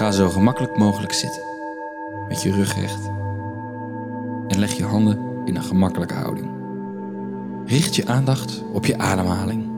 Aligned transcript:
Ga 0.00 0.10
zo 0.10 0.28
gemakkelijk 0.28 0.76
mogelijk 0.76 1.12
zitten. 1.12 1.42
Met 2.28 2.42
je 2.42 2.52
rug 2.52 2.80
recht. 2.80 3.10
En 4.48 4.58
leg 4.58 4.72
je 4.72 4.84
handen 4.84 5.18
in 5.44 5.56
een 5.56 5.62
gemakkelijke 5.62 6.14
houding. 6.14 6.50
Richt 7.66 7.96
je 7.96 8.06
aandacht 8.06 8.62
op 8.72 8.86
je 8.86 8.98
ademhaling. 8.98 9.68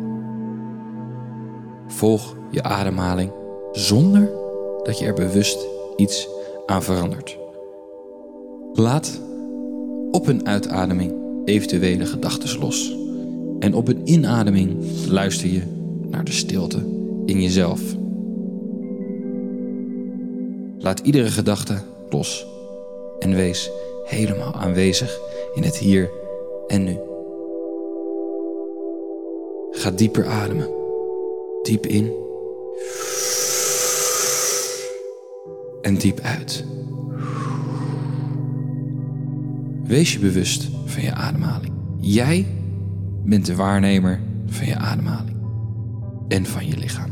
Volg 1.87 2.37
je 2.51 2.63
ademhaling 2.63 3.33
zonder 3.73 4.31
dat 4.83 4.99
je 4.99 5.07
er 5.07 5.15
bewust 5.15 5.59
iets 5.97 6.29
aan 6.67 6.83
verandert. 6.83 7.39
Laat 8.73 9.21
op 10.11 10.27
een 10.27 10.47
uitademing 10.47 11.13
eventuele 11.45 12.07
gedachten 12.07 12.59
los. 12.59 12.97
En 13.59 13.75
op 13.75 13.89
een 13.89 14.01
inademing 14.05 14.77
luister 15.09 15.49
je 15.49 15.63
naar 16.11 16.25
de 16.25 16.33
stilte 16.33 16.79
in 17.27 17.43
jezelf. 17.43 18.01
Laat 20.83 21.01
iedere 21.01 21.31
gedachte 21.31 21.83
los 22.11 22.47
en 23.19 23.35
wees 23.35 23.71
helemaal 24.05 24.55
aanwezig 24.55 25.19
in 25.55 25.63
het 25.63 25.77
hier 25.77 26.11
en 26.67 26.85
nu. 26.85 26.99
Ga 29.71 29.91
dieper 29.91 30.27
ademen. 30.27 30.69
Diep 31.63 31.87
in. 31.87 32.13
En 35.83 35.95
diep 35.95 36.21
uit. 36.21 36.65
Wees 39.85 40.13
je 40.13 40.19
bewust 40.19 40.69
van 40.85 41.03
je 41.03 41.13
ademhaling. 41.13 41.73
Jij 42.01 42.47
bent 43.25 43.47
de 43.47 43.57
waarnemer 43.57 44.21
van 44.47 44.67
je 44.67 44.77
ademhaling 44.77 45.37
en 46.29 46.47
van 46.47 46.67
je 46.67 46.77
lichaam. 46.77 47.11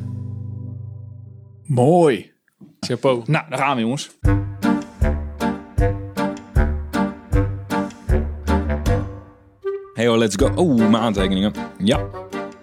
Mooi. 1.65 2.30
Chapeau. 2.81 3.23
Nou, 3.27 3.45
daar 3.49 3.59
gaan 3.59 3.75
we 3.77 3.83
jongens. 3.83 4.11
Hey 9.95 10.09
oh, 10.09 10.17
let's 10.19 10.37
go. 10.37 10.51
Oh, 10.55 10.77
mijn 10.77 10.97
aantekeningen. 10.97 11.53
Ja. 11.79 12.01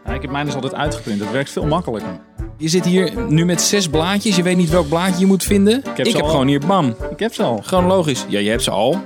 Ja, 0.05 0.13
ik 0.13 0.21
heb 0.21 0.31
mijn 0.31 0.45
dus 0.45 0.53
altijd 0.55 0.73
uitgeprint. 0.75 1.19
Dat 1.19 1.31
werkt 1.31 1.49
veel 1.49 1.65
makkelijker. 1.65 2.19
Je 2.57 2.67
zit 2.67 2.85
hier 2.85 3.11
nu 3.29 3.45
met 3.45 3.61
zes 3.61 3.89
blaadjes. 3.89 4.35
Je 4.35 4.43
weet 4.43 4.57
niet 4.57 4.69
welk 4.69 4.87
blaadje 4.89 5.19
je 5.19 5.25
moet 5.25 5.43
vinden. 5.43 5.77
Ik 5.77 5.85
heb 5.85 5.97
heb, 5.97 6.07
ze 6.07 6.21
al. 6.21 6.29
gewoon 6.29 6.47
hier, 6.47 6.59
bam. 6.67 6.95
Ik 7.11 7.19
heb 7.19 7.33
ze 7.33 7.43
al. 7.43 7.59
Gewoon 7.63 7.85
logisch. 7.85 8.25
Ja, 8.27 8.39
je 8.39 8.49
hebt 8.49 8.63
ze 8.63 8.71
al. 8.71 9.01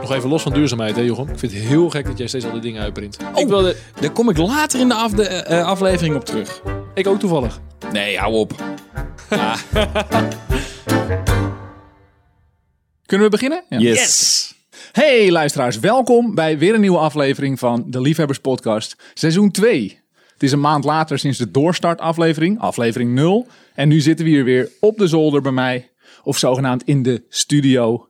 Nog 0.00 0.12
even 0.12 0.28
los 0.28 0.42
van 0.42 0.52
duurzaamheid, 0.52 0.96
hè, 0.96 1.02
Jochem? 1.02 1.28
Ik 1.28 1.38
vind 1.38 1.52
het 1.52 1.62
heel 1.62 1.90
gek 1.90 2.06
dat 2.06 2.18
jij 2.18 2.26
steeds 2.26 2.44
al 2.44 2.52
die 2.52 2.60
dingen 2.60 2.82
uitprint. 2.82 3.16
Ik 3.34 3.48
wilde... 3.48 3.76
Daar 4.00 4.10
kom 4.10 4.30
ik 4.30 4.36
later 4.36 4.80
in 4.80 4.88
de 4.88 4.94
af- 4.94 5.12
de, 5.12 5.26
eh, 5.26 5.64
aflevering 5.66 6.14
op 6.16 6.24
terug. 6.24 6.62
Ik 6.94 7.06
ook 7.06 7.18
toevallig. 7.18 7.60
Nee, 7.92 8.18
hou 8.18 8.34
op. 8.34 8.52
Ah, 9.30 9.54
Kunnen 13.10 13.30
we 13.30 13.36
beginnen? 13.36 13.64
Ja. 13.68 13.78
yes. 13.78 14.54
Hey 14.92 15.30
luisteraars, 15.30 15.78
welkom 15.78 16.34
bij 16.34 16.58
weer 16.58 16.74
een 16.74 16.80
nieuwe 16.80 16.98
aflevering 16.98 17.58
van 17.58 17.84
de 17.86 18.00
Liefhebbers 18.00 18.38
Podcast, 18.38 18.96
seizoen 19.14 19.50
2. 19.50 20.00
Het 20.32 20.42
is 20.42 20.52
een 20.52 20.60
maand 20.60 20.84
later 20.84 21.18
sinds 21.18 21.38
de 21.38 21.50
doorstart 21.50 22.00
aflevering, 22.00 22.60
aflevering 22.60 23.14
0. 23.14 23.46
En 23.74 23.88
nu 23.88 24.00
zitten 24.00 24.24
we 24.24 24.30
hier 24.30 24.44
weer 24.44 24.68
op 24.80 24.98
de 24.98 25.06
zolder 25.06 25.42
bij 25.42 25.52
mij, 25.52 25.90
of 26.22 26.38
zogenaamd 26.38 26.82
in 26.84 27.02
de 27.02 27.22
studio. 27.28 28.08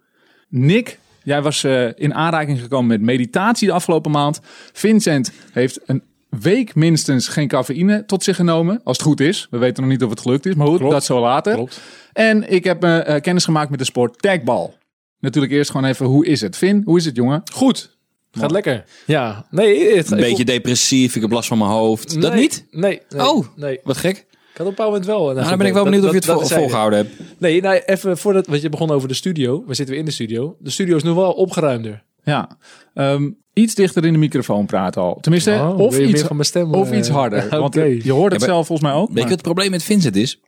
Nick, 0.49 0.99
jij 1.23 1.43
was 1.43 1.65
eh, 1.65 1.87
in 1.95 2.15
aanraking 2.15 2.61
gekomen 2.61 2.87
met 2.87 3.01
meditatie 3.01 3.69
de 3.69 3.75
afgelopen 3.75 4.11
maand. 4.11 4.41
Vincent 4.73 5.33
heeft 5.53 5.81
een 5.87 6.03
week 6.29 6.75
minstens 6.75 7.29
geen 7.29 7.49
cafeïne 7.49 8.05
tot 8.07 8.25
zich 8.25 8.37
genomen, 8.37 8.81
als 8.85 8.97
het 8.97 9.07
goed 9.07 9.21
is. 9.21 9.47
We 9.51 9.59
weten 9.59 9.83
nog 9.83 9.93
niet 9.93 10.03
of 10.03 10.11
het 10.11 10.21
gelukt 10.21 10.47
is, 10.47 10.55
maar 10.55 10.67
goed, 10.67 10.79
Klopt. 10.79 10.93
dat 10.93 11.05
zo 11.05 11.21
later. 11.21 11.55
Klopt. 11.55 11.81
En 12.13 12.53
ik 12.53 12.65
heb 12.65 12.83
me 12.83 12.99
eh, 12.99 13.21
kennis 13.21 13.45
gemaakt 13.45 13.71
met 13.71 13.79
de 13.79 13.85
sport 13.85 14.23
tagbal. 14.23 14.79
Natuurlijk 15.21 15.53
eerst 15.53 15.71
gewoon 15.71 15.87
even, 15.87 16.07
hoe 16.07 16.27
is 16.27 16.41
het? 16.41 16.57
Vin, 16.57 16.83
hoe 16.85 16.99
is 16.99 17.05
het 17.05 17.17
jongen? 17.17 17.43
Goed. 17.53 17.99
Gaat 18.33 18.51
lekker. 18.51 18.85
Ja. 19.07 19.47
Nee, 19.51 19.97
het 19.97 20.11
Een 20.11 20.17
beetje 20.17 20.45
depressief. 20.45 21.17
Ik 21.17 21.23
heb 21.23 21.31
last 21.31 21.49
van 21.49 21.59
mijn 21.59 21.71
hoofd. 21.71 22.21
Dat 22.21 22.35
niet? 22.35 22.67
Nee. 22.71 23.01
nee 23.11 23.27
Oh. 23.29 23.47
Nee. 23.57 23.81
Wat 23.85 23.97
gek. 23.97 24.17
Ik 24.17 24.27
had 24.57 24.67
op 24.67 24.79
een 24.79 24.85
bepaald 24.85 24.89
moment 24.89 25.07
wel. 25.07 25.35
Nou, 25.35 25.49
dan 25.49 25.59
ben 25.59 25.67
ik 25.67 25.73
wel 25.73 25.85
benieuwd 25.85 26.05
of 26.05 26.11
je 26.11 26.17
het 26.17 26.25
vol- 26.25 26.47
volgehouden 26.59 26.99
hebt. 26.99 27.13
Nee, 27.39 27.61
nou, 27.63 27.81
even 27.87 28.19
voordat 28.19 28.47
want 28.47 28.63
je 28.63 28.69
begon 28.69 28.91
over 28.91 29.09
de 29.09 29.15
studio. 29.15 29.65
We 29.67 29.75
zitten 29.75 29.87
weer 29.89 29.99
in 29.99 30.05
de 30.05 30.11
studio. 30.11 30.57
De 30.59 30.71
studio 30.71 30.97
is 30.97 31.03
nu 31.03 31.11
wel 31.11 31.33
opgeruimder. 31.33 32.03
Ja, 32.25 32.59
Ehm, 32.95 33.31
iets 33.53 33.75
dichter 33.75 34.05
in 34.05 34.13
de 34.13 34.19
microfoon 34.19 34.67
praten 34.67 35.03
al. 35.03 35.19
Tenminste, 35.21 35.51
Oh, 35.51 35.79
of, 35.79 35.99
iets, 35.99 36.13
meer 36.13 36.27
van 36.27 36.37
mijn 36.37 36.49
stem, 36.49 36.75
of 36.75 36.91
eh, 36.91 36.99
iets 36.99 37.09
harder. 37.09 37.45
oké. 37.47 37.59
Want 37.59 37.77
eh, 37.77 38.01
je 38.01 38.13
hoort 38.13 38.33
het 38.33 38.41
Ja, 38.41 38.47
maar- 38.47 38.55
zelf 38.57 38.67
volgens 38.67 38.89
mij 38.91 38.97
ook. 38.99 39.11
Weet 39.13 39.25
je 39.25 39.31
het 39.31 39.43
probleem 39.43 39.71
met 39.71 39.83
Vincent 39.83 40.17
is? 40.17 40.41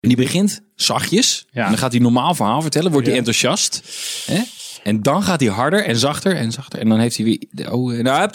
Die 0.00 0.16
begint 0.16 0.60
zachtjes. 0.74 1.46
Ja. 1.50 1.62
En 1.62 1.68
dan 1.68 1.78
gaat 1.78 1.92
hij 1.92 2.00
normaal 2.00 2.34
verhaal 2.34 2.62
vertellen. 2.62 2.90
Wordt 2.90 3.06
hij 3.06 3.14
Ja. 3.14 3.18
enthousiast. 3.22 3.82
Hè? 4.26 4.40
En 4.82 5.02
dan 5.02 5.22
gaat 5.22 5.40
hij 5.40 5.48
harder 5.48 5.84
en 5.84 5.96
zachter 5.96 6.36
en 6.36 6.52
zachter. 6.52 6.78
En 6.78 6.88
dan 6.88 6.98
heeft 6.98 7.16
hij 7.16 7.24
weer... 7.24 7.72
Oh, 7.72 7.92
eh, 7.98 8.02
nou. 8.02 8.30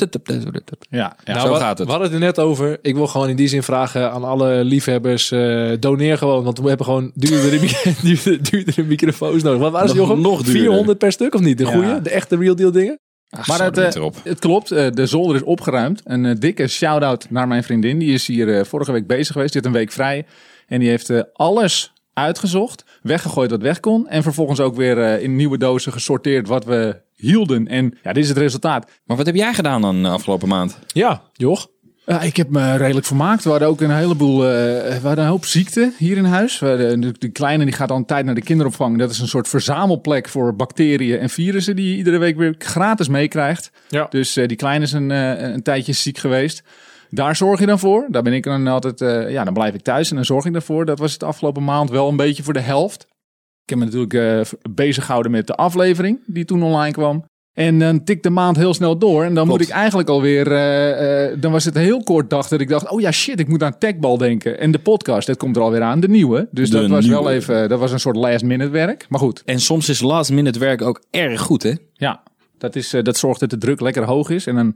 Ja, 0.89 1.15
ja. 1.23 1.39
Zo 1.39 1.53
we, 1.53 1.59
gaat 1.59 1.77
het. 1.77 1.87
We 1.87 1.93
hadden 1.93 2.11
het 2.11 2.19
er 2.21 2.25
net 2.25 2.39
over. 2.39 2.79
Ik 2.81 2.95
wil 2.95 3.07
gewoon 3.07 3.29
in 3.29 3.35
die 3.35 3.47
zin 3.47 3.63
vragen 3.63 4.11
aan 4.11 4.23
alle 4.23 4.63
liefhebbers. 4.63 5.31
eh, 5.31 5.71
doneer 5.79 6.17
gewoon. 6.17 6.43
Want 6.43 6.59
we 6.59 6.67
hebben 6.67 6.85
gewoon 6.85 7.11
duurdere, 7.15 7.59
mi- 7.59 7.93
duurdere, 8.01 8.41
duurdere 8.41 8.83
microfoons 8.83 9.43
nodig. 9.43 9.59
Wat 9.59 9.71
waren 9.71 9.89
ze, 9.89 9.95
Nog- 9.95 10.07
Jochem? 10.07 10.21
nog 10.23 10.41
duurder. 10.43 10.61
400 10.61 10.97
per 10.97 11.11
stuk 11.11 11.35
of 11.35 11.41
niet? 11.41 11.57
De 11.57 11.63
Ja. 11.65 11.71
goede? 11.71 12.01
De 12.01 12.09
echte 12.09 12.37
real 12.37 12.55
deal 12.55 12.71
dingen? 12.71 12.99
Ach, 13.29 13.47
Maar 13.47 13.63
het, 13.63 13.77
eh, 13.77 14.05
het 14.23 14.39
klopt, 14.39 14.69
de 14.69 15.05
zolder 15.05 15.35
is 15.35 15.41
opgeruimd. 15.43 16.01
Een 16.03 16.39
dikke 16.39 16.67
shout-out 16.67 17.25
naar 17.29 17.47
mijn 17.47 17.63
vriendin. 17.63 17.99
Die 17.99 18.13
is 18.13 18.27
hier 18.27 18.65
vorige 18.65 18.91
week 18.91 19.07
bezig 19.07 19.33
geweest. 19.33 19.53
Dit 19.53 19.65
een 19.65 19.71
week 19.71 19.91
vrij. 19.91 20.25
En 20.67 20.79
die 20.79 20.89
heeft 20.89 21.09
eh, 21.09 21.21
alles 21.33 21.93
uitgezocht. 22.13 22.85
Weggegooid 23.01 23.51
wat 23.51 23.61
weg 23.61 23.79
kon. 23.79 24.07
En 24.07 24.23
vervolgens 24.23 24.59
ook 24.59 24.75
weer 24.75 25.01
eh, 25.01 25.23
in 25.23 25.35
nieuwe 25.35 25.57
dozen 25.57 25.91
gesorteerd 25.91 26.47
wat 26.47 26.65
we 26.65 27.01
hielden. 27.15 27.67
En 27.67 27.97
ja, 28.03 28.13
dit 28.13 28.23
is 28.23 28.29
het 28.29 28.37
resultaat. 28.37 28.91
Maar 29.05 29.17
wat 29.17 29.25
heb 29.25 29.35
jij 29.35 29.53
gedaan 29.53 29.81
dan 29.81 30.03
de 30.03 30.09
afgelopen 30.09 30.47
maand? 30.47 30.79
Ja, 30.87 31.21
joch. 31.33 31.67
Eh, 32.05 32.23
ik 32.23 32.37
heb 32.37 32.49
me 32.49 32.77
redelijk 32.77 33.05
vermaakt. 33.05 33.43
We 33.43 33.49
hadden 33.49 33.67
ook 33.67 33.81
een 33.81 33.95
heleboel, 33.95 34.43
eh, 34.43 34.49
we 34.49 34.99
hadden 35.03 35.23
een 35.23 35.29
hoop 35.29 35.45
ziekte 35.45 35.91
hier 35.97 36.17
in 36.17 36.25
huis. 36.25 36.59
We 36.59 36.67
hadden, 36.67 37.01
de, 37.01 37.11
de 37.19 37.29
kleine 37.29 37.63
die 37.63 37.73
gaat 37.73 37.91
al 37.91 37.97
een 37.97 38.05
tijd 38.05 38.25
naar 38.25 38.35
de 38.35 38.41
kinderopvang. 38.41 38.97
Dat 38.97 39.09
is 39.09 39.19
een 39.19 39.27
soort 39.27 39.47
verzamelplek 39.47 40.29
voor 40.29 40.55
bacteriën 40.55 41.19
en 41.19 41.29
virussen 41.29 41.75
die 41.75 41.89
je 41.89 41.97
iedere 41.97 42.17
week 42.17 42.37
weer 42.37 42.55
gratis 42.57 43.07
meekrijgt. 43.07 43.71
Ja. 43.89 44.07
Dus 44.09 44.37
eh, 44.37 44.47
die 44.47 44.57
kleine 44.57 44.83
is 44.83 44.91
een, 44.91 45.11
eh, 45.11 45.41
een 45.41 45.63
tijdje 45.63 45.93
ziek 45.93 46.17
geweest. 46.17 46.63
Daar 47.13 47.35
zorg 47.35 47.59
je 47.59 47.65
dan 47.65 47.79
voor. 47.79 48.07
Daar 48.09 48.21
ben 48.23 48.33
ik 48.33 48.43
dan 48.43 48.67
altijd, 48.67 49.01
eh, 49.01 49.31
ja, 49.31 49.43
dan 49.43 49.53
blijf 49.53 49.73
ik 49.73 49.81
thuis 49.81 50.09
en 50.09 50.15
dan 50.15 50.25
zorg 50.25 50.45
ik 50.45 50.53
daarvoor. 50.53 50.85
Dat 50.85 50.99
was 50.99 51.13
het 51.13 51.23
afgelopen 51.23 51.63
maand 51.63 51.89
wel 51.89 52.09
een 52.09 52.15
beetje 52.15 52.43
voor 52.43 52.53
de 52.53 52.59
helft. 52.59 53.01
Ik 53.63 53.69
heb 53.69 53.77
me 53.77 53.85
natuurlijk 53.85 54.13
eh, 54.13 54.59
bezig 54.73 55.05
gehouden 55.05 55.31
met 55.31 55.47
de 55.47 55.55
aflevering 55.55 56.19
die 56.25 56.45
toen 56.45 56.63
online 56.63 56.91
kwam. 56.93 57.25
En 57.53 57.79
dan 57.79 58.03
tikt 58.03 58.23
de 58.23 58.29
maand 58.29 58.57
heel 58.57 58.73
snel 58.73 58.97
door. 58.97 59.23
En 59.23 59.33
dan 59.33 59.45
Klopt. 59.45 59.59
moet 59.59 59.69
ik 59.69 59.73
eigenlijk 59.75 60.09
alweer. 60.09 60.51
eh 60.51 61.37
dan 61.39 61.51
was 61.51 61.65
het 61.65 61.75
een 61.75 61.81
heel 61.81 62.03
kort 62.03 62.29
dag 62.29 62.47
dat 62.47 62.61
ik 62.61 62.67
dacht: 62.69 62.89
oh 62.89 63.01
ja, 63.01 63.11
shit, 63.11 63.39
ik 63.39 63.47
moet 63.47 63.63
aan 63.63 63.77
Techbal 63.77 64.17
denken. 64.17 64.59
En 64.59 64.71
de 64.71 64.79
podcast, 64.79 65.27
dat 65.27 65.37
komt 65.37 65.55
er 65.55 65.61
alweer 65.61 65.81
aan, 65.81 65.99
de 65.99 66.07
nieuwe. 66.09 66.47
Dus 66.51 66.69
De 66.69 66.79
dat 66.79 66.89
was 66.89 67.07
wel 67.07 67.29
even. 67.29 67.69
Dat 67.69 67.79
was 67.79 67.91
een 67.91 67.99
soort 67.99 68.15
last 68.15 68.43
minute 68.43 68.69
werk. 68.71 69.05
Maar 69.09 69.19
goed, 69.19 69.41
En 69.45 69.59
soms 69.59 69.89
is 69.89 70.01
last 70.01 70.31
minute 70.31 70.59
werk 70.59 70.81
ook 70.81 71.03
erg 71.11 71.41
goed, 71.41 71.63
hè? 71.63 71.73
ja, 71.93 72.23
dat, 72.57 72.75
is, 72.75 72.89
dat 73.01 73.17
zorgt 73.17 73.39
dat 73.39 73.49
de 73.49 73.57
druk 73.57 73.81
lekker 73.81 74.03
hoog 74.03 74.29
is. 74.29 74.47
En 74.47 74.55
dan 74.55 74.75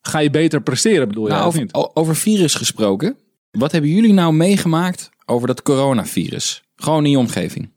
ga 0.00 0.18
je 0.18 0.30
beter 0.30 0.60
presteren, 0.60 1.08
bedoel 1.08 1.26
je? 1.26 1.30
Nou, 1.30 1.42
of 1.42 1.48
over, 1.48 1.60
niet? 1.60 1.74
over 1.94 2.16
virus 2.16 2.54
gesproken. 2.54 3.16
Wat 3.50 3.72
hebben 3.72 3.90
jullie 3.90 4.12
nou 4.12 4.32
meegemaakt 4.32 5.10
over 5.26 5.46
dat 5.46 5.62
coronavirus? 5.62 6.62
Gewoon 6.76 7.04
in 7.04 7.10
je 7.10 7.18
omgeving. 7.18 7.70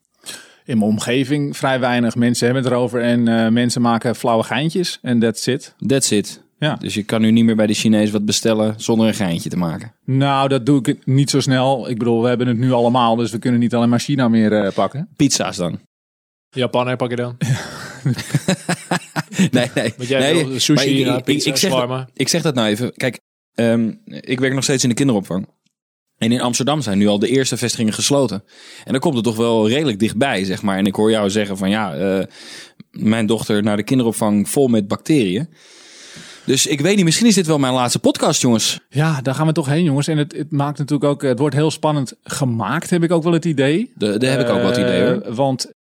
In 0.66 0.78
mijn 0.78 0.92
omgeving 0.92 1.58
vrij 1.58 1.80
weinig 1.80 2.16
mensen 2.16 2.46
hebben 2.46 2.64
het 2.64 2.72
erover. 2.72 3.02
En 3.02 3.28
eh, 3.28 3.52
mensen 3.52 3.82
maken 3.82 4.16
flauwe 4.16 4.44
geintjes. 4.44 5.00
En 5.02 5.20
that's 5.20 5.48
it. 5.48 5.76
That's 5.88 6.12
it. 6.12 6.42
Ja. 6.60 6.76
Dus 6.76 6.94
je 6.94 7.04
kan 7.04 7.22
nu 7.22 7.32
niet 7.32 7.46
meer 7.46 7.56
bij 7.56 7.68
de 7.68 7.74
Chinees 7.74 8.12
wat 8.12 8.26
bestellen 8.26 8.74
zonder 8.78 9.08
een 9.08 9.14
geintje 9.14 9.50
te 9.50 9.58
maken. 9.58 9.94
Nou, 10.06 10.48
dat 10.48 10.66
doe 10.66 10.80
ik 10.84 11.06
niet 11.06 11.30
zo 11.30 11.40
snel. 11.40 11.90
Ik 11.90 11.98
bedoel, 11.98 12.22
we 12.22 12.28
hebben 12.28 12.48
het 12.48 12.58
nu 12.58 12.72
allemaal. 12.72 13.16
Dus 13.16 13.32
we 13.32 13.40
kunnen 13.40 13.60
niet 13.60 13.76
alleen 13.76 13.90
maar 13.90 14.00
China 14.00 14.28
meer 14.28 14.54
eh, 14.54 14.74
pakken. 14.74 15.10
Pizza's 15.16 15.58
dan? 15.58 15.80
Japan, 16.50 16.88
hè, 16.88 16.96
pak 16.96 17.10
je 17.10 17.16
dan. 17.16 17.38
Nee, 19.52 19.70
nee. 19.76 19.94
Want 19.98 20.10
jij 20.10 20.20
nee, 20.20 20.46
wil 20.46 20.60
sushi, 20.60 21.00
ik- 21.00 21.06
nou, 21.06 21.18
ik, 21.18 21.24
pizza, 21.24 21.50
ik, 21.50 21.56
zeg, 21.56 21.72
shawarma. 21.72 22.10
ik 22.14 22.28
zeg 22.28 22.42
dat 22.42 22.56
nou 22.56 22.68
even. 22.68 22.94
Kijk, 22.96 23.20
ehm, 23.56 23.92
ik 24.06 24.40
werk 24.40 24.54
nog 24.54 24.64
steeds 24.64 24.84
in 24.84 24.90
de 24.90 24.96
kinderopvang. 24.96 25.48
En 26.18 26.32
in 26.32 26.42
Amsterdam 26.42 26.82
zijn 26.82 26.98
nu 26.98 27.08
al 27.08 27.20
de 27.20 27.28
eerste 27.28 27.58
vestigingen 27.58 27.94
gesloten. 27.94 28.44
En 28.84 28.92
dan 28.92 29.02
komt 29.02 29.16
het 29.16 29.24
toch 29.24 29.36
wel 29.36 29.70
redelijk 29.70 30.00
dichtbij, 30.00 30.44
zeg 30.44 30.62
maar. 30.62 30.78
En 30.78 30.86
ik 30.86 30.96
hoor 30.96 31.12
jou 31.12 31.30
zeggen 31.30 31.58
van 31.58 31.70
ja, 31.70 31.96
eh, 31.96 32.26
mijn 32.92 33.26
dochter 33.26 33.64
naar 33.64 33.78
de 33.78 33.84
kinderopvang 33.84 34.50
vol 34.50 34.68
met 34.68 34.88
bacteriën. 34.88 35.50
Dus 36.46 36.68
ik 36.68 36.82
weet 36.82 36.96
niet, 36.96 37.06
misschien 37.06 37.28
is 37.28 37.36
dit 37.36 37.48
wel 37.48 37.58
mijn 37.60 37.74
laatste 37.74 38.00
podcast, 38.00 38.42
jongens. 38.42 38.80
Ja, 38.90 39.22
daar 39.22 39.36
gaan 39.36 39.48
we 39.48 39.54
toch 39.54 39.66
heen, 39.68 39.84
jongens. 39.84 40.08
En 40.08 40.18
het, 40.18 40.34
het 40.34 40.52
maakt 40.52 40.78
natuurlijk 40.78 41.10
ook. 41.12 41.22
Het 41.22 41.40
wordt 41.40 41.56
heel 41.56 41.72
spannend 41.72 42.14
gemaakt, 42.24 42.90
heb 42.90 43.04
ik 43.04 43.12
ook 43.12 43.24
wel 43.24 43.34
het 43.34 43.46
idee. 43.46 43.92
De- 43.96 44.18
Daar 44.18 44.32
heb 44.32 44.40
ik 44.42 44.50
ook 44.50 44.62
wat 44.62 44.78
idee 44.78 45.04
hoor. 45.04 45.22
Eh, 45.22 45.36
Want 45.36 45.72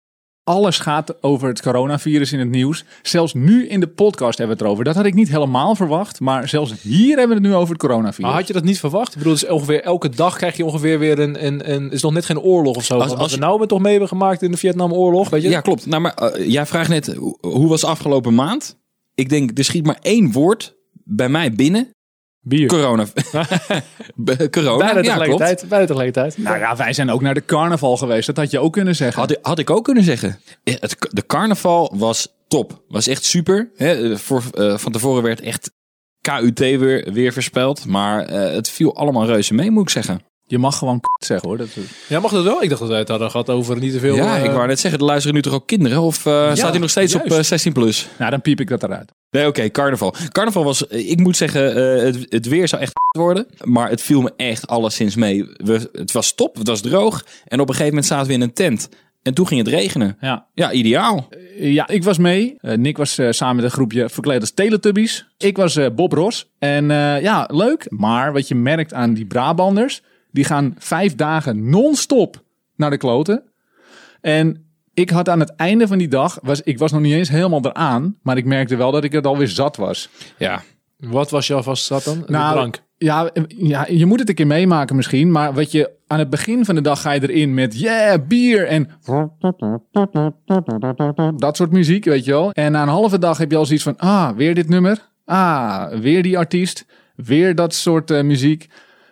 Alles 0.50 0.78
gaat 0.78 1.22
over 1.22 1.48
het 1.48 1.62
coronavirus 1.62 2.32
in 2.32 2.38
het 2.38 2.48
nieuws. 2.48 2.84
Zelfs 3.02 3.34
nu 3.34 3.68
in 3.68 3.80
de 3.80 3.86
podcast 3.88 4.38
hebben 4.38 4.56
we 4.56 4.62
het 4.62 4.70
erover. 4.70 4.84
Dat 4.84 4.94
had 4.94 5.04
ik 5.04 5.14
niet 5.14 5.28
helemaal 5.28 5.74
verwacht. 5.74 6.20
Maar 6.20 6.48
zelfs 6.48 6.72
hier 6.82 7.18
hebben 7.18 7.36
we 7.36 7.42
het 7.42 7.52
nu 7.52 7.54
over 7.58 7.68
het 7.72 7.78
coronavirus. 7.82 8.24
Maar 8.30 8.38
had 8.38 8.46
je 8.46 8.52
dat 8.52 8.64
niet 8.64 8.78
verwacht? 8.78 9.12
Ik 9.12 9.18
bedoel, 9.18 9.32
dus 9.32 9.46
ongeveer 9.46 9.82
elke 9.82 10.08
dag 10.08 10.36
krijg 10.36 10.56
je 10.56 10.64
ongeveer 10.64 10.98
weer 10.98 11.18
een... 11.18 11.46
een, 11.46 11.72
een 11.72 11.90
is 11.90 12.02
nog 12.02 12.12
net 12.12 12.24
geen 12.24 12.40
oorlog 12.40 12.76
of 12.76 12.84
zo. 12.84 12.98
Als- 12.98 13.32
we 13.32 13.38
nou 13.38 13.58
met 13.58 13.68
toch 13.68 13.80
mee 13.80 13.90
hebben 13.90 14.08
gemaakt 14.08 14.42
in 14.42 14.50
de 14.50 14.56
Vietnamoorlog, 14.56 15.28
weet 15.28 15.42
je? 15.42 15.48
Ja, 15.48 15.60
klopt. 15.60 15.86
Nou, 15.86 16.02
maar 16.02 16.14
eh, 16.14 16.50
jij 16.50 16.66
vraagt 16.66 16.88
net, 16.88 17.06
hoe- 17.14 17.38
hoe 17.40 17.68
was 17.68 17.80
de 17.80 17.86
afgelopen 17.86 18.34
maand? 18.34 18.78
Ik 19.14 19.28
denk, 19.28 19.58
er 19.58 19.64
schiet 19.64 19.86
maar 19.86 19.98
één 20.02 20.32
woord 20.32 20.74
bij 21.04 21.28
mij 21.28 21.52
binnen. 21.52 21.90
Bier. 22.42 22.66
Corona. 22.68 23.06
Corona, 24.50 24.76
Bijna 24.76 24.86
ja, 24.86 24.92
klopt. 24.92 25.04
tegelijkertijd. 25.04 25.68
Bijna 25.68 25.86
tegelijkertijd. 25.86 26.38
Nou 26.38 26.58
ja, 26.58 26.76
wij 26.76 26.92
zijn 26.92 27.10
ook 27.10 27.20
naar 27.20 27.34
de 27.34 27.44
carnaval 27.44 27.96
geweest. 27.96 28.26
Dat 28.26 28.36
had 28.36 28.50
je 28.50 28.58
ook 28.58 28.72
kunnen 28.72 28.96
zeggen. 28.96 29.20
Had, 29.20 29.30
ik- 29.30 29.38
had 29.42 29.58
ik 29.58 29.70
ook 29.70 29.84
kunnen 29.84 30.02
zeggen. 30.04 30.38
Eh, 30.64 30.74
Het, 30.80 30.96
de 31.10 31.26
carnaval 31.26 31.92
was 31.96 32.28
top. 32.48 32.82
Was 32.88 33.06
echt 33.06 33.24
super. 33.24 33.70
Hè, 33.76 34.18
voor, 34.18 34.42
eh, 34.52 34.78
van 34.78 34.92
tevoren 34.92 35.22
werd 35.22 35.40
echt 35.40 35.70
KUT 36.20 36.58
weer, 36.58 37.12
weer 37.12 37.32
voorspeld. 37.32 37.86
Maar 37.86 38.24
eh, 38.26 38.52
het 38.54 38.70
viel 38.70 38.96
allemaal 38.96 39.26
reuze 39.26 39.54
mee, 39.54 39.70
moet 39.70 39.82
ik 39.82 39.88
zeggen. 39.90 40.20
Je 40.50 40.58
mag 40.58 40.78
gewoon 40.78 41.00
k 41.00 41.06
zeggen 41.24 41.48
hoor. 41.48 41.58
Dat, 41.58 41.68
Ja, 42.08 42.20
mag 42.20 42.30
dat 42.32 42.44
wel? 42.44 42.62
Ik 42.62 42.68
dacht 42.68 42.80
dat 42.80 42.90
wij 42.90 42.98
het 42.98 43.08
hadden 43.08 43.30
gehad 43.30 43.50
over 43.50 43.78
niet 43.78 43.92
te 43.92 43.98
veel... 43.98 44.14
ja, 44.16 44.36
eh, 44.36 44.44
ik 44.44 44.50
wou 44.50 44.66
net 44.66 44.80
zeggen, 44.80 45.00
er 45.00 45.06
luisteren 45.06 45.34
nu 45.34 45.42
toch 45.42 45.52
ook 45.52 45.66
kinderen? 45.66 46.00
Of 46.00 46.26
eh, 46.26 46.54
staat 46.54 46.70
hij 46.70 46.78
nog 46.78 46.90
steeds 46.90 47.14
op 47.14 47.20
juist. 47.20 47.36
eh, 47.38 47.44
16 47.44 47.72
plus? 47.72 48.08
nou, 48.18 48.30
dan 48.30 48.40
piep 48.40 48.60
ik 48.60 48.68
dat 48.68 48.82
eruit. 48.82 49.12
Nee, 49.30 49.46
oké, 49.46 49.70
carnaval. 49.70 50.14
Carnaval 50.28 50.64
was, 50.64 50.82
ik 50.86 51.18
moet 51.18 51.36
zeggen, 51.36 51.74
eh, 51.96 52.02
het, 52.04 52.26
het 52.28 52.46
weer 52.48 52.68
zou 52.68 52.82
echt 52.82 52.92
worden. 53.18 53.46
Maar 53.64 53.88
het 53.90 54.02
viel 54.02 54.20
me 54.20 54.32
echt 54.36 54.66
alleszins 54.66 55.14
mee. 55.16 55.44
We, 55.56 55.88
het 55.92 56.12
was 56.12 56.32
top, 56.34 56.56
het 56.56 56.66
was 56.68 56.80
droog. 56.80 57.24
En 57.44 57.60
op 57.60 57.68
een 57.68 57.74
gegeven 57.74 57.86
moment 57.94 58.06
zaten 58.06 58.26
we 58.26 58.32
in 58.32 58.40
een 58.40 58.52
tent. 58.52 58.88
En 59.22 59.34
toen 59.34 59.46
ging 59.46 59.60
het 59.64 59.74
regenen. 59.74 60.16
Ja, 60.20 60.46
Ja, 60.54 60.72
ideaal. 60.72 61.28
Ja, 61.58 61.88
ik 61.88 62.04
was 62.04 62.18
mee. 62.18 62.56
Nick 62.60 62.96
was 62.96 63.18
eh, 63.18 63.30
samen 63.30 63.56
met 63.56 63.64
een 63.64 63.70
groepje 63.70 64.08
verkleed 64.08 64.40
als 64.40 64.50
Teletubbies. 64.50 65.26
Ik 65.38 65.56
was 65.56 65.76
eh, 65.76 65.86
Bob 65.94 66.12
Ross. 66.12 66.50
En 66.58 66.90
eh, 66.90 67.22
ja, 67.22 67.48
leuk. 67.52 67.86
Maar 67.88 68.32
wat 68.32 68.48
je 68.48 68.54
merkt 68.54 68.94
aan 68.94 69.14
die 69.14 69.26
Brabanders, 69.26 70.02
die 70.32 70.44
gaan 70.44 70.74
vijf 70.78 71.14
dagen 71.14 71.70
non-stop 71.70 72.42
naar 72.76 72.90
de 72.90 72.96
kloten. 72.96 73.42
En 74.20 74.64
ik 74.94 75.10
had 75.10 75.28
aan 75.28 75.40
het 75.40 75.54
einde 75.56 75.86
van 75.86 75.98
die 75.98 76.08
dag, 76.08 76.38
was, 76.42 76.60
ik 76.60 76.78
was 76.78 76.92
nog 76.92 77.00
niet 77.00 77.14
eens 77.14 77.28
helemaal 77.28 77.64
eraan, 77.64 78.16
maar 78.22 78.36
ik 78.36 78.44
merkte 78.44 78.76
wel 78.76 78.90
dat 78.90 79.04
ik 79.04 79.12
het 79.12 79.26
alweer 79.26 79.48
zat 79.48 79.76
was. 79.76 80.08
Ja, 80.36 80.62
Wat 80.98 81.30
was 81.30 81.46
je 81.46 81.54
alvast 81.54 81.84
zat 81.84 82.04
dan? 82.04 82.22
De 82.26 82.32
Nou, 82.32 82.52
drank. 82.52 82.82
Ja, 82.96 83.30
ja, 83.48 83.86
je 83.88 84.06
moet 84.06 84.18
het 84.18 84.28
een 84.28 84.34
keer 84.34 84.46
meemaken 84.46 84.96
misschien. 84.96 85.30
Maar 85.30 85.54
wat 85.54 85.72
je 85.72 85.90
aan 86.06 86.18
het 86.18 86.30
begin 86.30 86.64
van 86.64 86.74
de 86.74 86.80
dag 86.80 87.00
ga 87.00 87.12
je 87.12 87.22
erin 87.22 87.54
met 87.54 87.80
yeah, 87.80 88.26
bier 88.26 88.66
en 88.66 88.88
dat 91.36 91.56
soort 91.56 91.70
muziek, 91.70 92.04
weet 92.04 92.24
je 92.24 92.30
wel. 92.30 92.50
En 92.52 92.72
na 92.72 92.82
een 92.82 92.88
halve 92.88 93.18
dag 93.18 93.38
heb 93.38 93.50
je 93.50 93.56
al 93.56 93.66
zoiets 93.66 93.84
van, 93.84 93.96
ah, 93.96 94.30
weer 94.36 94.54
dit 94.54 94.68
nummer. 94.68 95.08
Ah, 95.24 95.92
weer 96.00 96.22
die 96.22 96.38
artiest. 96.38 96.86
Weer 97.16 97.54
dat 97.54 97.74
soort 97.74 98.10
eh, 98.10 98.22
muziek. 98.22 98.68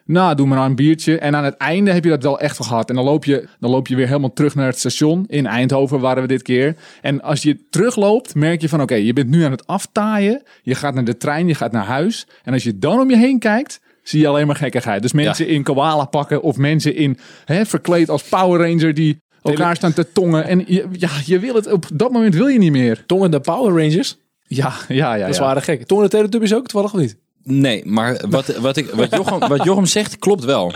Nou, 0.09 0.35
doe 0.35 0.47
maar 0.47 0.57
nou 0.57 0.69
een 0.71 0.77
biertje. 0.77 1.19
En 1.19 1.37
aan 1.37 1.45
het 1.45 1.57
einde 1.57 1.93
heb 1.93 2.05
je 2.05 2.11
dat 2.11 2.23
wel 2.23 2.41
echt 2.41 2.57
gehad. 2.57 2.89
En 2.89 2.95
dan 2.95 3.05
loop, 3.05 3.25
je, 3.25 3.49
dan 3.61 3.71
loop 3.71 3.87
je 3.87 3.97
weer 3.97 4.07
helemaal 4.07 4.33
terug 4.33 4.55
naar 4.55 4.67
het 4.67 4.79
station. 4.79 5.25
In 5.27 5.47
Eindhoven 5.47 6.01
waren 6.01 6.23
we 6.23 6.29
dit 6.29 6.43
keer. 6.43 6.77
En 7.03 7.23
als 7.23 7.43
je 7.43 7.69
terugloopt, 7.71 8.35
merk 8.35 8.61
je 8.61 8.69
van... 8.69 8.81
oké, 8.81 8.95
je 8.95 9.13
bent 9.13 9.29
nu 9.29 9.45
aan 9.45 9.51
het 9.51 9.67
aftaaien. 9.67 10.43
Je 10.63 10.75
gaat 10.75 10.95
naar 10.95 11.05
de 11.05 11.17
trein, 11.17 11.49
je 11.49 11.55
gaat 11.55 11.73
naar 11.73 11.85
huis. 11.85 12.27
En 12.45 12.53
als 12.53 12.63
je 12.63 12.79
dan 12.79 13.01
om 13.01 13.11
je 13.11 13.17
heen 13.17 13.39
kijkt... 13.39 13.81
zie 14.03 14.21
je 14.21 14.29
alleen 14.29 14.47
maar 14.47 14.57
gekkigheid. 14.57 15.03
Dus 15.03 15.13
mensen 15.13 15.49
in 15.49 15.63
koala 15.63 16.05
pakken... 16.05 16.43
of 16.43 16.57
mensen 16.57 16.95
in 16.95 17.19
hè, 17.45 17.67
verkleed 17.67 18.09
als 18.09 18.23
Power 18.23 18.61
Ranger... 18.61 18.95
die 18.95 19.21
elkaar 19.43 19.77
staan 19.77 19.93
te 19.93 20.13
tongen. 20.13 20.45
En 20.45 20.65
je, 20.67 20.87
ja, 20.93 21.11
je 21.25 21.39
wil 21.39 21.55
het... 21.55 21.73
op 21.73 21.87
dat 21.95 22.13
moment 22.13 22.35
wil 22.35 22.47
je 22.47 22.59
niet 22.59 22.73
meer. 22.73 23.03
Tongen 23.07 23.31
de 23.31 23.41
Power 23.41 23.83
Rangers. 23.83 24.17
Ja, 24.47 24.73
ja, 24.89 25.15
ja. 25.15 25.21
Dat 25.21 25.29
is 25.29 25.37
ja. 25.37 25.43
waren 25.43 25.63
gek. 25.63 25.87
Tongen 25.87 26.05
de 26.05 26.11
Teletubbies 26.11 26.55
ook, 26.55 26.67
toevallig 26.67 26.95
of 26.95 27.01
niet? 27.01 27.17
Nee, 27.49 27.87
maar 27.87 28.25
wat, 28.29 28.47
wat, 28.47 28.77
ik, 28.77 28.91
wat, 28.91 29.11
Jochem, 29.11 29.49
wat 29.49 29.65
Jochem 29.65 29.87
zegt, 29.87 30.19
klopt 30.19 30.45
wel. 30.45 30.73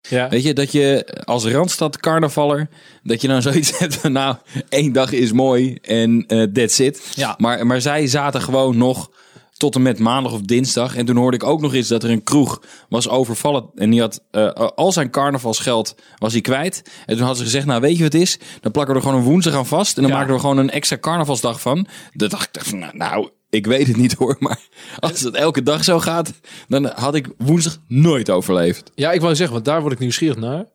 Ja. 0.00 0.28
Weet 0.28 0.42
je, 0.42 0.52
dat 0.52 0.72
je 0.72 1.06
als 1.24 1.44
Randstad 1.44 1.98
carnavaller, 1.98 2.68
dat 3.02 3.20
je 3.20 3.28
dan 3.28 3.42
zoiets 3.42 3.78
hebt 3.78 3.94
van, 3.96 4.12
nou, 4.12 4.36
één 4.68 4.92
dag 4.92 5.12
is 5.12 5.32
mooi 5.32 5.78
en 5.82 6.24
eh 6.26 6.42
that's 6.42 6.78
it. 6.78 7.12
Ja. 7.14 7.34
Maar, 7.38 7.66
maar 7.66 7.80
zij 7.80 8.06
zaten 8.06 8.42
gewoon 8.42 8.76
nog 8.76 9.10
tot 9.56 9.74
en 9.74 9.82
met 9.82 9.98
maandag 9.98 10.32
of 10.32 10.40
dinsdag. 10.40 10.96
En 10.96 11.06
toen 11.06 11.16
hoorde 11.16 11.36
ik 11.36 11.44
ook 11.44 11.60
nog 11.60 11.74
eens 11.74 11.88
dat 11.88 12.02
er 12.02 12.10
een 12.10 12.22
kroeg 12.22 12.62
was 12.88 13.08
overvallen. 13.08 13.70
En 13.74 13.90
die 13.90 14.00
had 14.00 14.22
eh, 14.30 14.50
al 14.52 14.92
zijn 14.92 15.10
carnavalsgeld 15.10 15.94
was 16.18 16.32
hij 16.32 16.40
kwijt. 16.40 16.82
En 17.06 17.16
toen 17.16 17.18
hadden 17.18 17.36
ze 17.36 17.44
gezegd, 17.44 17.66
nou 17.66 17.80
weet 17.80 17.96
je 17.96 18.02
wat 18.02 18.12
het 18.12 18.22
is? 18.22 18.38
Dan 18.60 18.72
plakken 18.72 18.94
we 18.94 19.00
er 19.00 19.06
gewoon 19.06 19.20
een 19.22 19.28
woensdag 19.28 19.54
aan 19.54 19.66
vast. 19.66 19.96
En 19.96 20.02
dan 20.02 20.10
Ja. 20.12 20.18
maken 20.18 20.34
we 20.34 20.40
gewoon 20.40 20.58
een 20.58 20.70
extra 20.70 20.98
carnavalsdag 20.98 21.60
van. 21.60 21.86
Dat 22.12 22.30
dacht 22.30 22.56
ik, 22.66 22.72
nou, 22.72 22.96
nou, 22.96 23.28
ik 23.50 23.66
weet 23.66 23.86
het 23.86 23.96
niet 23.96 24.12
hoor. 24.14 24.36
Maar 24.38 24.58
als 24.98 25.20
het 25.20 25.34
elke 25.34 25.62
dag 25.62 25.84
zo 25.84 25.98
gaat, 25.98 26.32
dan 26.68 26.84
had 26.86 27.14
ik 27.14 27.28
woensdag 27.38 27.78
nooit 27.86 28.30
overleefd. 28.30 28.90
ja, 28.94 29.12
ik 29.12 29.20
wou 29.20 29.34
zeggen, 29.34 29.54
want 29.54 29.66
daar 29.66 29.80
word 29.80 29.92
ik 29.92 29.98
nieuwsgierig 29.98 30.36
naar. 30.36 30.66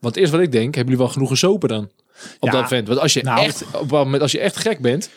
Want 0.00 0.16
eerst 0.16 0.32
wat 0.32 0.40
ik 0.40 0.52
denk, 0.52 0.74
hebben 0.74 0.84
jullie 0.84 0.98
wel 0.98 1.08
genoeg 1.14 1.28
gesopen 1.28 1.68
dan? 1.68 1.90
Op 2.38 2.48
Ja. 2.52 2.60
dat 2.60 2.68
vent. 2.68 2.88
Want 2.88 3.00
als 3.00 3.12
je, 3.12 3.22
Nou. 3.22 3.40
echt, 3.44 3.62
op 3.64 3.88
dat 3.88 4.04
moment, 4.04 4.22
als 4.22 4.32
je 4.32 4.40
echt 4.40 4.56
gek 4.56 4.78
bent... 4.80 5.10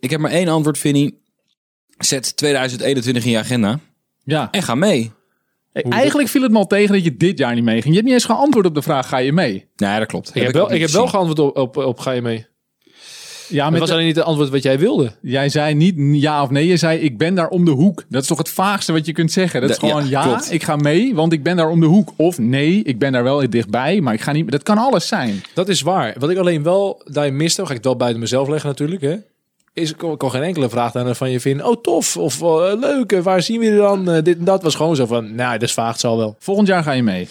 Ik 0.00 0.10
heb 0.10 0.20
maar 0.20 0.30
één 0.30 0.48
antwoord, 0.48 0.78
Vinnie. 0.78 1.22
Zet 1.98 2.36
2021 2.36 3.24
in 3.24 3.30
je 3.30 3.38
agenda 3.38 3.80
ja. 4.24 4.48
en 4.50 4.62
ga 4.62 4.74
mee. 4.74 5.12
Hey, 5.72 5.82
eigenlijk 5.82 6.28
viel 6.28 6.42
het 6.42 6.50
me 6.52 6.58
al 6.58 6.66
tegen 6.66 6.94
dat 6.94 7.04
je 7.04 7.16
dit 7.16 7.38
jaar 7.38 7.54
niet 7.54 7.64
meeging. 7.64 7.86
Je 7.86 7.92
hebt 7.92 8.04
niet 8.04 8.12
eens 8.14 8.24
geantwoord 8.24 8.66
op 8.66 8.74
de 8.74 8.82
vraag, 8.82 9.08
ga 9.08 9.16
je 9.16 9.32
mee? 9.32 9.68
Nee, 9.76 9.98
dat 9.98 10.08
klopt. 10.08 10.34
Ik 10.34 10.42
heb, 10.42 10.52
wel, 10.52 10.72
ik 10.72 10.80
heb 10.80 10.90
wel 10.90 11.06
geantwoord 11.06 11.38
op, 11.38 11.56
op, 11.56 11.76
op 11.76 11.98
ga 11.98 12.10
je 12.10 12.22
mee. 12.22 12.46
Ja, 13.48 13.62
Het 13.62 13.70
met 13.72 13.80
was 13.80 13.90
alleen 13.90 14.06
niet 14.06 14.16
het 14.16 14.24
antwoord 14.24 14.48
wat 14.50 14.62
jij 14.62 14.78
wilde. 14.78 15.12
jij 15.20 15.48
zei 15.48 15.74
niet 15.74 15.94
ja 16.22 16.42
of 16.42 16.50
nee. 16.50 16.66
Je 16.66 16.76
zei, 16.76 16.98
ik 16.98 17.18
ben 17.18 17.34
daar 17.34 17.48
om 17.48 17.64
de 17.64 17.70
hoek. 17.70 18.04
Dat 18.08 18.22
is 18.22 18.28
toch 18.28 18.38
het 18.38 18.48
vaagste 18.48 18.92
wat 18.92 19.06
je 19.06 19.12
kunt 19.12 19.32
zeggen? 19.32 19.60
Dat 19.60 19.70
is 19.70 19.78
gewoon, 19.78 20.08
ja, 20.08 20.20
ja, 20.22 20.22
klopt. 20.22 20.52
ik 20.52 20.62
ga 20.62 20.76
mee, 20.76 21.14
want 21.14 21.32
ik 21.32 21.42
ben 21.42 21.56
daar 21.56 21.68
om 21.70 21.80
de 21.80 21.86
hoek. 21.86 22.12
Of 22.16 22.38
nee, 22.38 22.82
ik 22.82 22.98
ben 22.98 23.12
daar 23.12 23.22
wel 23.24 23.50
dichtbij, 23.50 24.00
maar 24.00 24.14
ik 24.14 24.20
ga 24.20 24.32
niet... 24.32 24.50
Dat 24.50 24.62
kan 24.62 24.78
alles 24.78 25.06
zijn. 25.08 25.42
Dat 25.54 25.68
is 25.68 25.80
waar. 25.80 26.14
Wat 26.18 26.30
ik 26.30 26.38
alleen 26.38 26.62
wel 26.62 27.02
daarin 27.04 27.36
miste, 27.36 27.62
ga 27.62 27.68
ik 27.70 27.76
het 27.76 27.84
wel 27.84 27.96
buiten 27.96 28.20
mezelf 28.20 28.48
leggen 28.48 28.68
natuurlijk, 28.68 29.00
hè. 29.02 29.16
Is, 29.72 29.90
ik 29.90 29.96
kon, 30.18 30.30
geen 30.30 30.42
enkele 30.42 30.68
vraag 30.68 30.92
daar 30.92 31.14
van 31.14 31.30
je 31.30 31.40
vinden. 31.40 31.66
Oh, 31.66 31.82
tof. 31.82 32.16
Of 32.16 32.42
eh, 32.42 32.72
leuk. 32.80 33.12
eh, 33.12 33.20
Waar 33.20 33.42
zien 33.42 33.58
we 33.60 33.64
je 33.64 33.76
dan? 33.76 34.10
Eh, 34.10 34.22
dit 34.22 34.38
en 34.38 34.44
dat 34.44 34.62
was 34.62 34.74
gewoon 34.74 34.96
zo 34.96 35.06
van, 35.06 35.34
nou, 35.34 35.52
dat 35.52 35.62
is 35.68 35.72
vaag, 35.74 35.90
het 35.90 36.00
zal 36.00 36.16
wel. 36.16 36.36
Volgend 36.38 36.68
jaar 36.68 36.82
ga 36.82 36.92
je 36.92 37.02
mee. 37.02 37.28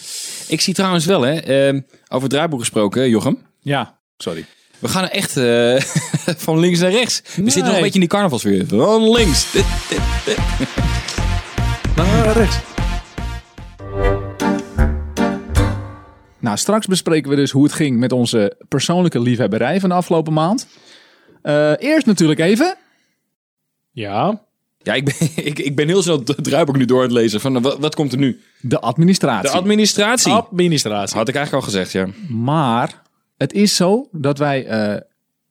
Ik 0.48 0.60
zie 0.60 0.74
trouwens 0.74 1.04
wel, 1.06 1.22
hè, 1.22 1.34
eh, 1.34 1.74
over 2.08 2.22
het 2.22 2.30
draaiboek 2.30 2.60
gesproken, 2.60 3.08
Jochem. 3.08 3.38
Ja, 3.60 3.98
sorry. 4.16 4.44
We 4.78 4.88
gaan 4.88 5.02
er 5.02 5.10
echt 5.10 5.36
eh, 5.36 5.80
van 6.46 6.58
links 6.58 6.78
naar 6.78 6.90
rechts. 6.90 7.22
We 7.22 7.50
zitten 7.50 7.64
nog 7.64 7.74
een 7.74 7.80
beetje 7.80 7.94
in 7.94 8.00
die 8.00 8.08
carnavalsfeer. 8.08 8.66
Van 8.66 9.10
links. 9.10 9.46
Nou, 11.96 12.32
rechts. 12.32 12.56
Nou, 16.38 16.56
straks 16.56 16.86
bespreken 16.86 17.30
we 17.30 17.36
dus 17.36 17.50
hoe 17.50 17.64
het 17.64 17.72
ging 17.72 17.98
met 17.98 18.12
onze 18.12 18.56
persoonlijke 18.68 19.20
liefhebberij 19.20 19.80
van 19.80 19.88
de 19.88 19.94
afgelopen 19.94 20.32
maand. 20.32 20.66
Eh, 21.42 21.72
eerst 21.78 22.06
natuurlijk 22.06 22.40
even... 22.40 22.76
Ja. 23.92 24.42
Ja, 24.78 24.94
ik 24.94 25.04
ben, 25.04 25.14
ik, 25.50 25.58
ik 25.58 25.76
ben 25.76 25.88
heel 25.88 26.02
snel 26.02 26.22
het 26.24 26.44
draaiboek 26.44 26.76
nu 26.76 26.84
door 26.84 26.98
aan 26.98 27.04
het 27.04 27.12
lezen. 27.12 27.40
Van, 27.40 27.62
wat, 27.62 27.78
wat 27.78 27.94
komt 27.94 28.12
er 28.12 28.18
nu? 28.18 28.40
De 28.60 28.80
administratie. 28.80 29.50
De 29.50 29.56
administratie. 29.56 30.32
Administratie. 30.32 31.16
Had 31.16 31.28
ik 31.28 31.34
eigenlijk 31.34 31.64
al 31.64 31.72
gezegd, 31.72 31.92
ja. 31.92 32.06
Maar 32.28 33.02
het 33.44 33.52
is 33.52 33.76
zo 33.76 34.08
dat 34.12 34.38
wij 34.38 34.66
eh, 34.66 35.00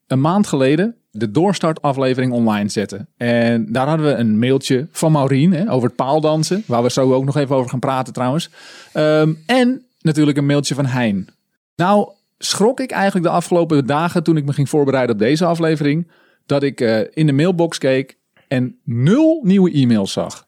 een 0.07 0.21
maand 0.21 0.47
geleden 0.47 0.95
de 1.11 1.31
doorstartaflevering 1.31 2.31
online 2.31 2.69
zetten. 2.69 3.07
En 3.17 3.71
daar 3.71 3.87
hadden 3.87 4.05
we 4.05 4.13
een 4.13 4.39
mailtje 4.39 4.87
van 4.91 5.11
Maureen 5.11 5.53
hè, 5.53 5.71
over 5.71 5.87
het 5.87 5.95
paaldansen. 5.95 6.63
Waar 6.65 6.83
we 6.83 6.91
zo 6.91 7.13
ook 7.13 7.25
nog 7.25 7.37
even 7.37 7.55
over 7.55 7.69
gaan 7.69 7.79
praten 7.79 8.13
trouwens. 8.13 8.49
Ehm, 8.93 9.33
en 9.45 9.85
natuurlijk 10.01 10.37
een 10.37 10.45
mailtje 10.45 10.75
van 10.75 10.85
Hein. 10.85 11.27
Nou 11.75 12.09
schrok 12.37 12.79
ik 12.79 12.91
eigenlijk 12.91 13.25
de 13.25 13.31
afgelopen 13.31 13.85
dagen 13.85 14.23
toen 14.23 14.37
ik 14.37 14.45
me 14.45 14.53
ging 14.53 14.69
voorbereiden 14.69 15.15
op 15.15 15.21
deze 15.21 15.45
aflevering. 15.45 16.11
Dat 16.45 16.63
ik 16.63 16.81
eh, 16.81 16.99
in 17.13 17.25
de 17.25 17.33
mailbox 17.33 17.77
keek 17.77 18.17
en 18.47 18.79
nul 18.83 19.41
nieuwe 19.43 19.71
e-mails 19.71 20.11
zag. 20.11 20.45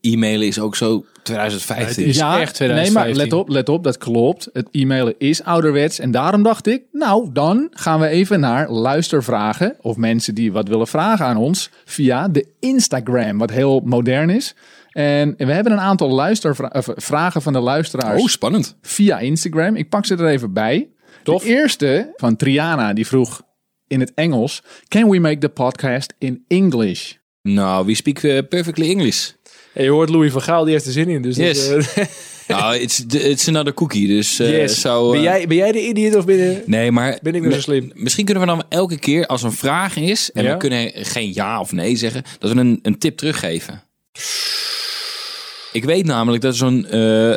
E-mailen 0.00 0.46
is 0.46 0.58
ook 0.58 0.76
zo 0.76 1.04
2015. 1.22 1.86
Het 1.86 2.14
is 2.14 2.20
echt 2.20 2.54
2015. 2.54 2.74
Nee, 2.74 2.90
maar 2.90 3.24
let 3.24 3.32
op, 3.32 3.48
let 3.48 3.68
op, 3.68 3.84
dat 3.84 3.98
klopt. 3.98 4.48
Het 4.52 4.68
e-mailen 4.70 5.14
is 5.18 5.42
ouderwets. 5.42 5.98
En 5.98 6.10
daarom 6.10 6.42
dacht 6.42 6.66
ik, 6.66 6.82
nou, 6.92 7.30
dan 7.32 7.68
gaan 7.70 8.00
we 8.00 8.06
even 8.06 8.40
naar 8.40 8.70
luistervragen. 8.70 9.76
Of 9.80 9.96
mensen 9.96 10.34
die 10.34 10.52
wat 10.52 10.68
willen 10.68 10.86
vragen 10.86 11.26
aan 11.26 11.36
ons 11.36 11.70
via 11.84 12.28
de 12.28 12.46
Instagram, 12.60 13.38
wat 13.38 13.50
heel 13.50 13.80
modern 13.84 14.30
is. 14.30 14.54
En 14.90 15.34
we 15.36 15.52
hebben 15.52 15.72
een 15.72 15.80
aantal 15.80 16.10
luistervragen 16.10 17.42
van 17.42 17.52
de 17.52 17.58
luisteraars 17.60 18.22
Oh, 18.22 18.28
spannend. 18.28 18.76
via 18.82 19.18
Instagram. 19.18 19.76
Ik 19.76 19.88
pak 19.88 20.06
ze 20.06 20.14
er 20.16 20.26
even 20.26 20.52
bij. 20.52 20.88
Tof. 21.22 21.42
De 21.42 21.48
eerste 21.48 22.12
van 22.16 22.36
Triana, 22.36 22.92
die 22.92 23.06
vroeg 23.06 23.42
in 23.86 24.00
het 24.00 24.12
Engels: 24.14 24.62
Can 24.88 25.08
we 25.10 25.18
make 25.18 25.38
the 25.38 25.48
podcast 25.48 26.14
in 26.18 26.44
English? 26.48 27.12
Nou, 27.42 27.86
we 27.86 27.94
speak 27.94 28.18
eh, 28.18 28.38
perfectly 28.48 28.88
English. 28.90 29.30
En 29.76 29.84
je 29.84 29.90
hoort 29.90 30.08
Louis 30.08 30.32
van 30.32 30.42
Gaal, 30.42 30.64
die 30.64 30.72
heeft 30.72 30.86
er 30.86 30.92
zin 30.92 31.08
in. 31.08 31.22
Dus 31.22 31.36
Yes. 31.36 31.68
dat, 31.68 31.92
eh, 31.94 32.04
Nou, 32.56 32.76
it's, 32.76 33.04
it's 33.08 33.48
another 33.48 33.74
cookie. 33.74 34.06
Dus 34.06 34.38
eh, 34.38 34.50
Yes. 34.50 34.80
zou, 34.80 35.10
ben, 35.10 35.18
eh, 35.18 35.24
jij, 35.24 35.46
ben 35.46 35.56
jij 35.56 35.72
de 35.72 35.86
idiot 35.86 36.14
of 36.14 36.24
ben 36.24 36.36
je... 36.36 36.62
Nee, 36.66 36.90
maar 36.92 37.18
Ben 37.22 37.34
ik 37.34 37.40
nou 37.42 37.54
zo 37.54 37.60
slim? 37.60 37.90
Misschien 37.94 38.24
kunnen 38.24 38.42
we 38.42 38.48
dan 38.48 38.62
elke 38.68 38.98
keer 38.98 39.26
als 39.26 39.42
een 39.42 39.52
vraag 39.52 39.96
is 39.96 40.30
en 40.32 40.44
Ja? 40.44 40.52
we 40.52 40.56
kunnen 40.56 40.90
geen 40.94 41.30
ja 41.34 41.60
of 41.60 41.72
nee 41.72 41.96
zeggen, 41.96 42.22
dat 42.38 42.52
we 42.52 42.58
een, 42.60 42.78
een 42.82 42.98
tip 42.98 43.16
teruggeven. 43.16 43.82
Ik 45.72 45.84
weet 45.84 46.04
namelijk 46.06 46.42
dat 46.42 46.52
er 46.52 46.58
zo'n 46.58 46.86
eh, 46.86 47.32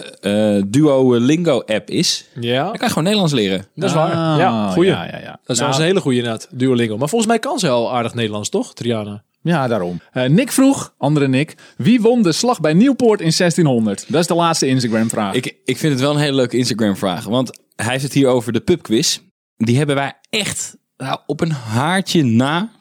eh, 0.57 0.63
Duolingo 0.67 1.59
app 1.65 1.89
is. 1.89 2.25
Ja, 2.39 2.63
Dan 2.63 2.71
kan 2.71 2.79
je 2.81 2.87
gewoon 2.87 3.03
Nederlands 3.03 3.33
leren. 3.33 3.65
dat 3.75 3.89
is 3.89 3.95
waar. 3.95 4.11
Ah, 4.13 4.37
Ja, 4.39 4.69
goeie. 4.71 4.89
Ja, 4.89 5.03
ja, 5.05 5.19
ja. 5.19 5.39
Dat 5.43 5.55
is 5.55 5.57
Nou, 5.57 5.69
wel 5.71 5.79
een 5.79 5.85
hele 5.85 5.99
goede 6.01 6.17
inderdaad, 6.17 6.47
Duolingo. 6.51 6.97
Maar 6.97 7.09
volgens 7.09 7.29
mij 7.31 7.39
kan 7.39 7.59
ze 7.59 7.69
al 7.69 7.93
aardig 7.93 8.13
Nederlands, 8.13 8.49
toch, 8.49 8.73
Triana? 8.73 9.23
Ja, 9.49 9.67
daarom. 9.67 10.01
Eh, 10.11 10.25
Nick 10.29 10.51
vroeg, 10.51 10.93
andere 10.97 11.27
Nick, 11.27 11.55
wie 11.77 12.01
won 12.01 12.21
de 12.23 12.31
slag 12.31 12.59
bij 12.59 12.73
Nieuwpoort 12.73 13.19
in 13.21 13.31
1600? 13.37 14.05
Dat 14.07 14.21
is 14.21 14.27
de 14.27 14.33
laatste 14.33 14.67
Instagram-vraag. 14.67 15.33
Ik, 15.33 15.55
ik 15.65 15.77
vind 15.77 15.91
het 15.93 16.01
wel 16.01 16.11
een 16.11 16.19
hele 16.19 16.35
leuke 16.35 16.57
Instagram 16.57 16.95
vraag. 16.97 17.23
Want 17.25 17.59
hij 17.75 17.91
heeft 17.91 18.03
het 18.03 18.13
hier 18.13 18.27
over 18.27 18.53
de 18.53 18.59
pubquiz. 18.59 19.19
Die 19.57 19.77
hebben 19.77 19.95
wij 19.95 20.13
echt 20.29 20.77
nou, 20.97 21.19
op 21.25 21.41
een 21.41 21.51
haartje 21.51 22.23
na 22.23 22.71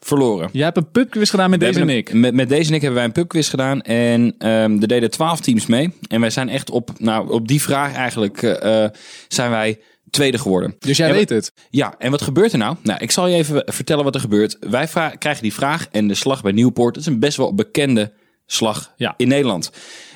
verloren. 0.00 0.48
Jij 0.52 0.64
hebt 0.64 0.76
een 0.76 0.90
pubquiz 0.90 1.30
gedaan 1.30 1.50
met 1.50 1.58
We 1.60 1.66
deze 1.66 1.84
Nick. 1.84 2.08
een- 2.10 2.20
Met, 2.20 2.34
met 2.34 2.48
deze 2.48 2.70
Nick 2.70 2.80
hebben 2.80 2.98
wij 2.98 3.06
een 3.06 3.12
pubquiz 3.12 3.50
gedaan. 3.50 3.82
En 3.82 4.34
ehm, 4.38 4.80
er 4.82 4.88
deden 4.88 5.10
twaalf 5.10 5.40
teams 5.40 5.66
mee. 5.66 5.92
En 6.08 6.20
wij 6.20 6.30
zijn 6.30 6.48
echt 6.48 6.70
op, 6.70 6.90
nou, 6.98 7.30
op 7.32 7.48
die 7.48 7.62
vraag 7.62 7.94
eigenlijk 7.94 8.42
eh, 8.42 8.84
eh, 8.84 8.90
zijn 9.28 9.50
wij 9.50 9.78
tweede 10.10 10.38
geworden. 10.38 10.74
Dus 10.78 10.96
jij 10.96 11.12
weet 11.12 11.28
het. 11.28 11.52
Ja, 11.70 11.94
en 11.98 12.10
wat 12.10 12.22
gebeurt 12.22 12.52
er 12.52 12.58
nou? 12.58 12.76
Nou, 12.82 13.00
ik 13.02 13.10
zal 13.10 13.26
je 13.26 13.36
even 13.36 13.62
vertellen 13.66 14.04
wat 14.04 14.14
er 14.14 14.20
gebeurt. 14.20 14.56
Wij 14.60 14.86
krijgen 15.18 15.42
die 15.42 15.54
vraag 15.54 15.88
en 15.90 16.08
de 16.08 16.14
slag 16.14 16.42
bij 16.42 16.52
Nieuwpoort. 16.52 16.94
Dat 16.94 17.02
is 17.02 17.08
een 17.12 17.18
best 17.18 17.36
wel 17.36 17.54
bekende 17.54 18.12
slag 18.46 18.92
Ja. 18.96 19.14
in 19.16 19.28
Nederland. 19.28 19.70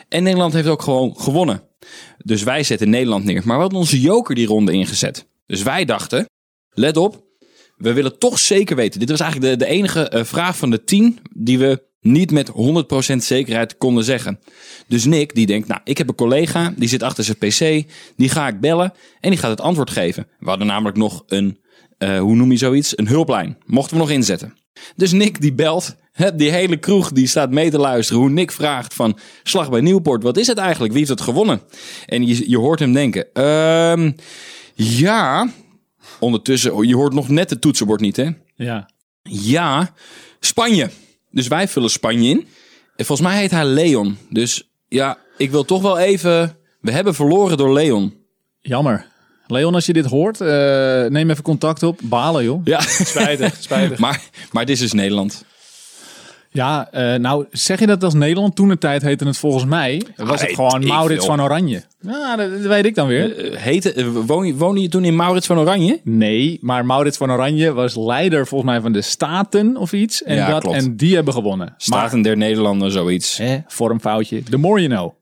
En 0.08 0.22
Nederland 0.22 0.52
heeft 0.52 0.68
ook 0.68 0.82
gewoon 0.82 1.14
gewonnen. 1.16 1.62
Dus 2.18 2.42
wij 2.42 2.62
zetten 2.62 2.90
Nederland 2.90 3.24
neer. 3.24 3.42
Maar 3.44 3.56
we 3.56 3.62
hadden 3.62 3.78
onze 3.78 4.00
joker 4.00 4.34
die 4.34 4.46
ronde 4.46 4.72
ingezet. 4.72 5.26
Dus 5.46 5.62
wij 5.62 5.84
dachten, 5.84 6.28
let 6.70 6.96
op, 6.96 7.24
we 7.76 7.92
willen 7.92 8.18
toch 8.18 8.38
zeker 8.38 8.76
weten. 8.76 9.00
Dit 9.00 9.10
was 9.10 9.20
eigenlijk 9.20 9.52
de, 9.52 9.64
de 9.64 9.70
enige 9.70 10.08
eh, 10.08 10.24
vraag 10.24 10.56
van 10.56 10.70
de 10.70 10.84
tien 10.84 11.18
die 11.34 11.58
we 11.58 11.82
niet 12.00 12.30
met 12.30 12.50
100% 13.12 13.16
zekerheid 13.16 13.76
konden 13.78 14.04
zeggen. 14.04 14.40
Dus 14.86 15.04
Nick, 15.04 15.34
die 15.34 15.46
denkt, 15.46 15.68
nou, 15.68 15.80
ik 15.84 15.98
heb 15.98 16.08
een 16.08 16.14
collega, 16.14 16.72
die 16.76 16.88
zit 16.88 17.02
achter 17.02 17.24
zijn 17.24 17.38
pc, 17.38 17.92
die 18.16 18.28
ga 18.28 18.48
ik 18.48 18.60
bellen 18.60 18.92
en 19.20 19.30
die 19.30 19.38
gaat 19.38 19.50
het 19.50 19.60
antwoord 19.60 19.90
geven. 19.90 20.26
We 20.38 20.48
hadden 20.48 20.66
namelijk 20.66 20.96
nog 20.96 21.22
een, 21.26 21.58
eh, 21.98 22.18
hoe 22.18 22.34
noem 22.34 22.50
je 22.50 22.56
zoiets, 22.56 22.98
een 22.98 23.08
hulplijn. 23.08 23.58
Mochten 23.66 23.96
we 23.96 24.02
nog 24.02 24.10
inzetten. 24.10 24.54
Dus 24.96 25.12
Nick 25.12 25.40
die 25.40 25.52
belt, 25.52 25.96
hè, 26.12 26.34
die 26.34 26.50
hele 26.50 26.76
kroeg 26.76 27.12
die 27.12 27.26
staat 27.26 27.50
mee 27.50 27.70
te 27.70 27.78
luisteren. 27.78 28.22
Hoe 28.22 28.30
Nick 28.30 28.52
vraagt 28.52 28.94
van, 28.94 29.18
slag 29.42 29.70
bij 29.70 29.80
Nieuwpoort, 29.80 30.22
wat 30.22 30.36
is 30.36 30.46
het 30.46 30.58
eigenlijk? 30.58 30.92
Wie 30.92 30.98
heeft 30.98 31.18
het 31.18 31.28
gewonnen? 31.28 31.60
En 32.06 32.26
je, 32.26 32.50
je 32.50 32.58
hoort 32.58 32.78
hem 32.78 32.92
denken, 32.92 33.32
ehm, 33.32 34.12
ja, 34.74 35.48
ondertussen, 36.20 36.88
je 36.88 36.94
hoort 36.94 37.14
nog 37.14 37.28
net 37.28 37.50
het 37.50 37.60
toetsenbord 37.60 38.00
niet 38.00 38.16
hè. 38.16 38.28
Ja. 38.54 38.90
Ja, 39.22 39.94
Spanje. 40.40 40.90
Dus 41.30 41.48
wij 41.48 41.68
vullen 41.68 41.90
Spanje 41.90 42.28
in. 42.28 42.46
En 42.96 43.04
volgens 43.04 43.28
mij 43.28 43.38
heet 43.38 43.50
hij 43.50 43.64
Leon. 43.64 44.18
Dus 44.30 44.70
ja, 44.88 45.18
ik 45.36 45.50
wil 45.50 45.64
toch 45.64 45.82
wel 45.82 45.98
even... 45.98 46.56
We 46.80 46.90
hebben 46.90 47.14
verloren 47.14 47.56
door 47.56 47.72
Leon. 47.72 48.14
Jammer. 48.60 49.06
Leon, 49.46 49.74
als 49.74 49.86
je 49.86 49.92
dit 49.92 50.06
hoort, 50.06 50.40
eh, 50.40 50.48
neem 51.06 51.30
even 51.30 51.42
contact 51.42 51.82
op. 51.82 52.00
Balen, 52.02 52.44
joh. 52.44 52.60
Ja, 52.64 52.80
Spijtig, 52.80 53.56
spijtig. 53.60 53.98
maar, 54.04 54.22
maar 54.52 54.66
dit 54.66 54.74
is 54.74 54.80
dus 54.80 54.92
Nederland. 54.92 55.44
Ja, 56.52 56.88
eh, 56.92 57.14
nou 57.14 57.44
zeg 57.50 57.80
je 57.80 57.86
dat 57.86 58.04
als 58.04 58.14
Nederland? 58.14 58.56
Toen 58.56 58.68
de 58.68 58.78
tijd 58.78 59.02
heette 59.02 59.24
het 59.26 59.38
volgens 59.38 59.64
mij, 59.64 60.02
was 60.16 60.40
het 60.40 60.50
gewoon 60.54 60.86
Maurits 60.86 61.26
van 61.26 61.42
Oranje. 61.42 61.82
Ja, 62.00 62.36
dat, 62.36 62.50
dat 62.50 62.60
weet 62.60 62.84
ik 62.84 62.94
dan 62.94 63.06
weer. 63.06 63.36
Eh, 63.52 63.56
heette, 63.60 63.92
eh, 63.92 64.06
woon, 64.26 64.46
je- 64.46 64.54
woonde 64.56 64.80
je 64.80 64.88
toen 64.88 65.04
in 65.04 65.16
Maurits 65.16 65.46
van 65.46 65.58
Oranje? 65.58 66.00
Nee, 66.04 66.58
maar 66.60 66.86
Maurits 66.86 67.16
van 67.16 67.32
Oranje 67.32 67.72
was 67.72 67.96
leider 67.96 68.46
volgens 68.46 68.70
mij 68.70 68.80
van 68.80 68.92
de 68.92 69.02
Staten 69.02 69.76
of 69.76 69.92
iets. 69.92 70.22
En, 70.22 70.36
Ja, 70.36 70.50
dat, 70.50 70.60
klopt. 70.60 70.76
en 70.76 70.96
die 70.96 71.14
hebben 71.14 71.34
gewonnen. 71.34 71.74
Staten 71.76 72.22
der 72.22 72.36
Nederlanden, 72.36 72.90
zoiets. 72.90 73.36
Hè, 73.38 73.58
vormfoutje. 73.66 74.42
The 74.42 74.56
more 74.56 74.80
you 74.82 74.92
know. 74.94 75.12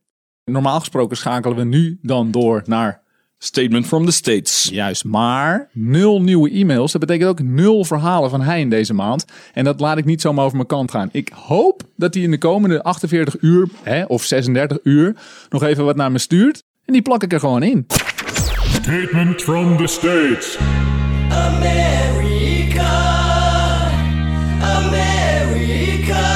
Normaal 0.45 0.79
gesproken 0.79 1.17
schakelen 1.17 1.57
we 1.57 1.65
nu 1.65 1.99
dan 2.03 2.31
door 2.31 2.63
naar 2.67 3.03
Statement 3.41 3.87
from 3.87 4.05
the 4.05 4.13
States. 4.13 4.69
Juist, 4.73 5.05
maar 5.05 5.69
nul 5.73 6.23
nieuwe 6.23 6.51
e-mails. 6.51 6.93
Dat 6.93 7.01
betekent 7.01 7.29
ook 7.29 7.43
nul 7.43 7.85
verhalen 7.85 8.31
van 8.31 8.41
hij 8.41 8.61
in 8.61 8.71
deze 8.71 8.95
maand. 8.95 9.25
En 9.53 9.65
dat 9.65 9.81
laat 9.81 9.99
ik 9.99 10.05
niet 10.05 10.21
zomaar 10.21 10.45
over 10.45 10.57
mijn 10.57 10.69
kant 10.69 10.91
gaan. 10.91 11.09
Ik 11.13 11.31
hoop 11.35 11.83
dat 11.97 12.15
hij 12.15 12.23
in 12.23 12.31
de 12.31 12.39
komende 12.39 12.83
48 12.83 13.37
uur 13.41 13.69
hè, 13.83 14.05
of 14.05 14.25
36 14.25 14.79
uur 14.83 15.17
nog 15.49 15.63
even 15.63 15.85
wat 15.85 15.97
naar 15.97 16.13
me 16.13 16.19
stuurt. 16.19 16.63
En 16.85 16.93
die 16.93 17.03
plak 17.03 17.23
ik 17.23 17.33
er 17.33 17.41
gewoon 17.41 17.63
in. 17.63 17.87
Statement 18.73 19.43
from 19.43 19.77
the 19.77 19.87
States. 19.87 20.59
America, 21.31 22.93
America. 24.61 26.27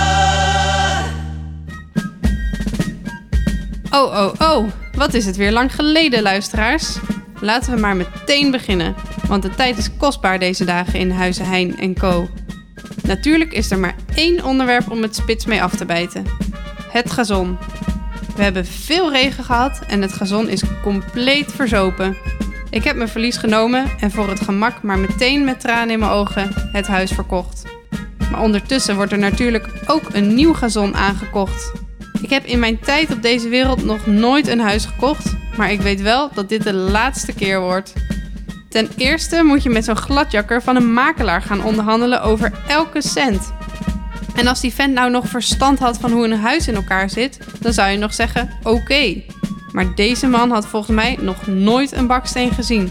Oh, 3.91 4.17
oh, 4.17 4.33
oh. 4.39 4.67
Wat 5.03 5.15
is 5.15 5.27
het 5.27 5.37
weer 5.37 5.53
lang 5.53 5.75
geleden, 5.75 6.23
luisteraars? 6.23 6.97
Laten 7.41 7.75
we 7.75 7.81
maar 7.81 7.97
meteen 7.97 8.51
beginnen. 8.51 8.95
Want 9.27 9.43
de 9.43 9.51
tijd 9.51 9.79
is 9.79 9.97
kostbaar 9.97 10.39
deze 10.39 10.65
dagen 10.65 10.99
in 10.99 11.11
Huizen 11.11 11.47
Heijn 11.47 11.79
en 11.79 11.95
Co. 11.95 12.29
Natuurlijk 13.03 13.53
is 13.53 13.71
er 13.71 13.79
maar 13.79 13.95
één 14.15 14.45
onderwerp 14.45 14.91
om 14.91 15.03
het 15.03 15.17
spits 15.17 15.47
mee 15.47 15.63
af 15.63 15.77
te 15.77 15.85
bijten. 15.85 16.27
Het 16.91 17.11
gazon. 17.11 17.59
We 18.37 18.43
hebben 18.43 18.67
veel 18.67 19.13
regen 19.13 19.45
gehad 19.45 19.81
en 19.87 20.03
het 20.03 20.13
gazon 20.13 20.49
is 20.49 20.63
compleet 20.83 21.53
verzopen. 21.53 22.17
Ik 22.71 22.85
heb 22.85 22.97
mijn 22.97 23.09
verlies 23.09 23.37
genomen 23.37 23.91
en 24.01 24.11
voor 24.11 24.29
het 24.29 24.41
gemak 24.41 24.83
maar 24.83 24.99
meteen 24.99 25.45
met 25.45 25.61
tranen 25.61 25.91
in 25.91 25.99
mijn 25.99 26.13
ogen 26.13 26.51
het 26.73 26.87
huis 26.87 27.11
verkocht. 27.11 27.63
Maar 28.31 28.43
ondertussen 28.43 28.97
wordt 28.97 29.13
er 29.13 29.19
natuurlijk 29.19 29.69
ook 29.87 30.05
een 30.13 30.35
nieuw 30.35 30.53
gazon 30.55 30.95
aangekocht. 30.95 31.82
Ik 32.23 32.31
heb 32.31 32.45
in 32.45 32.59
mijn 32.59 32.81
tijd 32.81 33.13
op 33.13 33.23
deze 33.23 33.49
wereld 33.49 33.85
nog 33.85 34.07
nooit 34.07 34.49
een 34.49 34.61
huis 34.61 34.85
gekocht, 34.85 35.35
maar 35.57 35.73
ik 35.73 35.81
weet 35.81 36.01
wel 36.01 36.31
dat 36.35 36.49
dit 36.49 36.63
de 36.63 36.73
laatste 36.73 37.33
keer 37.33 37.61
wordt. 37.61 37.93
Ten 38.69 38.89
eerste 38.97 39.43
moet 39.43 39.63
je 39.63 39.71
met 39.71 39.85
zo'n 39.85 39.97
gladjakker 39.97 40.63
van 40.63 40.77
een 40.77 40.93
makelaar 40.93 41.43
gaan 41.43 41.65
onderhandelen 41.65 42.23
over 42.23 42.53
elke 42.69 43.03
cent. 43.03 43.53
En 44.35 44.47
als 44.47 44.61
die 44.61 44.73
vent 44.73 44.95
nou 44.95 45.11
nog 45.11 45.29
verstand 45.29 45.79
had 45.79 45.99
van 45.99 46.11
hoe 46.11 46.25
een 46.25 46.39
huis 46.39 46.69
in 46.69 46.75
elkaar 46.75 47.11
zit, 47.11 47.39
dan 47.61 47.73
zou 47.73 47.91
je 47.91 47.99
nog 47.99 48.15
zeggen: 48.15 48.51
oké. 48.63 49.23
Maar 49.73 49.95
deze 49.95 50.27
man 50.27 50.51
had 50.51 50.67
volgens 50.67 50.97
mij 50.97 51.19
nog 51.21 51.47
nooit 51.47 51.93
een 51.93 52.07
baksteen 52.07 52.53
gezien. 52.53 52.91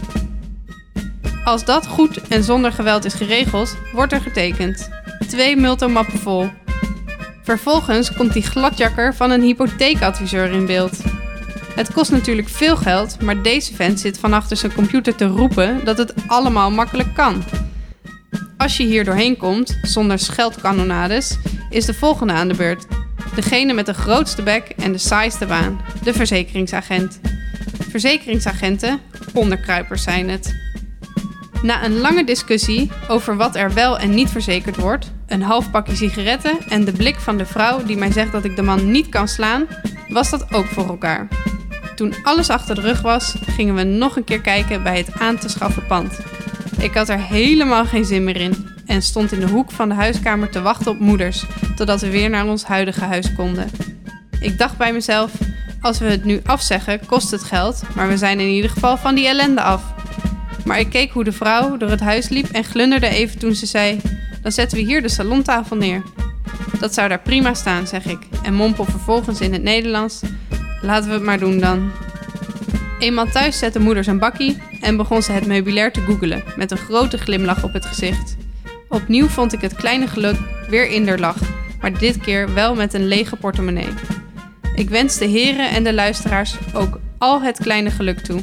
Als 1.44 1.64
dat 1.64 1.86
goed 1.86 2.28
en 2.28 2.44
zonder 2.44 2.72
geweld 2.72 3.04
is 3.04 3.14
geregeld, 3.14 3.76
wordt 3.92 4.12
er 4.12 4.20
getekend. 4.20 4.88
Twee 5.28 5.56
multomappen 5.56 6.18
vol. 6.18 6.50
Vervolgens 7.42 8.12
komt 8.12 8.32
die 8.32 8.42
gladjakker 8.42 9.14
van 9.14 9.30
een 9.30 9.42
hypotheekadviseur 9.42 10.50
in 10.50 10.66
beeld. 10.66 11.02
Het 11.74 11.92
kost 11.92 12.10
natuurlijk 12.10 12.48
veel 12.48 12.76
geld, 12.76 13.20
maar 13.20 13.42
deze 13.42 13.74
vent 13.74 14.00
zit 14.00 14.18
van 14.18 14.32
achter 14.32 14.56
zijn 14.56 14.74
computer 14.74 15.14
te 15.14 15.26
roepen 15.26 15.84
dat 15.84 15.98
het 15.98 16.14
allemaal 16.26 16.70
makkelijk 16.70 17.14
kan. 17.14 17.42
Als 18.56 18.76
je 18.76 18.84
hier 18.84 19.04
doorheen 19.04 19.36
komt, 19.36 19.78
zonder 19.82 20.18
scheldkanonades, 20.18 21.38
is 21.70 21.84
de 21.84 21.94
volgende 21.94 22.32
aan 22.32 22.48
de 22.48 22.54
beurt. 22.54 22.86
Degene 23.34 23.72
met 23.72 23.86
de 23.86 23.94
grootste 23.94 24.42
bek 24.42 24.68
en 24.68 24.92
de 24.92 24.98
saaiste 24.98 25.46
baan, 25.46 25.80
de 26.02 26.12
verzekeringsagent. 26.12 27.20
Verzekeringsagenten, 27.90 29.00
onderkruipers 29.34 30.02
zijn 30.02 30.28
het. 30.28 30.71
Na 31.62 31.84
een 31.84 31.98
lange 31.98 32.24
discussie 32.24 32.90
over 33.08 33.36
wat 33.36 33.56
er 33.56 33.74
wel 33.74 33.98
en 33.98 34.14
niet 34.14 34.30
verzekerd 34.30 34.76
wordt, 34.76 35.12
een 35.26 35.42
half 35.42 35.70
pakje 35.70 35.96
sigaretten 35.96 36.58
en 36.68 36.84
de 36.84 36.92
blik 36.92 37.20
van 37.20 37.36
de 37.36 37.46
vrouw 37.46 37.84
die 37.84 37.96
mij 37.96 38.12
zegt 38.12 38.32
dat 38.32 38.44
ik 38.44 38.56
de 38.56 38.62
man 38.62 38.90
niet 38.90 39.08
kan 39.08 39.28
slaan, 39.28 39.66
was 40.08 40.30
dat 40.30 40.54
ook 40.54 40.66
voor 40.66 40.88
elkaar. 40.88 41.28
Toen 41.94 42.14
alles 42.22 42.48
achter 42.48 42.74
de 42.74 42.80
rug 42.80 43.02
was, 43.02 43.34
gingen 43.46 43.74
we 43.74 43.82
nog 43.82 44.16
een 44.16 44.24
keer 44.24 44.40
kijken 44.40 44.82
bij 44.82 44.96
het 44.96 45.12
aan 45.18 45.38
te 45.38 45.48
schaffen 45.48 45.86
pand. 45.86 46.18
Ik 46.78 46.94
had 46.94 47.08
er 47.08 47.20
helemaal 47.20 47.84
geen 47.84 48.04
zin 48.04 48.24
meer 48.24 48.36
in 48.36 48.68
en 48.86 49.02
stond 49.02 49.32
in 49.32 49.40
de 49.40 49.48
hoek 49.48 49.70
van 49.70 49.88
de 49.88 49.94
huiskamer 49.94 50.50
te 50.50 50.62
wachten 50.62 50.90
op 50.90 50.98
moeders, 50.98 51.44
totdat 51.76 52.00
we 52.00 52.10
weer 52.10 52.30
naar 52.30 52.46
ons 52.46 52.64
huidige 52.64 53.04
huis 53.04 53.34
konden. 53.34 53.70
Ik 54.40 54.58
dacht 54.58 54.76
bij 54.76 54.92
mezelf, 54.92 55.32
als 55.80 55.98
we 55.98 56.06
het 56.06 56.24
nu 56.24 56.40
afzeggen, 56.44 57.06
kost 57.06 57.30
het 57.30 57.42
geld, 57.42 57.82
maar 57.94 58.08
we 58.08 58.16
zijn 58.16 58.40
in 58.40 58.48
ieder 58.48 58.70
geval 58.70 58.96
van 58.96 59.14
die 59.14 59.26
ellende 59.26 59.62
af. 59.62 59.82
Maar 60.64 60.78
ik 60.78 60.90
keek 60.90 61.10
hoe 61.10 61.24
de 61.24 61.32
vrouw 61.32 61.76
door 61.76 61.90
het 61.90 62.00
huis 62.00 62.28
liep 62.28 62.48
en 62.48 62.64
glunderde 62.64 63.08
even 63.08 63.38
toen 63.38 63.54
ze 63.54 63.66
zei: 63.66 64.00
Dan 64.42 64.52
zetten 64.52 64.78
we 64.78 64.84
hier 64.84 65.02
de 65.02 65.08
salontafel 65.08 65.76
neer. 65.76 66.02
Dat 66.78 66.94
zou 66.94 67.08
daar 67.08 67.20
prima 67.20 67.54
staan, 67.54 67.86
zeg 67.86 68.06
ik, 68.06 68.18
en 68.42 68.54
mompel 68.54 68.84
vervolgens 68.84 69.40
in 69.40 69.52
het 69.52 69.62
Nederlands: 69.62 70.20
Laten 70.80 71.08
we 71.08 71.14
het 71.14 71.22
maar 71.22 71.38
doen 71.38 71.58
dan. 71.58 71.90
Eenmaal 72.98 73.26
thuis 73.26 73.58
zette 73.58 73.80
moeder 73.80 74.04
zijn 74.04 74.18
bakkie 74.18 74.62
en 74.80 74.96
begon 74.96 75.22
ze 75.22 75.32
het 75.32 75.46
meubilair 75.46 75.92
te 75.92 76.00
googelen 76.00 76.42
met 76.56 76.70
een 76.70 76.76
grote 76.76 77.18
glimlach 77.18 77.64
op 77.64 77.72
het 77.72 77.86
gezicht. 77.86 78.36
Opnieuw 78.88 79.26
vond 79.26 79.52
ik 79.52 79.60
het 79.60 79.74
kleine 79.74 80.06
geluk 80.06 80.36
weer 80.68 80.90
in 80.90 81.18
lach, 81.18 81.38
maar 81.80 81.98
dit 81.98 82.18
keer 82.18 82.54
wel 82.54 82.74
met 82.74 82.94
een 82.94 83.06
lege 83.06 83.36
portemonnee. 83.36 83.88
Ik 84.74 84.90
wens 84.90 85.18
de 85.18 85.26
heren 85.26 85.70
en 85.70 85.84
de 85.84 85.94
luisteraars 85.94 86.56
ook 86.74 87.00
al 87.18 87.42
het 87.42 87.58
kleine 87.58 87.90
geluk 87.90 88.18
toe. 88.18 88.40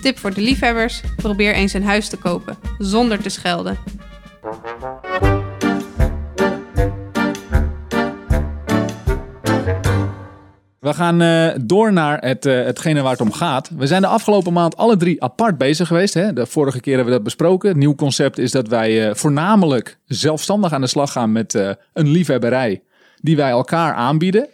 Tip 0.00 0.18
voor 0.18 0.34
de 0.34 0.40
liefhebbers: 0.40 1.00
probeer 1.16 1.54
eens 1.54 1.72
een 1.72 1.84
huis 1.84 2.08
te 2.08 2.16
kopen 2.16 2.56
zonder 2.78 3.22
te 3.22 3.28
schelden. 3.28 3.78
We 10.78 10.94
gaan 10.94 11.20
eh, 11.20 11.54
door 11.60 11.92
naar 11.92 12.18
het, 12.20 12.46
eh, 12.46 12.64
hetgene 12.64 13.02
waar 13.02 13.12
het 13.12 13.20
om 13.20 13.32
gaat. 13.32 13.70
We 13.76 13.86
zijn 13.86 14.02
de 14.02 14.08
afgelopen 14.08 14.52
maand 14.52 14.76
alle 14.76 14.96
drie 14.96 15.22
apart 15.22 15.58
bezig 15.58 15.86
geweest. 15.86 16.14
Hè? 16.14 16.32
De 16.32 16.46
vorige 16.46 16.80
keer 16.80 16.94
hebben 16.94 17.12
we 17.12 17.16
dat 17.16 17.26
besproken. 17.26 17.68
Het 17.68 17.78
nieuw 17.78 17.94
concept 17.94 18.38
is 18.38 18.50
dat 18.50 18.68
wij 18.68 19.08
eh, 19.08 19.14
voornamelijk 19.14 19.98
zelfstandig 20.04 20.72
aan 20.72 20.80
de 20.80 20.86
slag 20.86 21.12
gaan 21.12 21.32
met 21.32 21.54
een 21.92 22.08
liefhebberij 22.08 22.82
die 23.20 23.36
wij 23.36 23.50
elkaar 23.50 23.94
aanbieden. 23.94 24.48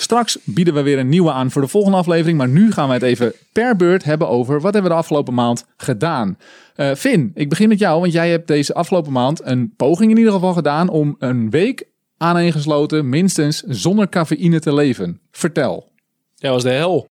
Straks 0.00 0.38
bieden 0.44 0.74
we 0.74 0.82
weer 0.82 0.98
een 0.98 1.08
nieuwe 1.08 1.32
aan 1.32 1.50
voor 1.50 1.62
de 1.62 1.68
volgende 1.68 1.96
aflevering. 1.96 2.38
Maar 2.38 2.48
nu 2.48 2.72
gaan 2.72 2.88
we 2.88 2.94
het 2.94 3.02
even 3.02 3.32
per 3.52 3.76
beurt 3.76 4.04
hebben 4.04 4.28
over 4.28 4.54
wat 4.54 4.72
hebben 4.72 4.82
we 4.82 4.88
de 4.88 5.02
afgelopen 5.02 5.34
maand 5.34 5.66
gedaan. 5.76 6.38
Eh 6.74 6.94
Finn, 6.94 7.30
ik 7.34 7.48
begin 7.48 7.68
met 7.68 7.78
jou, 7.78 8.00
want 8.00 8.12
jij 8.12 8.30
hebt 8.30 8.46
deze 8.46 8.74
afgelopen 8.74 9.12
maand 9.12 9.40
een 9.44 9.74
poging 9.76 10.10
in 10.10 10.16
ieder 10.16 10.32
geval 10.32 10.52
gedaan 10.52 10.88
om 10.88 11.16
een 11.18 11.50
week 11.50 11.86
aaneengesloten 12.16 13.08
minstens 13.08 13.62
zonder 13.62 14.08
cafeïne 14.08 14.60
te 14.60 14.74
leven. 14.74 15.20
Vertel. 15.30 15.90
Ja, 16.34 16.50
was 16.50 16.62
de 16.62 16.70
hel. 16.70 17.08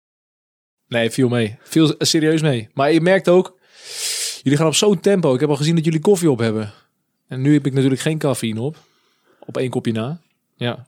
Nee, 0.88 1.10
viel 1.10 1.28
mee. 1.28 1.56
Viel 1.62 1.94
serieus 1.98 2.42
mee. 2.42 2.68
Maar 2.74 2.92
je 2.92 3.00
merkt 3.00 3.28
ook, 3.28 3.58
jullie 4.42 4.58
gaan 4.58 4.66
op 4.66 4.74
zo'n 4.74 5.00
tempo. 5.00 5.34
Ik 5.34 5.40
heb 5.40 5.48
al 5.48 5.56
gezien 5.56 5.74
dat 5.74 5.84
jullie 5.84 6.00
koffie 6.00 6.30
op 6.30 6.38
hebben. 6.38 6.72
En 7.28 7.40
nu 7.40 7.52
heb 7.52 7.66
ik 7.66 7.72
natuurlijk 7.72 8.00
geen 8.00 8.18
cafeïne 8.18 8.60
op. 8.60 8.76
Op 9.40 9.56
één 9.56 9.70
kopje 9.70 9.92
na. 9.92 10.20
Ja. 10.56 10.86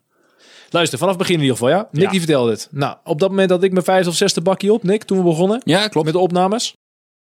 Luister, 0.76 0.98
vanaf 0.98 1.16
begin 1.16 1.34
in 1.34 1.40
ieder 1.40 1.56
geval, 1.56 1.70
ja? 1.72 1.88
Nick 1.90 2.02
Ja. 2.02 2.10
die 2.10 2.18
vertelde 2.20 2.50
het. 2.50 2.68
Nou, 2.70 2.96
op 3.04 3.18
dat 3.18 3.28
moment 3.30 3.50
had 3.50 3.62
ik 3.62 3.72
mijn 3.72 3.84
vijfde 3.84 4.10
of 4.10 4.16
zesde 4.16 4.40
bakje 4.40 4.72
op, 4.72 4.82
Nick, 4.82 5.02
toen 5.04 5.18
we 5.18 5.24
begonnen. 5.24 5.60
Ja, 5.64 5.88
klopt. 5.88 6.06
Met 6.06 6.14
de 6.14 6.20
opnames. 6.20 6.72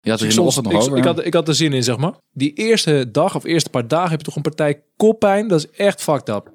Had 0.01 0.21
er 0.21 0.27
Ik, 0.29 0.35
nog 0.35 0.57
ik, 0.59 0.75
over. 0.75 0.97
ik, 0.97 1.05
ja. 1.05 1.11
had, 1.15 1.25
ik 1.25 1.35
had 1.35 1.49
er 1.49 1.55
zin 1.55 1.73
in, 1.73 1.83
zeg 1.85 1.97
maar. 1.97 2.13
Die 2.33 2.53
eerste 2.53 3.11
dag 3.11 3.35
of 3.35 3.45
eerste 3.45 3.71
paar 3.71 3.89
dagen 3.89 4.11
heb 4.11 4.19
je 4.19 4.25
toch 4.25 4.37
een 4.37 4.43
partij 4.43 4.83
koppijn. 4.97 5.49
Dat 5.49 5.59
is 5.59 5.71
echt 5.71 6.03
fucked 6.03 6.29
up. 6.29 6.51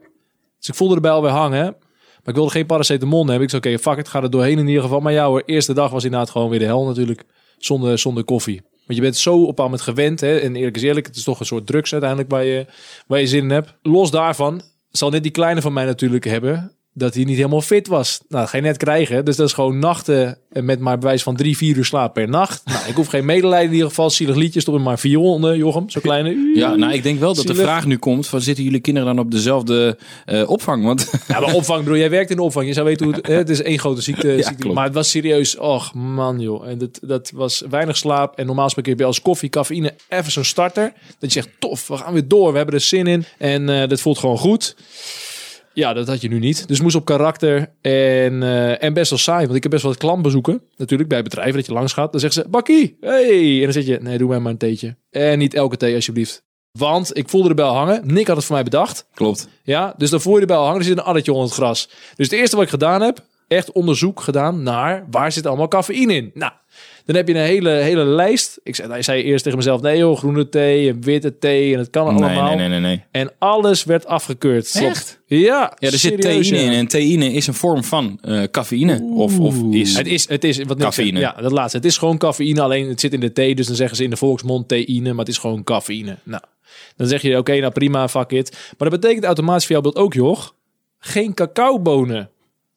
Dus 0.59 0.67
ik 0.67 0.75
voelde 0.75 0.95
erbij 0.95 1.11
alweer 1.11 1.31
hangen. 1.31 1.57
hè. 1.57 1.63
Maar 1.63 2.29
ik 2.29 2.35
wilde 2.35 2.51
geen 2.51 2.65
paracetamol 2.65 3.25
nemen. 3.25 3.41
Ik 3.41 3.49
zei, 3.49 3.61
oké, 3.65 3.79
fuck 3.79 3.97
het, 3.97 4.07
ga 4.07 4.21
er 4.21 4.29
doorheen 4.29 4.57
in 4.59 4.67
ieder 4.67 4.83
geval. 4.83 4.99
Maar 4.99 5.13
ja 5.13 5.25
hoor, 5.27 5.43
eerste 5.45 5.73
dag 5.73 5.91
was 5.91 6.03
inderdaad 6.03 6.29
gewoon 6.29 6.49
weer 6.49 6.59
de 6.59 6.65
hel 6.65 6.85
natuurlijk. 6.85 7.23
Zonder, 7.57 7.97
zonder 7.99 8.23
koffie. 8.23 8.61
Want 8.85 8.97
je 8.99 9.01
bent 9.01 9.17
zo 9.17 9.43
op 9.43 9.59
aan 9.59 9.71
het 9.71 9.81
gewend. 9.81 10.19
Hè? 10.21 10.37
En 10.37 10.55
eerlijk 10.55 10.75
is 10.75 10.83
eerlijk, 10.83 11.05
het 11.05 11.15
is 11.15 11.23
toch 11.23 11.39
een 11.39 11.45
soort 11.45 11.67
drugs 11.67 11.91
uiteindelijk 11.91 12.31
waar 12.31 12.43
je, 12.43 12.65
waar 13.07 13.19
je 13.19 13.27
zin 13.27 13.43
in 13.43 13.49
hebt. 13.49 13.73
Los 13.81 14.11
daarvan 14.11 14.61
zal 14.91 15.09
net 15.09 15.23
die 15.23 15.31
kleine 15.31 15.61
van 15.61 15.73
mij 15.73 15.85
natuurlijk 15.85 16.23
hebben. 16.23 16.71
Dat 16.93 17.13
hij 17.13 17.23
niet 17.23 17.35
helemaal 17.35 17.61
fit 17.61 17.87
was. 17.87 18.19
Nou, 18.27 18.41
dat 18.41 18.49
ga 18.49 18.57
je 18.57 18.63
net 18.63 18.77
krijgen. 18.77 19.25
Dus 19.25 19.35
dat 19.35 19.47
is 19.47 19.53
gewoon 19.53 19.79
nachten 19.79 20.37
met 20.49 20.79
maar 20.79 20.97
bewijs 20.97 21.23
van 21.23 21.35
drie, 21.35 21.57
vier 21.57 21.77
uur 21.77 21.85
slaap 21.85 22.13
per 22.13 22.29
nacht. 22.29 22.61
Nou, 22.71 22.87
ik 22.87 22.95
hoef 22.95 23.07
geen 23.07 23.25
medelijden 23.25 23.67
in 23.67 23.73
ieder 23.73 23.87
geval. 23.87 24.09
Zielig 24.09 24.35
liedjes, 24.35 24.63
toch 24.63 24.79
maar 24.79 24.99
vier 24.99 25.11
Jochem. 25.57 25.89
Zo 25.89 25.99
kleine. 25.99 26.51
Ja, 26.55 26.75
nou, 26.75 26.93
ik 26.93 27.03
denk 27.03 27.19
wel 27.19 27.33
dat 27.33 27.47
de 27.47 27.55
vraag 27.55 27.85
nu 27.85 27.97
komt: 27.97 28.27
van, 28.27 28.41
zitten 28.41 28.63
jullie 28.63 28.79
kinderen 28.79 29.15
dan 29.15 29.25
op 29.25 29.31
dezelfde 29.31 29.97
eh, 30.25 30.49
opvang? 30.49 30.83
Want 30.83 31.11
Ja, 31.27 31.39
maar 31.39 31.53
opvang, 31.53 31.83
broer. 31.83 31.97
Jij 31.97 32.09
werkt 32.09 32.29
in 32.29 32.35
de 32.35 32.41
opvang. 32.41 32.67
Je 32.67 32.73
zou 32.73 32.85
weten 32.85 33.05
hoe 33.05 33.15
het... 33.15 33.27
hè, 33.27 33.33
het 33.33 33.49
is 33.49 33.61
één 33.61 33.79
grote 33.79 34.01
ziekte. 34.01 34.27
Ja, 34.27 34.47
ziekte. 34.47 34.67
Maar 34.67 34.85
het 34.85 34.93
was 34.93 35.09
serieus. 35.09 35.57
Och, 35.57 35.93
man, 35.93 36.39
joh. 36.39 36.67
En 36.67 36.77
dat, 36.77 36.99
dat 37.01 37.31
was 37.35 37.63
weinig 37.69 37.97
slaap. 37.97 38.37
En 38.37 38.45
normaal 38.45 38.65
gesproken 38.65 38.91
heb 38.91 38.99
je 38.99 39.05
als 39.05 39.21
koffie, 39.21 39.49
cafeïne, 39.49 39.93
even 40.09 40.31
zo'n 40.31 40.43
starter. 40.43 40.93
Dat 41.19 41.33
je 41.33 41.41
zegt, 41.41 41.49
tof, 41.59 41.87
we 41.87 41.97
gaan 41.97 42.13
weer 42.13 42.27
door. 42.27 42.51
We 42.51 42.57
hebben 42.57 42.75
er 42.75 42.81
zin 42.81 43.07
in. 43.07 43.25
En 43.37 43.69
eh, 43.69 43.89
dat 43.89 44.01
voelt 44.01 44.17
gewoon 44.17 44.37
goed. 44.37 44.75
Ja, 45.73 45.93
dat 45.93 46.07
had 46.07 46.21
je 46.21 46.27
nu 46.27 46.39
niet. 46.39 46.67
Dus 46.67 46.81
moest 46.81 46.95
op 46.95 47.05
karakter 47.05 47.57
en, 47.81 48.43
eh, 48.43 48.83
en 48.83 48.93
best 48.93 49.09
wel 49.09 49.19
saai. 49.19 49.43
Want 49.43 49.55
ik 49.55 49.61
heb 49.63 49.71
best 49.71 49.83
wel 49.83 49.91
wat 49.91 50.01
klantbezoeken. 50.01 50.61
Natuurlijk 50.77 51.09
bij 51.09 51.23
bedrijven 51.23 51.55
dat 51.55 51.65
je 51.65 51.73
langs 51.73 51.93
gaat. 51.93 52.11
Dan 52.11 52.21
zeggen 52.21 52.43
ze, 52.43 52.49
Bakkie, 52.49 52.97
hey. 53.01 53.55
En 53.57 53.63
dan 53.63 53.73
zeg 53.73 53.85
je, 53.85 53.97
nee, 54.01 54.17
doe 54.17 54.29
mij 54.29 54.39
maar 54.39 54.51
een 54.51 54.57
theetje. 54.57 54.95
En 55.09 55.37
niet 55.37 55.53
elke 55.53 55.77
thee 55.77 55.95
alsjeblieft. 55.95 56.43
Want 56.71 57.17
ik 57.17 57.29
voelde 57.29 57.47
de 57.47 57.53
bel 57.53 57.73
hangen. 57.73 58.01
Nick 58.03 58.27
had 58.27 58.35
het 58.35 58.45
voor 58.45 58.55
mij 58.55 58.63
bedacht. 58.63 59.07
klopt. 59.13 59.47
Ja, 59.63 59.93
dus 59.97 60.09
dan 60.09 60.21
voel 60.21 60.33
je 60.33 60.39
de 60.39 60.45
bel 60.45 60.63
hangen. 60.63 60.79
Er 60.79 60.83
zit 60.85 60.97
een 60.97 61.03
addertje 61.03 61.31
onder 61.31 61.47
het 61.47 61.57
gras. 61.57 61.89
Dus 62.15 62.29
het 62.29 62.39
eerste 62.39 62.55
wat 62.55 62.65
ik 62.65 62.71
gedaan 62.71 63.01
heb, 63.01 63.25
echt 63.47 63.71
onderzoek 63.71 64.21
gedaan 64.21 64.63
naar 64.63 65.05
waar 65.11 65.31
zit 65.31 65.45
allemaal 65.45 65.67
cafeïne 65.67 66.13
in. 66.13 66.31
Nou, 66.33 66.51
dan 67.05 67.15
heb 67.15 67.27
je 67.27 67.33
een 67.33 67.39
hele, 67.39 67.69
hele 67.69 68.03
lijst. 68.03 68.59
Ik 68.63 68.75
zei, 68.75 68.87
nou, 68.87 69.03
zei 69.03 69.23
eerst 69.23 69.43
tegen 69.43 69.57
mezelf, 69.57 69.81
nee 69.81 69.97
joh, 69.97 70.17
groene 70.17 70.49
thee 70.49 70.89
en 70.89 71.01
witte 71.01 71.37
thee 71.37 71.73
en 71.73 71.79
het 71.79 71.89
kan 71.89 72.13
Nee, 72.13 72.23
allemaal. 72.23 72.47
nee, 72.47 72.55
nee, 72.55 72.67
nee, 72.67 72.79
nee. 72.79 73.03
En 73.11 73.31
alles 73.39 73.83
werd 73.83 74.05
afgekeurd. 74.05 74.75
Echt? 74.75 75.21
Ja, 75.25 75.73
Ja, 75.79 75.91
er 75.91 75.97
zit 75.97 76.21
theïne 76.21 76.55
ja. 76.57 76.61
in. 76.61 76.71
En 76.71 76.87
theïne 76.87 77.33
is 77.33 77.47
een 77.47 77.53
vorm 77.53 77.83
van 77.83 78.19
eh 78.21 78.43
cafeïne. 78.51 79.01
Of, 79.15 79.39
of 79.39 79.55
is... 79.71 79.97
Het 79.97 80.07
is, 80.07 80.29
het 80.29 80.43
is 80.43 80.57
wat 80.63 80.77
Cafeïne. 80.77 81.19
Ja, 81.19 81.35
dat 81.41 81.51
laatste. 81.51 81.77
Het 81.77 81.85
is 81.85 81.97
gewoon 81.97 82.17
cafeïne, 82.17 82.61
alleen 82.61 82.89
het 82.89 82.99
zit 82.99 83.13
in 83.13 83.19
de 83.19 83.31
thee. 83.31 83.55
Dus 83.55 83.67
dan 83.67 83.75
zeggen 83.75 83.97
ze 83.97 84.03
in 84.03 84.09
de 84.09 84.17
volksmond 84.17 84.67
theïne, 84.67 85.09
maar 85.09 85.25
het 85.25 85.33
is 85.33 85.37
gewoon 85.37 85.63
cafeïne. 85.63 86.17
Nou, 86.23 86.41
dan 86.95 87.07
zeg 87.07 87.21
je, 87.21 87.37
oké, 87.37 87.59
nou 87.59 87.71
prima, 87.71 88.07
fuck 88.07 88.31
it. 88.31 88.51
Maar 88.77 88.89
dat 88.89 88.99
betekent 88.99 89.25
automatisch 89.25 89.65
voor 89.65 89.71
jou 89.71 89.83
beeld 89.83 90.05
ook, 90.05 90.13
joh, 90.13 90.41
geen 90.99 91.33
cacaobonen. 91.33 92.29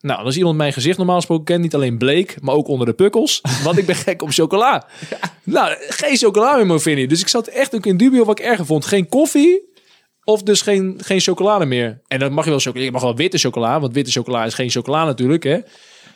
Nou, 0.04 0.24
als 0.24 0.36
iemand 0.36 0.56
mijn 0.56 0.72
gezicht 0.72 0.96
normaal 0.96 1.16
gesproken 1.16 1.44
kent, 1.44 1.62
niet 1.62 1.74
alleen 1.74 1.98
bleek, 1.98 2.36
maar 2.40 2.54
ook 2.54 2.68
onder 2.68 2.86
de 2.86 2.92
pukkels. 2.92 3.40
Want 3.64 3.78
ik 3.78 3.86
ben 3.86 3.94
gek 3.94 4.22
op 4.22 4.30
chocola. 4.30 4.86
Nou, 5.42 5.76
geen 5.78 6.16
chocola 6.16 6.56
meer, 6.56 6.66
Movinnie. 6.66 7.06
Dus 7.06 7.20
ik 7.20 7.28
zat 7.28 7.46
echt 7.46 7.74
ook 7.74 7.86
in 7.86 7.96
dubio 7.96 8.24
wat 8.24 8.38
ik 8.38 8.44
erger 8.44 8.66
vond. 8.66 8.86
Geen 8.86 9.08
koffie 9.08 9.72
of 10.24 10.42
dus 10.42 10.62
geen, 10.62 10.98
geen 11.04 11.20
chocolade 11.20 11.64
meer. 11.64 12.00
En 12.06 12.18
dan 12.18 12.32
mag 12.32 12.44
je 12.44 12.50
wel 12.50 12.58
chocola. 12.58 12.84
Je 12.84 12.92
mag 12.92 13.02
wel 13.02 13.16
witte 13.16 13.38
chocola, 13.38 13.80
want 13.80 13.92
witte 13.92 14.10
chocola 14.10 14.44
is 14.44 14.54
geen 14.54 14.70
chocola 14.70 15.04
natuurlijk, 15.04 15.42
hè. 15.42 15.54
Er 15.54 15.64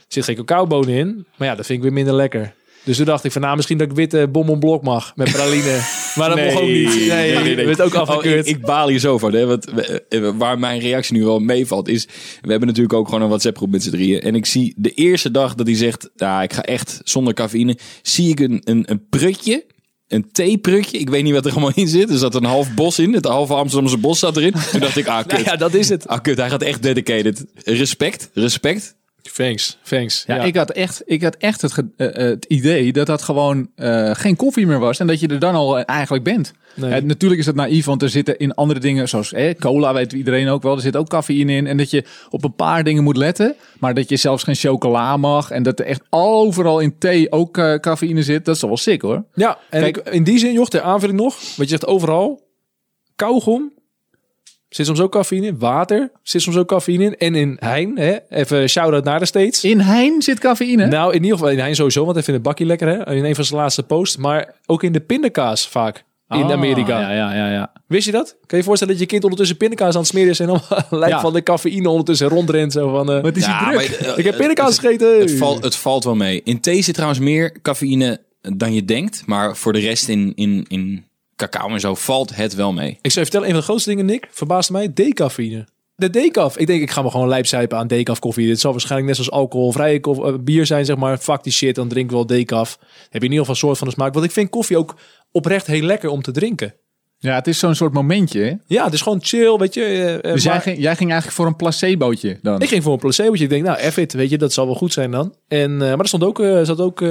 zit 0.08 0.24
geen 0.24 0.36
cacaobonen 0.36 0.94
in. 0.94 1.26
Maar 1.36 1.48
ja, 1.48 1.54
dat 1.54 1.66
vind 1.66 1.78
ik 1.78 1.84
weer 1.84 1.94
minder 1.94 2.14
lekker. 2.14 2.54
Dus 2.84 2.96
toen 2.96 3.06
dacht 3.06 3.24
ik 3.24 3.32
van, 3.32 3.42
nou, 3.42 3.56
misschien 3.56 3.78
dat 3.78 3.90
ik 3.90 3.96
witte 3.96 4.28
bonbonblok 4.28 4.82
mag 4.82 5.12
met 5.16 5.32
praline. 5.32 5.80
Maar 6.14 6.28
dat 6.28 6.38
mocht 6.44 6.56
ook 6.56 6.68
niet. 6.68 7.06
Nee, 7.08 7.34
nee, 7.38 7.66
werd 7.66 7.80
ook 7.80 7.94
Oh, 7.94 8.00
afgekeurd. 8.00 8.46
ik, 8.48 8.56
ik 8.56 8.62
baal 8.64 8.88
hier 8.88 8.98
zo 8.98 9.18
van. 9.18 9.32
Hè? 9.34 9.46
Want, 9.46 9.66
eh, 10.08 10.30
waar 10.36 10.58
mijn 10.58 10.80
reactie 10.80 11.16
nu 11.16 11.24
wel 11.24 11.38
meevalt 11.38 11.88
is... 11.88 12.04
We 12.40 12.50
hebben 12.50 12.68
natuurlijk 12.68 12.94
ook 12.94 13.06
gewoon 13.06 13.22
een 13.22 13.28
WhatsApp 13.28 13.56
groep 13.56 13.70
met 13.70 13.82
z'n 13.82 13.90
drieën. 13.90 14.20
En 14.20 14.34
ik 14.34 14.46
zie 14.46 14.74
de 14.76 14.90
eerste 14.90 15.30
dag 15.30 15.54
dat 15.54 15.66
hij 15.66 15.76
zegt... 15.76 16.10
Ja, 16.16 16.42
ik 16.42 16.52
ga 16.52 16.62
echt 16.62 17.00
zonder 17.04 17.34
cafeïne. 17.34 17.78
Zie 18.02 18.30
ik 18.30 18.40
een, 18.40 18.60
een, 18.64 18.82
een 18.90 19.08
prutje. 19.08 19.64
Een 20.08 20.28
theeprutje. 20.32 20.98
Ik 20.98 21.10
weet 21.10 21.22
niet 21.22 21.32
wat 21.32 21.44
er 21.46 21.50
allemaal 21.52 21.72
in 21.74 21.88
zit. 21.88 22.10
Er 22.10 22.18
zat 22.18 22.34
een 22.34 22.44
half 22.44 22.74
bos 22.74 22.98
in. 22.98 23.12
Het 23.12 23.24
halve 23.24 23.54
Amsterdamse 23.54 23.98
bos 23.98 24.18
zat 24.18 24.36
erin. 24.36 24.54
Toen 24.70 24.80
dacht 24.80 24.96
ik, 24.96 25.06
ah 25.06 25.18
kut. 25.26 25.32
Nou 25.32 25.44
ja, 25.44 25.56
dat 25.56 25.74
is 25.74 25.88
het. 25.88 26.08
Ah 26.08 26.20
kut, 26.22 26.36
hij 26.36 26.50
gaat 26.50 26.62
echt 26.62 26.82
dedicated. 26.82 27.44
Respect, 27.64 28.30
respect. 28.34 28.96
Thanks, 29.22 29.78
thanks. 29.82 30.24
Ja, 30.26 30.34
Ja, 30.36 30.42
Ik, 30.42 30.56
had 30.56 30.70
echt, 30.70 31.02
ik 31.04 31.22
had 31.22 31.36
echt 31.36 31.62
het, 31.62 31.82
eh, 31.96 32.06
eh, 32.06 32.14
het 32.14 32.44
idee 32.44 32.92
dat 32.92 33.06
dat 33.06 33.22
gewoon 33.22 33.70
eh, 33.74 34.14
geen 34.14 34.36
koffie 34.36 34.66
meer 34.66 34.78
was. 34.78 34.98
En 34.98 35.06
dat 35.06 35.20
je 35.20 35.28
er 35.28 35.38
dan 35.38 35.54
al 35.54 35.78
eigenlijk 35.78 36.24
bent. 36.24 36.52
Nee. 36.74 37.00
Natuurlijk 37.02 37.40
is 37.40 37.46
dat 37.46 37.54
naïef, 37.54 37.84
want 37.84 38.02
er 38.02 38.08
zitten 38.08 38.38
in 38.38 38.54
andere 38.54 38.80
dingen, 38.80 39.08
zoals 39.08 39.32
eh, 39.32 39.54
cola 39.54 39.92
weet 39.94 40.12
iedereen 40.12 40.48
ook 40.48 40.62
wel. 40.62 40.74
Er 40.74 40.80
zit 40.80 40.96
ook 40.96 41.08
cafeïne 41.08 41.52
in. 41.52 41.66
En 41.66 41.76
dat 41.76 41.90
je 41.90 42.04
op 42.30 42.44
een 42.44 42.54
paar 42.54 42.84
dingen 42.84 43.02
moet 43.02 43.16
letten. 43.16 43.54
Maar 43.78 43.94
dat 43.94 44.08
je 44.08 44.16
zelfs 44.16 44.42
geen 44.42 44.54
chocola 44.54 45.16
mag. 45.16 45.50
En 45.50 45.62
dat 45.62 45.78
er 45.78 45.86
echt 45.86 46.02
overal 46.10 46.78
in 46.80 46.98
thee 46.98 47.32
ook 47.32 47.52
cafeïne 47.80 48.22
zit. 48.22 48.44
Dat 48.44 48.54
is 48.54 48.60
toch 48.60 48.70
wel 48.70 48.78
sick 48.78 49.02
hoor. 49.02 49.24
Ja, 49.34 49.58
en 49.70 49.80
Kijk- 49.80 50.08
in 50.08 50.24
die 50.24 50.38
zin, 50.38 50.52
joh, 50.52 50.66
ter 50.66 50.80
aanvulling 50.80 51.18
nog. 51.18 51.34
Wat 51.34 51.56
je 51.56 51.66
zegt 51.66 51.86
overal. 51.86 52.46
Kauwgom. 53.16 53.72
Zit 54.68 54.86
soms 54.86 55.00
ook 55.00 55.12
cafeïne 55.12 55.46
in. 55.46 55.58
Water. 55.58 56.10
Zit 56.22 56.42
soms 56.42 56.56
ook 56.56 56.68
cafeïne 56.68 57.04
in. 57.04 57.16
En 57.16 57.34
in 57.34 57.56
Hein. 57.60 57.92
Hè, 57.98 58.16
even 58.28 58.68
shout-out 58.68 59.04
naar 59.04 59.18
de 59.18 59.24
States. 59.26 59.64
In 59.64 59.80
Hein 59.80 60.22
zit 60.22 60.38
cafeïne. 60.38 60.86
Nou, 60.86 61.14
in 61.14 61.22
ieder 61.22 61.38
geval 61.38 61.52
in 61.52 61.58
Hein 61.58 61.74
sowieso. 61.74 62.00
Want 62.02 62.14
hij 62.14 62.22
vindt 62.24 62.40
het 62.40 62.48
bakje 62.48 62.64
lekker. 62.66 62.88
Hè, 62.88 63.14
in 63.14 63.24
een 63.24 63.34
van 63.34 63.44
zijn 63.44 63.60
laatste 63.60 63.82
posts. 63.82 64.16
Maar 64.16 64.54
ook 64.66 64.82
in 64.82 64.92
de 64.92 65.00
pindakaas 65.00 65.68
vaak. 65.68 66.06
In 66.30 66.42
Ah, 66.42 66.50
Amerika. 66.52 67.00
Ja, 67.00 67.10
ja, 67.12 67.34
ja, 67.34 67.50
ja. 67.52 67.72
Wist 67.86 68.06
je 68.06 68.12
dat? 68.12 68.28
Kan 68.28 68.38
je 68.48 68.56
je 68.56 68.62
voorstellen 68.62 68.92
dat 68.94 69.02
je 69.02 69.08
kind 69.08 69.22
ondertussen 69.22 69.56
pindakaas 69.56 69.94
aan 69.94 70.00
het 70.00 70.08
smeren 70.10 70.30
is. 70.30 70.40
En 70.40 70.46
dan 70.46 70.60
lijkt 70.90 71.14
Ja. 71.14 71.20
van 71.20 71.32
de 71.32 71.42
cafeïne 71.42 71.88
ondertussen 71.88 72.28
rondrent. 72.28 72.72
Zo 72.72 72.90
van, 72.90 73.12
eh, 73.12 73.22
Wat 73.22 73.36
is 73.36 73.44
Ja, 73.44 73.58
die 73.70 73.78
druk? 73.78 74.00
maar, 74.00 74.08
eh, 74.08 74.18
ik 74.18 74.24
heb 74.24 74.36
pindakaas 74.36 74.70
het- 74.70 74.78
gegeten. 74.78 75.20
Het, 75.20 75.32
valt, 75.32 75.64
het 75.64 75.76
valt 75.76 76.04
wel 76.04 76.14
mee. 76.14 76.40
In 76.44 76.60
thee 76.60 76.82
zit 76.82 76.94
trouwens 76.94 77.20
meer 77.20 77.60
cafeïne 77.62 78.20
dan 78.56 78.74
je 78.74 78.84
denkt. 78.84 79.22
Maar 79.26 79.56
voor 79.56 79.72
de 79.72 79.78
rest 79.78 80.08
in, 80.08 80.32
in, 80.34 80.64
in 80.68 81.04
cacao 81.38 81.68
en 81.68 81.80
zo 81.80 81.94
valt 81.94 82.36
het 82.36 82.54
wel 82.54 82.72
mee. 82.72 82.88
Ik 82.90 83.10
zou 83.10 83.24
je 83.24 83.30
vertellen, 83.30 83.46
een 83.46 83.52
van 83.52 83.60
de 83.60 83.66
grootste 83.66 83.88
dingen, 83.88 84.06
Nick, 84.06 84.28
verbaasde 84.30 84.72
mij, 84.72 84.92
decafeïne. 84.92 85.66
De 85.94 86.10
decaf. 86.10 86.58
Ik 86.58 86.66
denk, 86.66 86.82
ik 86.82 86.90
ga 86.90 87.02
me 87.02 87.10
gewoon 87.10 87.28
lijpzuipen 87.28 87.78
aan 87.78 87.86
decaf 87.86 88.18
koffie. 88.18 88.46
Dit 88.46 88.60
zal 88.60 88.70
waarschijnlijk 88.70 89.06
net 89.08 89.16
zoals 89.16 89.40
alcoholvrije 89.40 90.00
koff- 90.00 90.24
eh, 90.24 90.34
bier 90.40 90.66
zijn, 90.66 90.84
zeg 90.84 90.96
maar. 90.96 91.18
Fuck 91.18 91.42
die 91.42 91.52
shit, 91.52 91.74
dan 91.74 91.88
drink 91.88 92.06
ik 92.06 92.12
wel 92.12 92.26
decaf. 92.26 92.78
Heb 92.80 92.88
je 93.10 93.18
in 93.18 93.22
ieder 93.22 93.38
geval 93.38 93.50
een 93.54 93.60
soort 93.60 93.78
van 93.78 93.86
de 93.86 93.92
smaak. 93.92 94.12
Want 94.12 94.24
ik 94.24 94.30
vind 94.30 94.50
koffie 94.50 94.76
ook 94.76 94.94
oprecht 95.32 95.66
heel 95.66 95.82
lekker 95.82 96.08
om 96.10 96.22
te 96.22 96.30
drinken. 96.30 96.74
Ja, 97.20 97.34
het 97.34 97.46
is 97.46 97.58
zo'n 97.58 97.74
soort 97.74 97.92
momentje. 97.92 98.40
hè? 98.40 98.52
Ja, 98.66 98.84
het 98.84 98.92
is 98.92 99.00
gewoon 99.00 99.18
chill, 99.22 99.56
weet 99.56 99.74
je. 99.74 99.80
eh, 99.84 100.14
eh, 100.14 100.22
Dus 100.22 100.44
maar 100.44 100.52
jij, 100.54 100.62
ging, 100.62 100.78
jij 100.78 100.96
ging 100.96 101.10
eigenlijk 101.10 101.40
voor 101.40 101.46
een 101.46 101.56
placebootje 101.56 102.38
dan? 102.42 102.60
Ik 102.60 102.68
ging 102.68 102.82
voor 102.82 102.92
een 102.92 102.98
placebootje. 102.98 103.44
Ik 103.44 103.50
denk, 103.50 103.64
nou, 103.64 103.78
it, 103.80 104.12
weet 104.12 104.30
je, 104.30 104.38
dat 104.38 104.52
zal 104.52 104.66
wel 104.66 104.74
goed 104.74 104.92
zijn 104.92 105.10
dan. 105.10 105.34
En, 105.48 105.72
eh, 105.72 105.78
maar 105.78 105.98
er 105.98 106.06
stond 106.06 106.24
ook, 106.24 106.40
eh, 106.40 106.60
zat 106.62 106.80
ook 106.80 107.04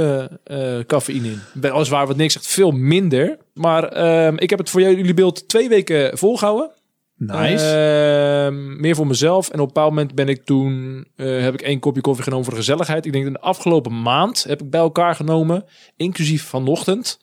cafeïne 0.87 1.27
in. 1.27 1.39
Weliswaar 1.53 2.07
wat 2.07 2.15
niks 2.17 2.33
zegt, 2.33 2.47
veel 2.47 2.71
minder. 2.71 3.37
Maar 3.53 3.83
ehm, 3.83 4.35
ik 4.37 4.49
heb 4.49 4.59
het 4.59 4.69
voor 4.69 4.81
jullie 4.81 5.13
beeld 5.13 5.47
twee 5.47 5.69
weken 5.69 6.17
volgehouden. 6.17 6.71
Nice. 7.17 7.65
Ehm, 7.65 8.79
meer 8.81 8.95
voor 8.95 9.07
mezelf. 9.07 9.47
En 9.49 9.53
op 9.53 9.59
een 9.59 9.73
bepaald 9.73 9.89
moment 9.89 10.15
ben 10.15 10.27
ik 10.27 10.45
toen... 10.45 11.05
heb 11.15 11.53
ik 11.53 11.61
één 11.61 11.79
kopje 11.79 12.01
koffie 12.01 12.23
genomen 12.23 12.45
voor 12.45 12.53
de 12.53 12.59
gezelligheid. 12.59 13.05
Ik 13.05 13.11
denk 13.11 13.25
in 13.25 13.33
de 13.33 13.39
afgelopen 13.39 14.01
maand 14.01 14.43
heb 14.43 14.61
ik 14.61 14.69
bij 14.69 14.79
elkaar 14.79 15.15
genomen, 15.15 15.65
inclusief 15.95 16.43
vanochtend, 16.43 17.19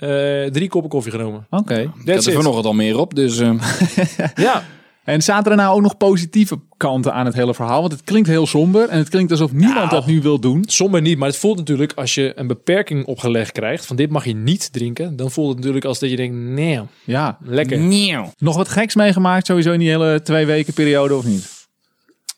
eh, 0.00 0.50
drie 0.52 0.68
koppen 0.68 0.90
koffie 0.90 1.12
genomen. 1.12 1.46
Oké. 1.50 1.74
Ik 1.78 1.86
had 1.96 2.04
That's 2.06 2.26
er 2.26 2.32
vanochtend 2.32 2.66
al 2.66 2.72
meer 2.72 2.98
op, 2.98 3.14
dus... 3.14 3.38
eh, 3.38 3.52
Ja, 4.34 4.62
En 5.04 5.22
zaten 5.22 5.50
er 5.50 5.56
nou 5.56 5.74
ook 5.76 5.82
nog 5.82 5.96
positieve 5.96 6.58
kanten 6.76 7.12
aan 7.12 7.26
het 7.26 7.34
hele 7.34 7.54
verhaal? 7.54 7.80
Want 7.80 7.92
het 7.92 8.02
klinkt 8.04 8.28
heel 8.28 8.46
somber 8.46 8.88
en 8.88 8.98
het 8.98 9.08
klinkt 9.08 9.30
alsof 9.30 9.52
niemand 9.52 9.74
Nou. 9.76 9.88
dat 9.90 10.06
nu 10.06 10.20
wil 10.22 10.38
doen. 10.40 10.64
somber 10.66 11.00
niet. 11.00 11.18
Maar 11.18 11.28
het 11.28 11.36
voelt 11.36 11.56
natuurlijk 11.58 11.92
als 11.94 12.14
je 12.14 12.32
een 12.36 12.46
beperking 12.46 13.04
opgelegd 13.06 13.52
krijgt, 13.52 13.86
van 13.86 13.96
dit 13.96 14.10
mag 14.10 14.24
je 14.24 14.34
niet 14.34 14.72
drinken, 14.72 15.16
dan 15.16 15.30
voelt 15.30 15.48
het 15.48 15.56
natuurlijk 15.56 15.84
als 15.84 15.98
dat 15.98 16.10
je 16.10 16.16
denkt, 16.16 16.36
nee, 16.36 16.80
Ja. 17.04 17.38
lekker. 17.42 17.78
nieuw. 17.78 18.32
Nog 18.38 18.56
wat 18.56 18.68
geks 18.68 18.94
meegemaakt 18.94 19.46
sowieso 19.46 19.72
in 19.72 19.78
die 19.78 19.88
hele 19.90 20.20
twee 20.22 20.46
weken 20.46 20.72
periode 20.72 21.14
of 21.14 21.24
niet? 21.24 21.49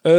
Eh, 0.02 0.12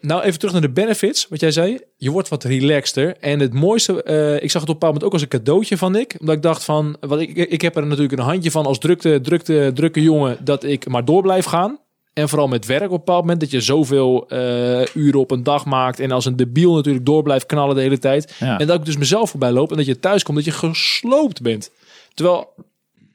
nou, 0.00 0.22
even 0.22 0.38
terug 0.38 0.52
naar 0.52 0.62
de 0.62 0.70
benefits. 0.70 1.26
Wat 1.28 1.40
jij 1.40 1.50
zei. 1.50 1.78
Je 1.96 2.10
wordt 2.10 2.28
wat 2.28 2.44
relaxter. 2.44 3.16
En 3.20 3.40
het 3.40 3.52
mooiste, 3.52 4.02
eh, 4.02 4.42
ik 4.42 4.50
zag 4.50 4.60
het 4.60 4.62
op 4.62 4.68
een 4.68 4.72
bepaald 4.72 4.82
moment 4.92 5.04
ook 5.04 5.12
als 5.12 5.22
een 5.22 5.28
cadeautje 5.28 5.76
van 5.76 5.96
ik. 5.96 6.16
Omdat 6.20 6.34
ik 6.34 6.42
dacht 6.42 6.64
van, 6.64 6.96
wat 7.00 7.20
ik, 7.20 7.36
ik 7.36 7.60
heb 7.60 7.76
er 7.76 7.86
natuurlijk 7.86 8.18
een 8.18 8.24
handje 8.24 8.50
van 8.50 8.66
als 8.66 8.78
drukte, 8.78 9.20
drukte, 9.22 9.70
drukke 9.74 10.02
jongen, 10.02 10.36
dat 10.44 10.64
ik 10.64 10.88
maar 10.88 11.04
door 11.04 11.22
blijf 11.22 11.44
gaan. 11.44 11.78
En 12.12 12.28
vooral 12.28 12.48
met 12.48 12.66
werk 12.66 12.84
op 12.84 12.90
een 12.90 12.96
bepaald 12.96 13.20
moment, 13.20 13.40
dat 13.40 13.50
je 13.50 13.60
zoveel 13.60 14.28
eh, 14.28 14.94
uren 14.94 15.20
op 15.20 15.30
een 15.30 15.42
dag 15.42 15.64
maakt. 15.64 16.00
En 16.00 16.10
als 16.10 16.24
een 16.24 16.36
debiel 16.36 16.74
natuurlijk 16.74 17.06
door 17.06 17.22
blijft 17.22 17.46
knallen 17.46 17.74
de 17.74 17.80
hele 17.80 17.98
tijd. 17.98 18.34
Ja. 18.38 18.58
En 18.58 18.66
dat 18.66 18.78
ik 18.78 18.84
dus 18.84 18.96
mezelf 18.96 19.30
voorbij 19.30 19.50
loop 19.50 19.70
en 19.70 19.76
dat 19.76 19.86
je 19.86 19.98
thuis 19.98 20.22
komt, 20.22 20.36
dat 20.36 20.46
je 20.46 20.52
gesloopt 20.52 21.42
bent. 21.42 21.70
Terwijl 22.14 22.54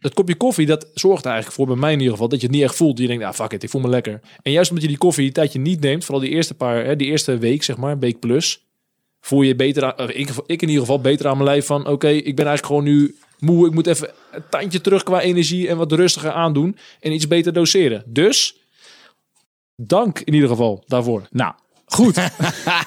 dat 0.04 0.14
kopje 0.14 0.36
koffie, 0.36 0.66
dat 0.66 0.88
zorgt 0.94 1.26
er 1.26 1.32
eigenlijk 1.32 1.56
voor, 1.56 1.68
bij 1.68 1.76
mij 1.76 1.92
in 1.92 1.98
ieder 1.98 2.14
geval, 2.14 2.30
dat 2.30 2.42
je 2.42 2.48
het 2.48 2.56
niet 2.56 2.64
echt 2.64 2.76
voelt. 2.76 2.98
Je 2.98 3.08
denkt, 3.08 3.24
ah 3.24 3.34
fuck 3.34 3.52
it, 3.52 3.64
ik 3.64 3.70
voel 3.70 3.82
me 3.82 3.88
lekker. 3.88 4.20
En 4.42 4.52
juist 4.52 4.70
omdat 4.70 4.84
je 4.84 4.90
die 4.90 5.00
koffie 5.00 5.28
een 5.28 5.34
tijdje 5.34 5.60
niet 5.60 5.80
neemt, 5.80 6.06
vooral 6.06 6.24
die 6.24 6.32
eerste 6.32 6.54
paar, 6.54 6.86
hè, 6.86 6.96
die 6.96 7.08
eerste 7.08 7.38
week, 7.38 7.64
zeg 7.64 7.78
maar, 7.78 8.00
week 8.00 8.20
plus, 8.20 8.66
voel 9.22 9.42
je 9.42 9.48
je 9.48 9.56
beter 9.56 9.84
aan, 9.84 10.06
of 10.06 10.10
ik, 10.10 10.30
ik 10.46 10.62
in 10.62 10.68
ieder 10.68 10.84
geval 10.84 11.02
beter 11.02 11.28
aan 11.28 11.38
mijn 11.38 11.50
lijf 11.50 11.66
van, 11.66 11.88
oké, 11.88 12.08
ik 12.08 12.36
ben 12.36 12.46
eigenlijk 12.46 12.66
gewoon 12.66 12.84
nu 12.84 13.16
moe. 13.40 13.68
Ik 13.68 13.74
moet 13.74 13.88
even 13.88 14.10
een 14.32 14.44
tandje 14.50 14.82
terug 14.82 15.04
qua 15.04 15.22
energie 15.22 15.68
en 15.68 15.78
wat 15.78 15.92
rustiger 15.92 16.32
aandoen 16.32 16.78
en 17.00 17.12
iets 17.12 17.28
beter 17.28 17.54
doseren. 17.54 18.04
Dus, 18.06 18.58
dank 19.76 20.20
in 20.20 20.34
ieder 20.34 20.50
geval 20.50 20.84
daarvoor. 20.88 21.28
Nou, 21.32 21.54
goed. 21.86 22.16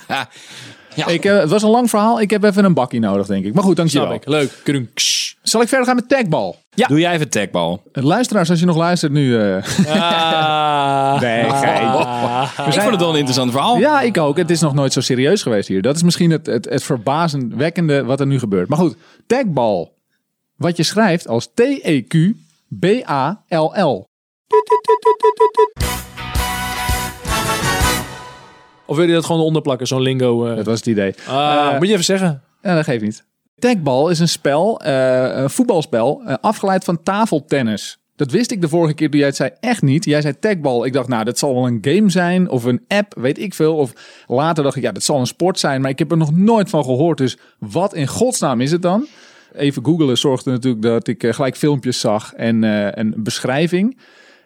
ik, 1.06 1.24
eh, 1.24 1.38
het 1.38 1.50
was 1.50 1.62
een 1.62 1.70
lang 1.70 1.90
verhaal. 1.90 2.20
Ik 2.20 2.30
heb 2.30 2.44
even 2.44 2.64
een 2.64 2.74
bakkie 2.74 3.00
nodig, 3.00 3.26
denk 3.26 3.44
ik. 3.44 3.54
Maar 3.54 3.62
goed, 3.64 3.76
dankjewel. 3.76 4.06
Snap 4.06 4.20
ik. 4.22 4.28
Leuk. 4.28 4.60
Krunks. 4.62 5.36
Zal 5.42 5.60
ik 5.60 5.68
verder 5.68 5.86
gaan 5.86 5.96
met 5.96 6.08
tagbal? 6.08 6.56
Doe 6.88 6.98
jij 7.00 7.12
even 7.14 7.28
tagbal. 7.28 7.82
Luisteraars, 7.92 8.50
als 8.50 8.60
je 8.60 8.66
nog 8.66 8.76
luistert 8.76 9.12
nu... 9.12 9.36
eh, 9.40 9.56
Ah. 9.88 11.20
Nee, 11.20 11.50
gein. 11.50 11.92
Ik 12.66 12.80
vond 12.80 12.90
het 12.90 13.00
wel 13.00 13.08
een 13.10 13.14
interessant 13.16 13.50
verhaal. 13.50 13.78
Ja, 13.78 14.00
ik 14.00 14.18
ook. 14.18 14.36
Het 14.36 14.50
is 14.50 14.60
nog 14.60 14.74
nooit 14.74 14.92
zo 14.92 15.00
serieus 15.00 15.42
geweest 15.42 15.68
hier. 15.68 15.82
Dat 15.82 15.96
is 15.96 16.02
misschien 16.02 16.30
het, 16.30 16.46
het, 16.46 16.64
het 16.64 16.82
verbazendwekkende 16.82 18.04
wat 18.04 18.20
er 18.20 18.26
nu 18.26 18.38
gebeurt. 18.38 18.68
Maar 18.68 18.78
goed, 18.78 18.96
tagbal. 19.26 19.94
Wat 20.56 20.76
je 20.76 20.82
schrijft 20.82 21.28
als 21.28 21.48
E 21.54 21.80
T-E-Q-B-A-L-L. 22.78 24.06
Of 28.86 28.96
wil 28.96 29.06
je 29.06 29.12
dat 29.12 29.24
gewoon 29.24 29.40
eronder 29.40 29.62
plakken, 29.62 29.86
zo'n 29.86 30.00
lingo? 30.02 30.46
eh? 30.46 30.56
Dat 30.56 30.66
was 30.66 30.78
het 30.78 30.86
idee. 30.86 31.14
Ah, 31.28 31.70
Eh, 31.72 31.78
moet 31.78 31.86
je 31.86 31.92
even 31.92 32.04
zeggen. 32.04 32.42
Ja, 32.62 32.74
dat 32.74 32.84
geeft 32.84 33.02
niet. 33.02 33.24
Tagbal 33.58 34.08
is 34.10 34.18
een 34.18 34.28
spel, 34.28 34.80
eh, 34.80 35.36
een 35.36 35.50
voetbalspel, 35.50 36.22
eh, 36.26 36.34
afgeleid 36.40 36.84
van 36.84 37.02
tafeltennis. 37.02 37.98
Dat 38.16 38.30
wist 38.30 38.50
ik 38.50 38.60
de 38.60 38.68
vorige 38.68 38.94
keer 38.94 39.10
toen 39.10 39.18
jij 39.18 39.28
het 39.28 39.36
zei 39.36 39.50
echt 39.60 39.82
niet. 39.82 40.04
Jij 40.04 40.20
zei 40.20 40.38
tagbal. 40.38 40.84
Ik 40.86 40.92
dacht, 40.92 41.08
nou, 41.08 41.24
dat 41.24 41.38
zal 41.38 41.54
wel 41.54 41.66
een 41.66 41.78
game 41.80 42.10
zijn 42.10 42.50
of 42.50 42.64
een 42.64 42.84
app, 42.88 43.14
weet 43.18 43.38
ik 43.38 43.54
veel. 43.54 43.76
Of 43.76 43.92
later 44.26 44.64
dacht 44.64 44.76
ik, 44.76 44.82
ja, 44.82 44.92
dat 44.92 45.02
zal 45.02 45.18
een 45.20 45.26
sport 45.26 45.58
zijn. 45.58 45.80
Maar 45.80 45.90
ik 45.90 45.98
heb 45.98 46.10
er 46.10 46.16
nog 46.16 46.36
nooit 46.36 46.70
van 46.70 46.84
gehoord. 46.84 47.18
Dus 47.18 47.36
wat 47.58 47.94
in 47.94 48.06
godsnaam 48.06 48.60
is 48.60 48.72
het 48.72 48.82
dan? 48.82 49.06
Even 49.52 49.84
googelen 49.84 50.18
zorgde 50.18 50.50
natuurlijk 50.50 50.82
dat 50.82 51.06
ik 51.08 51.26
gelijk 51.28 51.56
filmpjes 51.56 52.00
zag 52.00 52.32
en 52.32 52.64
eh, 52.64 52.88
een 52.90 53.14
beschrijving. 53.16 53.98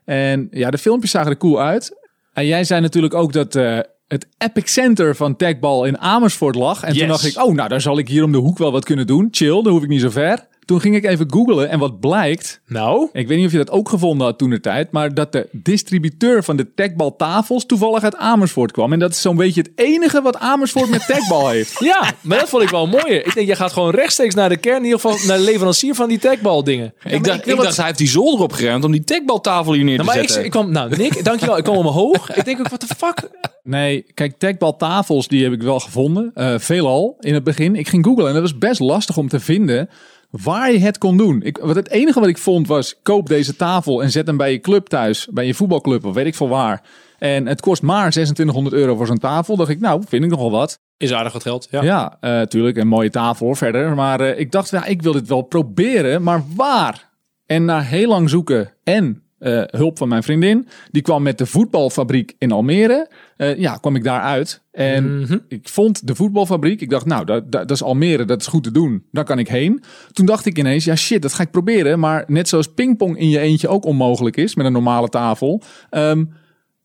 En 0.04 0.48
ja, 0.50 0.70
de 0.70 0.78
filmpjes 0.78 1.10
zagen 1.10 1.30
er 1.30 1.36
cool 1.36 1.60
uit. 1.60 1.98
En 2.32 2.46
jij 2.46 2.64
zei 2.64 2.80
natuurlijk 2.80 3.14
ook 3.14 3.32
dat 3.32 3.54
eh, 3.54 3.78
het 4.10 4.26
epicenter 4.38 5.16
van 5.16 5.36
tagbal 5.36 5.84
in 5.84 5.98
Amersfoort 5.98 6.54
lag. 6.54 6.82
En 6.82 6.96
toen 6.96 7.08
dacht 7.08 7.24
ik, 7.24 7.42
oh, 7.42 7.54
nou, 7.54 7.68
daar 7.68 7.80
zal 7.80 7.98
ik 7.98 8.08
hier 8.08 8.24
om 8.24 8.32
de 8.32 8.38
hoek 8.38 8.58
wel 8.58 8.72
wat 8.72 8.84
kunnen 8.84 9.06
doen. 9.06 9.28
Chill, 9.30 9.62
dan 9.62 9.72
hoef 9.72 9.82
ik 9.82 9.88
niet 9.88 10.00
zo 10.00 10.10
ver. 10.10 10.46
Toen 10.70 10.80
ging 10.80 10.96
ik 10.96 11.04
even 11.04 11.32
googlen 11.32 11.68
en 11.68 11.78
wat 11.78 12.00
blijkt, 12.00 12.60
Nou, 12.66 13.08
ik 13.12 13.28
weet 13.28 13.36
niet 13.36 13.46
of 13.46 13.52
je 13.52 13.58
dat 13.58 13.70
ook 13.70 13.88
gevonden 13.88 14.26
had 14.26 14.38
toen 14.38 14.50
de 14.50 14.60
tijd, 14.60 14.90
maar 14.92 15.14
dat 15.14 15.32
de 15.32 15.48
distributeur 15.52 16.44
van 16.44 16.56
de 16.56 16.74
tagbal 16.74 17.16
tafels 17.16 17.66
toevallig 17.66 18.02
uit 18.02 18.16
Amersfoort 18.16 18.72
kwam. 18.72 18.92
En 18.92 18.98
dat 18.98 19.10
is 19.10 19.20
zo'n 19.20 19.36
beetje 19.36 19.60
het 19.60 19.70
enige 19.74 20.22
wat 20.22 20.38
Amersfoort 20.38 20.90
met 20.90 21.06
tagbal 21.06 21.48
heeft. 21.48 21.78
ja, 21.92 22.12
maar 22.20 22.38
dat 22.38 22.48
vond 22.48 22.62
ik 22.62 22.68
wel 22.68 22.86
mooier. 22.86 23.26
Ik 23.26 23.34
denk, 23.34 23.46
jij 23.46 23.56
gaat 23.56 23.72
gewoon 23.72 23.90
rechtstreeks 23.90 24.34
naar 24.34 24.48
de 24.48 24.56
kern, 24.56 24.76
in 24.76 24.84
ieder 24.84 25.00
geval 25.00 25.26
naar 25.26 25.36
de 25.38 25.44
leverancier 25.44 25.94
van 25.94 26.08
die 26.08 26.18
tagbal 26.18 26.64
dingen. 26.64 26.94
ik 27.04 27.24
dacht, 27.24 27.38
ik 27.46 27.46
ik 27.46 27.60
dacht 27.60 27.76
hij 27.76 27.86
heeft 27.86 27.98
die 27.98 28.08
zolder 28.08 28.44
opgeruimd 28.44 28.84
om 28.84 28.92
die 28.92 29.04
tagbaltafel 29.04 29.72
hier 29.72 29.84
neer 29.84 29.98
te 29.98 30.02
Nou, 30.04 30.14
maar 30.14 30.22
ik, 30.22 30.28
zetten. 30.28 30.44
ik 30.44 30.50
kwam, 30.50 30.70
nou, 30.70 30.96
Nick, 30.96 31.24
dankjewel. 31.24 31.56
Ik 31.58 31.64
kwam 31.64 31.76
omhoog. 31.86 32.34
Ik 32.36 32.44
denk 32.44 32.58
ook, 32.58 32.68
wat 32.68 32.80
de 32.80 32.94
fuck? 32.96 33.28
Nee, 33.62 34.04
kijk, 34.14 34.38
tagbal 34.38 34.76
tafels 34.76 35.28
die 35.28 35.42
heb 35.42 35.52
ik 35.52 35.62
wel 35.62 35.80
gevonden. 35.80 36.30
eh, 36.34 36.54
veelal 36.58 37.16
in 37.20 37.34
het 37.34 37.44
begin. 37.44 37.76
Ik 37.76 37.88
ging 37.88 38.04
googlen 38.04 38.26
en 38.26 38.32
dat 38.32 38.42
was 38.42 38.58
best 38.58 38.80
lastig 38.80 39.16
om 39.16 39.28
te 39.28 39.40
vinden 39.40 39.88
waar 40.30 40.72
je 40.72 40.78
het 40.78 40.98
kon 40.98 41.16
doen. 41.16 41.42
Ik, 41.42 41.58
wat 41.58 41.76
het 41.76 41.90
enige 41.90 42.20
wat 42.20 42.28
ik 42.28 42.38
vond 42.38 42.66
was, 42.66 42.96
koop 43.02 43.28
deze 43.28 43.56
tafel 43.56 44.02
en 44.02 44.10
zet 44.10 44.26
hem 44.26 44.36
bij 44.36 44.52
je 44.52 44.60
club 44.60 44.86
thuis. 44.86 45.28
Bij 45.30 45.46
je 45.46 45.54
voetbalclub 45.54 46.04
of 46.04 46.14
weet 46.14 46.26
ik 46.26 46.34
veel 46.34 46.48
waar. 46.48 46.82
En 47.18 47.46
het 47.46 47.60
kost 47.60 47.82
maar 47.82 48.10
2600 48.10 48.74
euro 48.74 48.96
voor 48.96 49.06
zo'n 49.06 49.18
tafel. 49.18 49.56
Dacht 49.56 49.70
ik, 49.70 49.80
nou, 49.80 50.02
vind 50.08 50.24
ik 50.24 50.30
nogal 50.30 50.50
wat. 50.50 50.78
Is 50.96 51.12
aardig 51.12 51.32
wat 51.32 51.42
geld, 51.42 51.68
ja. 51.70 51.82
Ja, 51.82 52.16
eh 52.20 52.42
tuurlijk, 52.42 52.76
een 52.76 52.88
mooie 52.88 53.10
tafel 53.10 53.46
hoor, 53.46 53.56
verder. 53.56 53.94
Maar 53.94 54.20
eh, 54.20 54.38
ik 54.38 54.52
dacht, 54.52 54.70
ja, 54.70 54.84
ik 54.84 55.02
wil 55.02 55.12
dit 55.12 55.28
wel 55.28 55.42
proberen, 55.42 56.22
maar 56.22 56.42
waar? 56.56 57.10
En 57.46 57.64
na 57.64 57.80
heel 57.80 58.08
lang 58.08 58.30
zoeken 58.30 58.72
en 58.84 59.22
eh, 59.40 59.62
hulp 59.66 59.98
van 59.98 60.08
mijn 60.08 60.22
vriendin, 60.22 60.68
die 60.90 61.02
kwam 61.02 61.22
met 61.22 61.38
de 61.38 61.46
voetbalfabriek 61.46 62.34
in 62.38 62.52
Almere. 62.52 63.10
Eh, 63.36 63.56
ja, 63.58 63.76
kwam 63.76 63.96
ik 63.96 64.04
daar 64.04 64.20
uit. 64.20 64.62
En 64.72 65.18
Mhm. 65.20 65.38
ik 65.48 65.68
vond 65.68 66.06
de 66.06 66.14
voetbalfabriek. 66.14 66.80
Ik 66.80 66.90
dacht, 66.90 67.06
nou, 67.06 67.24
dat, 67.24 67.52
dat, 67.52 67.68
dat 67.68 67.70
is 67.70 67.82
Almere, 67.82 68.24
dat 68.24 68.40
is 68.40 68.46
goed 68.46 68.62
te 68.62 68.70
doen. 68.70 69.04
Daar 69.12 69.24
kan 69.24 69.38
ik 69.38 69.48
heen. 69.48 69.82
Toen 70.12 70.26
dacht 70.26 70.46
ik 70.46 70.58
ineens, 70.58 70.84
ja 70.84 70.96
shit, 70.96 71.22
dat 71.22 71.32
ga 71.34 71.42
ik 71.42 71.50
proberen. 71.50 71.98
Maar 71.98 72.24
net 72.26 72.48
zoals 72.48 72.66
pingpong 72.74 73.18
in 73.18 73.28
je 73.28 73.38
eentje 73.38 73.68
ook 73.68 73.84
onmogelijk 73.84 74.36
is 74.36 74.54
met 74.54 74.66
een 74.66 74.72
normale 74.72 75.08
tafel. 75.08 75.62
ehm, 75.90 76.24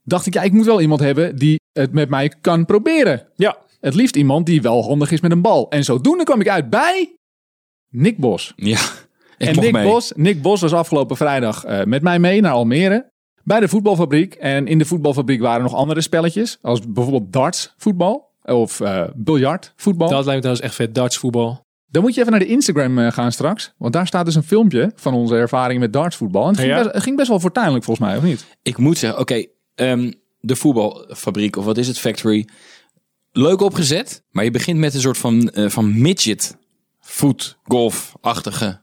dacht 0.03 0.25
ik, 0.25 0.33
ja, 0.33 0.41
ik 0.41 0.51
moet 0.51 0.65
wel 0.65 0.81
iemand 0.81 0.99
hebben 0.99 1.35
die 1.35 1.59
het 1.73 1.91
met 1.91 2.09
mij 2.09 2.31
kan 2.41 2.65
proberen. 2.65 3.27
Ja. 3.35 3.57
Het 3.81 3.95
liefst 3.95 4.15
iemand 4.15 4.45
die 4.45 4.61
wel 4.61 4.83
handig 4.83 5.11
is 5.11 5.21
met 5.21 5.31
een 5.31 5.41
bal. 5.41 5.69
En 5.69 5.83
zodoende 5.83 6.23
kwam 6.23 6.41
ik 6.41 6.49
uit 6.49 6.69
bij 6.69 7.15
Nick 7.89 8.17
Bos. 8.17 8.53
Ja, 8.55 8.79
ik 9.37 9.47
en 9.47 9.59
Nick 9.59 9.71
mee. 9.71 9.87
Bos, 9.87 10.11
Nick 10.15 10.41
Bos 10.41 10.61
was 10.61 10.73
afgelopen 10.73 11.17
vrijdag 11.17 11.63
eh, 11.63 11.83
met 11.83 12.01
mij 12.01 12.19
mee 12.19 12.41
naar 12.41 12.51
Almere. 12.51 13.11
Bij 13.43 13.59
de 13.59 13.67
voetbalfabriek. 13.67 14.33
En 14.33 14.67
in 14.67 14.77
de 14.77 14.85
voetbalfabriek 14.85 15.41
waren 15.41 15.61
nog 15.63 15.73
andere 15.73 16.01
spelletjes. 16.01 16.57
Als 16.61 16.79
bijvoorbeeld 16.87 17.33
darts 17.33 17.73
voetbal. 17.77 18.33
Of 18.43 18.79
eh 18.79 19.03
biljart 19.15 19.73
voetbal. 19.75 20.09
Dat 20.09 20.25
lijkt 20.25 20.33
me 20.33 20.39
trouwens 20.39 20.65
echt 20.65 20.75
vet, 20.75 20.95
darts 20.95 21.17
voetbal. 21.17 21.63
Dan 21.87 22.01
moet 22.01 22.13
je 22.13 22.19
even 22.19 22.31
naar 22.31 22.41
de 22.41 22.47
Instagram 22.47 22.99
eh, 22.99 23.11
gaan 23.11 23.31
straks. 23.31 23.73
Want 23.77 23.93
daar 23.93 24.07
staat 24.07 24.25
dus 24.25 24.35
een 24.35 24.43
filmpje 24.43 24.91
van 24.95 25.13
onze 25.13 25.35
ervaring 25.35 25.79
met 25.79 25.93
dartsvoetbal. 25.93 26.41
En 26.43 26.49
het 26.49 26.57
ging, 26.59 26.71
Ja. 26.71 26.77
best, 26.81 26.93
het 26.93 27.03
ging 27.03 27.15
best 27.15 27.27
wel 27.29 27.39
fortuinlijk 27.39 27.83
volgens 27.83 28.07
mij, 28.07 28.17
of 28.17 28.23
niet? 28.23 28.45
Ik 28.63 28.77
moet 28.77 28.97
zeggen, 28.97 29.19
oké, 29.19 29.45
ehm, 29.75 30.11
de 30.39 30.55
voetbalfabriek, 30.55 31.55
of 31.55 31.65
wat 31.65 31.77
is 31.77 31.87
het, 31.87 31.99
factory. 31.99 32.47
Leuk 33.31 33.61
opgezet, 33.61 34.23
maar 34.31 34.43
je 34.43 34.51
begint 34.51 34.79
met 34.79 34.93
een 34.93 35.01
soort 35.01 35.17
van, 35.17 35.49
eh, 35.49 35.69
van 35.69 36.01
midget 36.01 36.57
voetgolf-achtige 36.99 38.81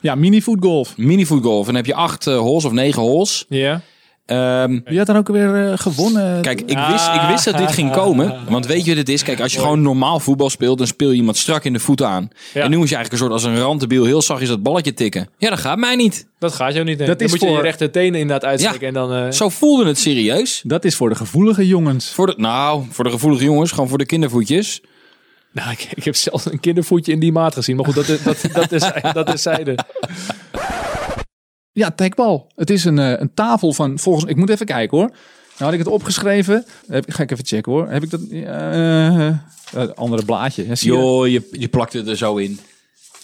Ja, 0.00 0.14
mini-voetgolf. 0.14 0.96
mini-voetgolf. 0.96 1.60
En 1.60 1.66
dan 1.66 1.74
heb 1.74 1.86
je 1.86 1.94
acht 1.94 2.26
eh, 2.26 2.38
holes 2.38 2.64
of 2.64 2.72
negen 2.72 3.02
holes. 3.02 3.44
Ja. 3.48 3.80
Ehm, 4.26 4.80
Wie 4.84 4.98
had 4.98 5.06
dan 5.06 5.16
ook 5.16 5.28
weer 5.28 5.70
eh, 5.70 5.78
gewonnen? 5.78 6.42
Kijk, 6.42 6.60
ik 6.60 6.78
wist, 6.90 7.06
ik 7.14 7.20
wist 7.28 7.44
dat 7.44 7.56
dit 7.58 7.72
ging 7.72 7.90
komen. 7.92 8.34
Want 8.48 8.66
weet 8.66 8.84
je 8.84 8.88
wat 8.90 8.98
het 8.98 9.08
is? 9.08 9.22
Kijk, 9.22 9.40
als 9.40 9.52
je 9.52 9.58
gewoon 9.58 9.82
normaal 9.82 10.20
voetbal 10.20 10.50
speelt, 10.50 10.78
dan 10.78 10.86
speel 10.86 11.10
je 11.10 11.16
iemand 11.16 11.36
strak 11.36 11.64
in 11.64 11.72
de 11.72 11.78
voeten 11.78 12.08
aan. 12.08 12.28
Ja. 12.54 12.62
En 12.62 12.70
nu 12.70 12.76
moet 12.76 12.88
je 12.88 12.94
eigenlijk 12.94 13.12
een 13.12 13.18
soort 13.30 13.42
als 13.42 13.52
een 13.54 13.62
randebiel 13.64 14.04
heel 14.04 14.22
zachtjes 14.22 14.48
dat 14.48 14.62
balletje 14.62 14.94
tikken. 14.94 15.28
Ja, 15.38 15.50
dat 15.50 15.58
gaat 15.58 15.78
mij 15.78 15.96
niet. 15.96 16.26
Dat 16.38 16.52
gaat 16.54 16.72
jou 16.72 16.84
niet. 16.84 16.98
Dat 16.98 17.06
dan 17.06 17.16
is 17.16 17.30
moet 17.30 17.40
je 17.40 17.46
je 17.46 17.52
voor- 17.52 17.62
rechter 17.62 17.90
tenen 17.90 18.20
inderdaad 18.20 18.44
uitsteken 18.50 18.80
Ja. 18.80 18.86
en 18.86 18.92
dan... 18.94 19.12
eh, 19.12 19.30
Zo 19.30 19.48
voelde 19.48 19.86
het 19.86 19.98
serieus. 19.98 20.62
Dat 20.66 20.84
is 20.84 20.94
voor 20.96 21.08
de 21.08 21.14
gevoelige 21.14 21.66
jongens. 21.66 22.10
Voor 22.10 22.26
de, 22.26 22.34
nou, 22.36 22.82
voor 22.90 23.04
de 23.04 23.10
gevoelige 23.10 23.44
jongens, 23.44 23.70
gewoon 23.70 23.88
voor 23.88 23.98
de 23.98 24.06
kindervoetjes. 24.06 24.80
Nou, 25.54 25.70
ik, 25.70 25.88
ik 25.94 26.04
heb 26.04 26.14
zelfs 26.16 26.44
een 26.52 26.60
kindervoetje 26.60 27.12
in 27.12 27.18
die 27.20 27.32
maat 27.32 27.54
gezien. 27.54 27.76
Maar 27.76 27.84
goed, 27.84 27.94
dat, 27.94 28.08
is- 28.08 28.22
dat, 28.22 28.44
dat, 28.52 28.72
is, 28.72 28.90
dat 29.12 29.34
is 29.34 29.42
zijde. 29.42 29.78
Ja, 31.72 31.90
tagbal. 31.90 32.50
Het 32.56 32.70
is 32.70 32.84
een, 32.84 32.98
eh, 32.98 33.12
een 33.20 33.34
tafel 33.34 33.72
van 33.72 33.98
volgens. 33.98 34.24
Ik 34.30 34.36
moet 34.36 34.50
even 34.50 34.66
kijken 34.66 34.98
hoor. 34.98 35.06
Nou 35.08 35.18
had 35.64 35.72
ik 35.72 35.78
het 35.78 35.88
opgeschreven. 35.88 36.64
Heb, 36.86 37.04
ga 37.08 37.22
ik 37.22 37.30
even 37.30 37.46
checken 37.46 37.72
hoor. 37.72 37.88
Heb 37.88 38.02
ik 38.02 38.10
dat? 38.10 38.20
eh, 38.30 39.26
eh, 39.28 39.34
andere 39.94 40.24
blaadje. 40.24 40.66
Ja, 40.66 40.74
zie 40.74 40.92
je? 40.92 40.98
Joh, 40.98 41.28
je, 41.28 41.48
je 41.50 41.68
plakt 41.68 41.92
het 41.92 42.08
er 42.08 42.16
zo 42.16 42.36
in. 42.36 42.58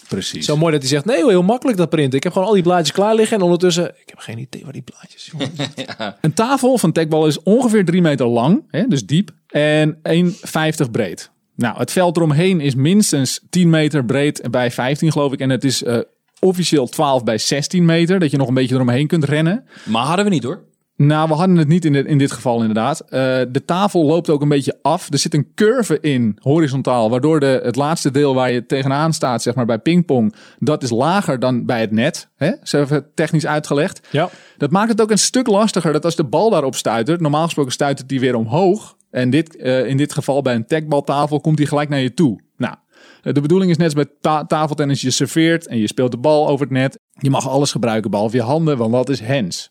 Precies. 0.07 0.45
Zo 0.45 0.57
mooi 0.57 0.71
dat 0.71 0.81
hij 0.81 0.89
zegt, 0.89 1.05
nee, 1.05 1.25
heel 1.27 1.43
makkelijk 1.43 1.77
dat 1.77 1.89
printen. 1.89 2.17
Ik 2.17 2.23
heb 2.23 2.33
gewoon 2.33 2.47
al 2.47 2.53
die 2.53 2.63
blaadjes 2.63 2.91
klaar 2.91 3.15
liggen 3.15 3.37
en 3.37 3.43
ondertussen, 3.43 3.85
ik 3.89 4.09
heb 4.09 4.17
geen 4.19 4.37
idee 4.37 4.63
waar 4.63 4.73
die 4.73 4.81
blaadjes, 4.81 5.31
jongen. 5.31 5.51
Een 6.21 6.33
tafel 6.33 6.77
van 6.77 6.91
Techball 6.91 7.27
is 7.27 7.43
ongeveer 7.43 7.85
3 7.85 8.01
meter 8.01 8.25
lang, 8.27 8.63
hè, 8.67 8.87
dus 8.87 9.05
diep, 9.05 9.31
en 9.47 9.95
1,50 9.95 10.91
breed. 10.91 11.31
Nou, 11.61 11.77
het 11.77 11.91
veld 11.91 12.17
eromheen 12.17 12.59
is 12.59 12.75
minstens 12.75 13.39
10 13.49 13.69
meter 13.69 14.05
breed 14.05 14.47
bij 14.51 14.71
15 14.71 15.11
geloof 15.11 15.33
ik. 15.33 15.39
En 15.39 15.49
het 15.49 15.63
is 15.63 15.83
eh, 15.83 15.97
officieel 16.39 16.87
12 16.87 17.23
bij 17.23 17.37
16 17.37 17.85
meter, 17.85 18.19
dat 18.19 18.31
je 18.31 18.37
nog 18.37 18.47
een 18.47 18.53
beetje 18.53 18.75
eromheen 18.75 19.07
kunt 19.07 19.23
rennen. 19.23 19.63
Maar 19.83 20.03
hadden 20.05 20.25
we 20.25 20.31
niet 20.31 20.43
hoor. 20.43 20.63
Nou, 20.95 21.27
we 21.27 21.33
hadden 21.33 21.55
het 21.57 21.67
niet 21.67 21.85
in, 21.85 21.93
dit- 21.93 22.05
in 22.05 22.17
dit 22.17 22.31
geval 22.31 22.59
inderdaad. 22.59 22.99
Eh, 22.99 23.09
de 23.49 23.61
tafel 23.65 24.05
loopt 24.05 24.29
ook 24.29 24.41
een 24.41 24.49
beetje 24.49 24.79
af. 24.81 25.07
Er 25.11 25.17
zit 25.17 25.33
een 25.33 25.51
curve 25.55 25.99
in, 25.99 26.37
horizontaal, 26.41 27.09
waardoor 27.09 27.39
de, 27.39 27.59
het 27.63 27.75
laatste 27.75 28.11
deel 28.11 28.33
waar 28.33 28.51
je 28.51 28.65
tegenaan 28.65 29.13
staat, 29.13 29.41
zeg 29.41 29.55
maar 29.55 29.65
bij 29.65 29.79
pingpong, 29.79 30.35
dat 30.59 30.83
is 30.83 30.89
lager 30.89 31.39
dan 31.39 31.65
bij 31.65 31.81
het 31.81 31.91
net. 31.91 32.27
Hè? 32.35 32.51
Zo 32.63 32.81
even 32.81 33.05
technisch 33.15 33.45
uitgelegd. 33.45 34.07
Ja. 34.11 34.29
Dat 34.57 34.71
maakt 34.71 34.89
het 34.89 35.01
ook 35.01 35.11
een 35.11 35.17
stuk 35.17 35.47
lastiger 35.47 35.93
dat 35.93 36.05
als 36.05 36.15
de 36.15 36.23
bal 36.23 36.49
daarop 36.49 36.75
stuitert, 36.75 37.21
normaal 37.21 37.43
gesproken 37.43 37.71
stuitert 37.71 38.09
die 38.09 38.19
weer 38.19 38.35
omhoog. 38.35 38.95
En 39.11 39.29
dit, 39.29 39.55
eh, 39.55 39.85
in 39.85 39.97
dit 39.97 40.13
geval 40.13 40.41
bij 40.41 40.55
een 40.55 40.67
techbaltafel 40.67 41.41
komt 41.41 41.57
die 41.57 41.67
gelijk 41.67 41.89
naar 41.89 41.99
je 41.99 42.13
toe. 42.13 42.39
Nou, 42.57 42.75
eh, 43.23 43.33
de 43.33 43.41
bedoeling 43.41 43.71
is 43.71 43.77
net 43.77 43.85
als 43.85 44.05
bij 44.05 44.15
ta 44.21 44.45
tafeltennis, 44.45 45.01
je 45.01 45.11
serveert 45.11 45.67
en 45.67 45.77
je 45.77 45.87
speelt 45.87 46.11
de 46.11 46.17
bal 46.17 46.47
over 46.47 46.65
het 46.65 46.75
net. 46.75 46.99
Je 47.19 47.29
mag 47.29 47.47
alles 47.47 47.71
gebruiken, 47.71 48.11
behalve 48.11 48.35
je 48.35 48.41
handen, 48.41 48.77
want 48.77 48.91
dat 48.91 49.09
is 49.09 49.21
hands. 49.21 49.69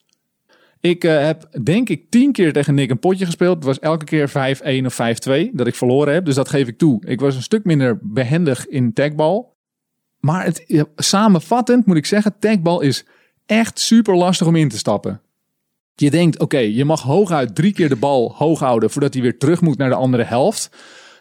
Ik 0.81 1.05
eh, 1.05 1.25
heb 1.25 1.49
denk 1.63 1.89
ik 1.89 2.11
tien 2.11 2.33
keer 2.33 2.53
tegen 2.53 2.75
Nick 2.75 2.91
een 2.91 2.99
potje 2.99 3.25
gespeeld. 3.25 3.57
Het 3.57 3.65
was 3.65 3.79
elke 3.79 4.05
keer 4.05 4.29
5-1 4.29 4.87
of 4.87 4.95
5-2 4.95 5.51
dat 5.53 5.67
ik 5.67 5.75
verloren 5.75 6.15
heb. 6.15 6.25
Dus 6.25 6.35
dat 6.35 6.49
geef 6.49 6.69
ik 6.69 6.79
toe. 6.79 7.07
Ik 7.07 7.21
was 7.21 7.37
een 7.37 7.43
stuk 7.43 7.65
minder 7.65 7.99
behendig 8.03 8.67
in 8.67 8.93
tagbal. 8.93 9.57
Maar 10.19 10.45
het, 10.45 10.85
samenvattend 10.97 11.87
moet 11.87 11.97
ik 11.97 12.07
zeggen, 12.07 12.39
tagbal 12.39 12.81
is 12.81 13.07
echt 13.47 13.79
super 13.79 14.17
lastig 14.17 14.47
om 14.47 14.57
in 14.57 14.69
te 14.69 14.79
stappen. 14.79 15.21
Je 15.95 16.11
denkt, 16.11 16.39
oké, 16.39 16.59
je 16.59 16.85
mag 16.85 17.03
hooguit 17.03 17.55
drie 17.55 17.73
keer 17.73 17.89
de 17.89 17.97
bal 17.97 18.35
hoog 18.37 18.59
houden 18.59 18.91
voordat 18.91 19.13
hij 19.15 19.23
weer 19.23 19.39
terug 19.39 19.61
moet 19.61 19.79
naar 19.79 19.89
de 19.89 19.95
andere 19.95 20.23
helft. 20.23 20.71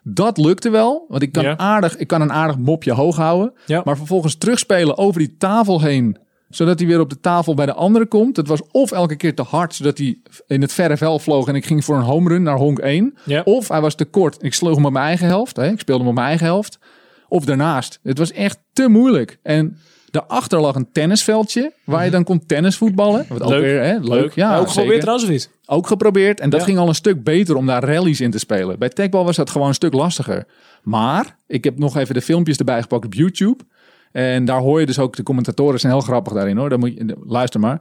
Dat 0.04 0.38
lukte 0.38 0.70
wel, 0.70 1.06
want 1.08 1.22
ik 1.22 1.32
kan, 1.32 1.44
Ja. 1.44 1.58
aardig, 1.58 1.98
ik 1.98 2.08
kan 2.08 2.22
een 2.22 2.32
aardig 2.32 2.58
mopje 2.58 2.92
hoog 2.94 3.16
houden. 3.16 3.54
Ja. 3.66 3.82
Maar 3.86 3.98
vervolgens 3.98 4.36
terugspelen 4.36 4.98
over 4.98 5.20
die 5.20 5.36
tafel 5.38 5.82
heen, 5.82 6.18
zodat 6.50 6.80
hij 6.80 6.88
weer 6.88 7.00
op 7.00 7.10
de 7.10 7.20
tafel 7.20 7.54
bij 7.54 7.66
de 7.66 7.74
andere 7.74 8.06
komt. 8.06 8.36
Het 8.38 8.48
was 8.48 8.62
of 8.72 8.92
elke 8.92 9.16
keer 9.16 9.36
te 9.36 9.42
hard, 9.42 9.76
zodat 9.76 9.98
hij 9.98 10.18
in 10.48 10.62
het 10.62 10.74
verre 10.74 10.98
veld 10.98 11.22
vloog 11.22 11.48
en 11.48 11.56
ik 11.56 11.66
ging 11.66 11.86
voor 11.86 11.96
een 11.96 12.02
home 12.04 12.30
run 12.30 12.44
naar 12.44 12.58
honk 12.58 12.80
1. 12.80 13.18
Ja. 13.26 13.42
Of 13.46 13.68
hij 13.68 13.82
was 13.82 13.96
te 13.96 14.06
kort, 14.06 14.44
ik 14.44 14.54
sloeg 14.54 14.76
hem 14.76 14.86
op 14.86 14.92
mijn 14.92 15.06
eigen 15.06 15.28
helft. 15.28 15.56
Hè? 15.56 15.72
Ik 15.72 15.80
speelde 15.80 16.02
hem 16.02 16.10
op 16.10 16.16
mijn 16.16 16.28
eigen 16.28 16.46
helft. 16.46 16.80
Of 17.28 17.46
daarnaast. 17.46 18.00
Het 18.04 18.18
was 18.18 18.32
echt 18.32 18.60
te 18.74 18.88
moeilijk. 18.88 19.40
En 19.44 19.78
daarachter 20.12 20.60
lag 20.60 20.76
een 20.76 20.92
tennisveldje, 20.92 21.72
waar 21.84 22.06
je 22.06 22.12
dan 22.12 22.24
kon 22.24 22.46
tennisvoetballen. 22.46 23.26
Wat 23.30 23.42
ook 23.42 23.50
Leuk. 23.50 23.62
weer, 23.62 23.84
hè? 23.84 23.98
leuk. 24.00 24.34
Ja, 24.36 24.50
ook 24.52 24.58
zeker. 24.58 24.72
geprobeerd 24.72 25.00
trouwens 25.02 25.26
of 25.28 25.32
niet? 25.34 25.50
Ook 25.66 25.88
geprobeerd. 25.88 26.40
En 26.40 26.50
dat 26.50 26.60
Ja. 26.60 26.66
ging 26.66 26.78
al 26.78 26.88
een 26.88 26.96
stuk 26.96 27.24
beter 27.24 27.56
om 27.56 27.66
daar 27.66 27.84
rallies 27.84 28.22
in 28.22 28.32
te 28.32 28.40
spelen. 28.40 28.80
Bij 28.80 28.90
Techball 28.90 29.24
was 29.24 29.36
dat 29.36 29.50
gewoon 29.50 29.68
een 29.68 29.74
stuk 29.74 29.94
lastiger. 29.94 30.46
Maar 30.84 31.36
ik 31.48 31.64
heb 31.64 31.78
nog 31.80 31.98
even 31.98 32.14
de 32.14 32.22
filmpjes 32.22 32.58
erbij 32.58 32.82
gepakt 32.82 33.06
op 33.06 33.14
YouTube. 33.14 33.64
En 34.12 34.46
daar 34.46 34.60
hoor 34.60 34.80
je 34.80 34.86
dus 34.86 35.00
ook 35.00 35.16
de 35.16 35.24
commentatoren 35.24 35.80
zijn 35.80 35.92
heel 35.94 36.02
grappig 36.02 36.34
daarin 36.34 36.58
hoor. 36.58 36.70
Dan 36.70 36.80
moet 36.80 36.94
je, 36.94 37.16
luister 37.26 37.60
maar. 37.60 37.78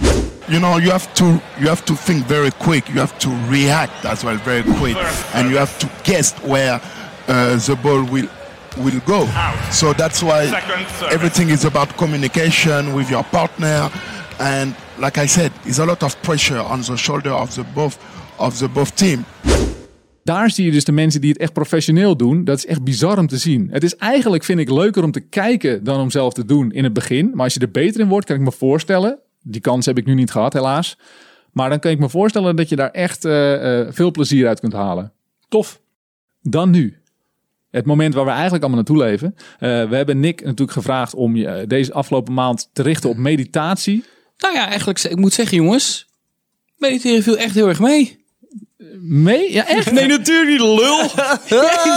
you 0.46 0.60
know 0.60 0.78
you 0.78 0.90
have 0.90 1.08
to 1.12 1.24
you 1.56 1.68
have 1.68 1.82
to 1.82 1.94
think 2.04 2.26
very 2.26 2.50
quick 2.58 2.86
you 2.86 2.98
have 2.98 3.14
to 3.16 3.30
react 3.50 4.04
as 4.04 4.22
well 4.22 4.36
very 4.36 4.62
quick 4.62 4.96
and 5.34 5.44
you 5.48 5.56
have 5.56 5.78
to 5.78 5.86
guess 6.02 6.34
where 6.46 6.80
uh, 7.28 7.56
the 7.58 7.76
ball 7.82 8.04
will 8.10 8.28
will 8.82 9.00
go 9.04 9.26
so 9.70 9.92
that's 9.92 10.20
why 10.20 10.50
everything 11.10 11.50
is 11.50 11.64
about 11.64 11.94
communication 11.94 12.94
with 12.94 13.08
your 13.08 13.24
partner 13.30 13.90
and 14.38 14.74
like 14.98 15.20
i 15.20 15.28
said 15.28 15.50
it's 15.64 15.78
a 15.78 15.84
lot 15.84 16.02
of 16.02 16.20
pressure 16.20 16.62
on 16.62 16.80
the 16.82 16.96
shoulder 16.96 17.32
of 17.32 17.54
the 17.54 17.64
both 17.74 17.96
of 18.36 18.58
the 18.58 18.68
both 18.68 18.96
team 18.96 19.24
Daar 20.28 20.50
zie 20.50 20.64
je 20.64 20.70
dus 20.70 20.84
de 20.84 20.92
mensen 20.92 21.20
die 21.20 21.30
het 21.30 21.38
echt 21.38 21.52
professioneel 21.52 22.16
doen. 22.16 22.44
Dat 22.44 22.58
is 22.58 22.66
echt 22.66 22.82
bizar 22.82 23.18
om 23.18 23.26
te 23.26 23.36
zien. 23.36 23.68
Het 23.70 23.82
is 23.82 23.96
eigenlijk, 23.96 24.44
vind 24.44 24.58
ik, 24.58 24.70
leuker 24.70 25.04
om 25.04 25.10
te 25.10 25.20
kijken 25.20 25.84
dan 25.84 26.00
om 26.00 26.10
zelf 26.10 26.32
te 26.32 26.44
doen 26.44 26.72
in 26.72 26.84
het 26.84 26.92
begin. 26.92 27.30
Maar 27.34 27.44
als 27.44 27.54
je 27.54 27.60
er 27.60 27.70
beter 27.70 28.00
in 28.00 28.08
wordt, 28.08 28.26
kan 28.26 28.36
ik 28.36 28.42
me 28.42 28.52
voorstellen. 28.52 29.18
Die 29.42 29.60
kans 29.60 29.86
heb 29.86 29.98
ik 29.98 30.06
nu 30.06 30.14
niet 30.14 30.30
gehad, 30.30 30.52
helaas. 30.52 30.98
Maar 31.52 31.68
dan 31.68 31.78
kan 31.78 31.90
ik 31.90 31.98
me 31.98 32.08
voorstellen 32.08 32.56
dat 32.56 32.68
je 32.68 32.76
daar 32.76 32.90
echt 32.90 33.24
eh, 33.24 33.80
eh, 33.80 33.86
veel 33.90 34.10
plezier 34.10 34.48
uit 34.48 34.60
kunt 34.60 34.72
halen. 34.72 35.12
Tof. 35.48 35.80
Dan 36.42 36.70
nu. 36.70 36.96
Het 37.70 37.86
moment 37.86 38.14
waar 38.14 38.24
we 38.24 38.30
eigenlijk 38.30 38.62
allemaal 38.64 38.82
naartoe 38.84 39.04
leven. 39.04 39.34
Eh, 39.58 39.88
we 39.88 39.96
hebben 39.96 40.20
Nick 40.20 40.40
natuurlijk 40.44 40.72
gevraagd 40.72 41.14
om 41.14 41.36
je 41.36 41.46
eh, 41.46 41.66
deze 41.66 41.92
afgelopen 41.92 42.34
maand 42.34 42.68
te 42.72 42.82
richten 42.82 43.10
op 43.10 43.16
meditatie. 43.16 44.04
Nou 44.38 44.54
ja, 44.54 44.66
eigenlijk, 44.68 45.02
ik 45.02 45.16
moet 45.16 45.32
zeggen 45.32 45.56
jongens, 45.56 46.06
mediteren 46.76 47.22
viel 47.22 47.36
echt 47.36 47.54
heel 47.54 47.68
erg 47.68 47.80
mee. 47.80 48.16
Mee? 49.00 49.52
Ja, 49.52 49.66
echt? 49.68 49.92
Nee, 49.92 50.06
natuurlijk 50.06 50.50
niet, 50.50 50.60
lul. 50.60 50.98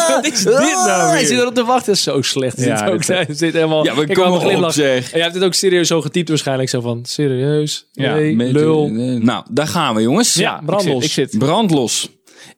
Wat 0.08 0.26
is 0.32 0.44
dit 0.44 0.54
nou 0.54 1.02
Hij 1.10 1.18
weer? 1.18 1.28
zit 1.28 1.40
erop 1.40 1.56
te 1.56 1.64
wachten. 1.66 1.98
Zo 1.98 2.22
slecht. 2.22 2.58
is 2.58 2.66
Ja, 2.66 2.84
het 2.84 2.94
ook. 2.94 2.98
dit- 3.06 3.08
Hij 3.08 3.26
zit 3.30 3.54
helemaal... 3.54 3.84
Ja, 3.86 3.94
maar 3.94 4.02
ik 4.04 4.08
kom 4.14 4.24
wou 4.30 4.44
maar 4.46 4.54
nog 4.54 4.66
op, 4.66 4.72
zeg. 4.72 5.04
En 5.06 5.12
jij 5.14 5.22
hebt 5.22 5.36
het 5.36 5.44
ook 5.44 5.54
serieus 5.54 5.88
zo 5.88 6.02
getypt 6.02 6.30
waarschijnlijk. 6.30 6.70
Zo 6.70 6.82
van, 6.82 7.06
serieus? 7.06 7.88
Ja, 7.92 8.14
nee, 8.16 8.36
lul. 8.52 8.90
Nou, 9.20 9.46
daar 9.52 9.68
gaan 9.68 9.96
we 9.96 10.02
jongens. 10.02 10.34
Ja, 10.34 10.62
brandlos. 10.66 11.04
Ik 11.06 11.12
zit, 11.12 11.26
ik 11.26 11.32
zit. 11.32 11.40
Brandlos. 11.40 12.10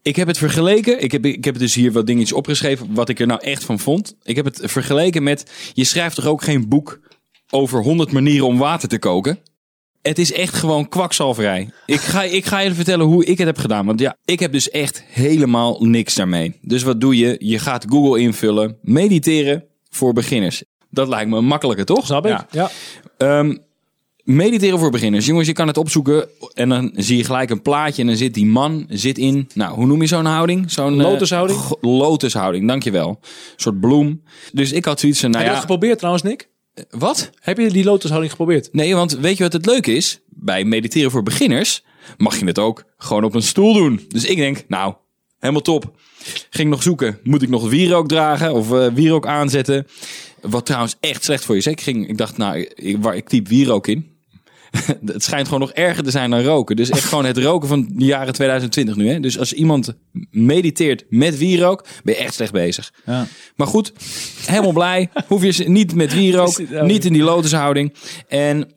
Ik 0.02 0.16
heb 0.16 0.28
het 0.28 0.38
vergeleken. 0.38 1.04
Ik 1.04 1.12
heb, 1.12 1.26
ik 1.26 1.46
heb 1.46 1.58
dus 1.58 1.76
hier 1.76 1.92
wat 1.92 2.08
dingetjes 2.08 2.34
opgeschreven. 2.34 2.94
Wat 2.94 3.10
ik 3.10 3.20
er 3.20 3.28
nou 3.28 3.42
echt 3.44 3.64
van 3.64 3.80
vond. 3.80 4.16
Ik 4.24 4.36
heb 4.36 4.46
het 4.46 4.60
vergeleken 4.64 5.24
met. 5.24 5.52
Je 5.74 5.84
schrijft 5.84 6.16
toch 6.16 6.26
ook 6.26 6.44
geen 6.44 6.68
boek 6.68 7.00
over 7.50 7.82
100 7.82 8.12
manieren 8.12 8.48
om 8.48 8.58
water 8.58 8.90
te 8.90 9.00
koken? 9.00 9.40
Het 10.02 10.20
is 10.20 10.34
echt 10.34 10.54
gewoon 10.54 10.90
kwakzalverij. 10.90 11.70
Ik 11.86 12.00
ga, 12.00 12.24
ik 12.24 12.46
ga 12.46 12.60
je 12.60 12.74
vertellen 12.74 13.06
hoe 13.06 13.26
ik 13.26 13.38
het 13.38 13.48
heb 13.48 13.58
gedaan. 13.58 13.86
Want 13.86 14.00
ja, 14.00 14.18
ik 14.26 14.40
heb 14.40 14.52
dus 14.52 14.70
echt 14.70 15.04
helemaal 15.08 15.86
niks 15.86 16.16
daarmee. 16.16 16.60
Dus 16.62 16.84
wat 16.84 17.02
doe 17.02 17.18
je? 17.18 17.36
Je 17.40 17.60
gaat 17.60 17.86
Google 17.90 18.20
invullen. 18.20 18.78
Mediteren 18.82 19.64
voor 19.90 20.14
beginners. 20.14 20.64
Dat 20.90 21.08
lijkt 21.08 21.30
me 21.30 21.42
makkelijker, 21.42 21.86
toch? 21.86 22.06
Snap 22.06 22.26
ik? 22.26 22.32
Ja. 22.32 22.48
Ja. 22.52 22.72
Ehm, 23.18 23.56
mediteren 24.24 24.80
voor 24.80 24.92
beginners. 24.92 25.26
Jongens, 25.26 25.48
je 25.48 25.54
kan 25.54 25.68
het 25.68 25.78
opzoeken 25.78 26.28
en 26.54 26.70
dan 26.70 26.92
zie 26.96 27.18
je 27.18 27.24
gelijk 27.24 27.50
een 27.50 27.62
plaatje 27.62 28.02
en 28.02 28.08
dan 28.08 28.18
zit 28.18 28.34
die 28.34 28.46
man 28.46 28.86
zit 28.90 29.18
in, 29.18 29.50
nou, 29.54 29.76
hoe 29.76 29.86
noem 29.86 30.02
je 30.02 30.08
zo'n 30.08 30.26
houding? 30.26 30.72
Zo'n 30.72 31.00
eh, 31.02 31.06
Lotushouding? 31.10 31.60
go- 31.60 31.78
lotushouding, 31.82 32.68
dankjewel. 32.68 33.10
Een 33.10 33.18
soort 33.56 33.80
bloem. 33.80 34.24
Dus 34.52 34.72
ik 34.72 34.86
had 34.86 35.00
zoiets 35.00 35.20
van, 35.20 35.30
nou 35.32 35.44
Heb 35.44 35.52
je 35.52 35.58
ja, 35.60 35.62
dat 35.62 35.72
geprobeerd 35.72 35.98
trouwens, 35.98 36.24
Nick? 36.26 36.50
wat? 36.90 37.30
Heb 37.40 37.58
je 37.58 37.70
die 37.72 37.84
lotushouding 37.84 38.32
geprobeerd? 38.32 38.70
Nee, 38.72 38.96
want 38.96 39.12
weet 39.18 39.38
je 39.38 39.44
wat 39.44 39.54
het 39.54 39.66
leuke 39.66 39.96
is? 39.96 40.20
Bij 40.30 40.64
mediteren 40.64 41.12
voor 41.12 41.24
beginners 41.24 41.84
mag 42.18 42.40
je 42.40 42.46
het 42.46 42.60
ook 42.60 42.84
gewoon 42.98 43.24
op 43.24 43.36
een 43.36 43.42
stoel 43.44 43.74
doen. 43.74 44.06
Dus 44.08 44.26
ik 44.26 44.38
denk, 44.38 44.64
nou, 44.68 44.94
helemaal 45.40 45.62
top. 45.62 45.92
Ging 46.50 46.70
nog 46.70 46.84
zoeken, 46.84 47.20
moet 47.24 47.42
ik 47.42 47.50
nog 47.50 47.70
wierook 47.70 48.08
dragen 48.08 48.54
of 48.54 48.72
eh 48.72 48.88
wierook 48.94 49.28
aanzetten? 49.28 49.88
Wat 50.42 50.66
trouwens 50.66 50.96
echt 51.00 51.24
slecht 51.24 51.46
voor 51.46 51.56
je 51.56 51.62
is. 51.62 51.68
Ik, 51.68 51.82
ging, 51.82 52.08
ik 52.10 52.18
dacht, 52.18 52.38
nou, 52.38 52.68
ik, 52.76 52.98
waar, 53.02 53.16
ik 53.16 53.30
typ 53.30 53.48
wierook 53.48 53.88
in. 53.88 54.12
het 55.06 55.24
schijnt 55.24 55.46
gewoon 55.46 55.60
nog 55.60 55.72
erger 55.72 56.04
te 56.04 56.12
zijn 56.12 56.30
dan 56.30 56.42
roken. 56.42 56.76
Dus 56.76 56.90
echt 56.90 57.04
gewoon 57.04 57.26
het 57.26 57.38
roken 57.38 57.68
van 57.68 57.90
de 57.94 58.06
jaren 58.06 58.34
2020 58.34 58.96
nu. 58.96 59.10
Hè? 59.10 59.20
Dus 59.20 59.40
als 59.40 59.54
iemand 59.54 59.94
mediteert 60.32 61.06
met 61.10 61.38
wierook, 61.38 61.86
ben 62.04 62.14
je 62.14 62.20
echt 62.20 62.34
slecht 62.34 62.52
bezig. 62.52 62.94
Ja. 63.06 63.28
Maar 63.56 63.68
goed, 63.68 63.94
helemaal 64.46 64.72
blij. 64.72 65.10
Hoef 65.28 65.44
je 65.44 65.52
ze 65.52 65.64
niet 65.64 65.96
met 65.96 66.14
wierook, 66.14 66.62
niet 66.82 67.06
in 67.06 67.14
die 67.14 67.24
lotushouding. 67.24 67.94
En 68.28 68.72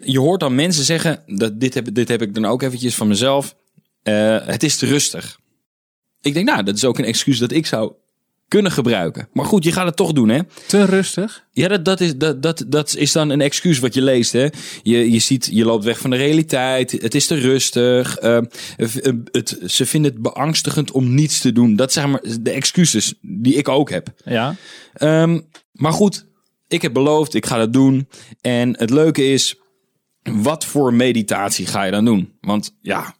je 0.00 0.18
hoort 0.18 0.40
dan 0.40 0.54
mensen 0.54 0.84
zeggen, 0.84 1.22
dat 1.26 1.60
dit, 1.60 1.74
heb, 1.74 1.94
dit 1.94 2.08
heb 2.08 2.22
ik 2.22 2.34
dan 2.34 2.44
ook 2.44 2.62
eventjes 2.62 2.94
van 2.94 3.08
mezelf. 3.08 3.56
eh, 4.02 4.46
het 4.46 4.62
is 4.62 4.76
te 4.76 4.86
rustig. 4.86 5.40
Ik 6.20 6.34
denk, 6.34 6.46
nou, 6.46 6.62
dat 6.62 6.76
is 6.76 6.84
ook 6.84 6.98
een 6.98 7.04
excuus 7.04 7.38
dat 7.38 7.52
ik 7.52 7.66
zou 7.66 7.92
kunnen 8.52 8.72
gebruiken. 8.72 9.28
Maar 9.32 9.44
goed, 9.44 9.64
je 9.64 9.72
gaat 9.72 9.86
het 9.86 9.96
toch 9.96 10.12
doen, 10.12 10.28
hè? 10.28 10.40
Te 10.66 10.84
rustig. 10.84 11.44
Ja, 11.52 11.68
dat, 11.68 11.84
dat, 11.84 12.00
is, 12.00 12.16
dat, 12.16 12.42
dat, 12.42 12.64
dat 12.66 12.96
is 12.96 13.12
dan 13.12 13.30
een 13.30 13.40
excuus 13.40 13.78
wat 13.78 13.94
je 13.94 14.02
leest. 14.02 14.32
Hè? 14.32 14.48
Je, 14.82 15.10
je 15.10 15.18
ziet, 15.18 15.48
je 15.52 15.64
loopt 15.64 15.84
weg 15.84 15.98
van 15.98 16.10
de 16.10 16.16
realiteit. 16.16 16.92
Het 16.92 17.14
is 17.14 17.26
te 17.26 17.34
rustig. 17.34 18.16
eh, 18.16 18.38
het, 18.76 19.20
het, 19.30 19.58
ze 19.66 19.86
vinden 19.86 20.12
het 20.12 20.22
beangstigend 20.22 20.90
om 20.90 21.14
niets 21.14 21.40
te 21.40 21.52
doen. 21.52 21.76
Dat 21.76 21.92
zijn 21.92 22.10
maar 22.10 22.22
de 22.40 22.50
excuses 22.50 23.14
die 23.20 23.54
ik 23.54 23.68
ook 23.68 23.90
heb. 23.90 24.08
Ja. 24.24 24.56
Ehm, 24.94 25.40
maar 25.72 25.92
goed, 25.92 26.26
ik 26.68 26.82
heb 26.82 26.92
beloofd, 26.92 27.34
ik 27.34 27.46
ga 27.46 27.58
dat 27.58 27.72
doen. 27.72 28.08
En 28.40 28.78
het 28.78 28.90
leuke 28.90 29.32
is, 29.32 29.56
wat 30.22 30.64
voor 30.64 30.94
meditatie 30.94 31.66
ga 31.66 31.82
je 31.82 31.90
dan 31.90 32.04
doen? 32.04 32.32
Want 32.40 32.76
ja, 32.80 33.14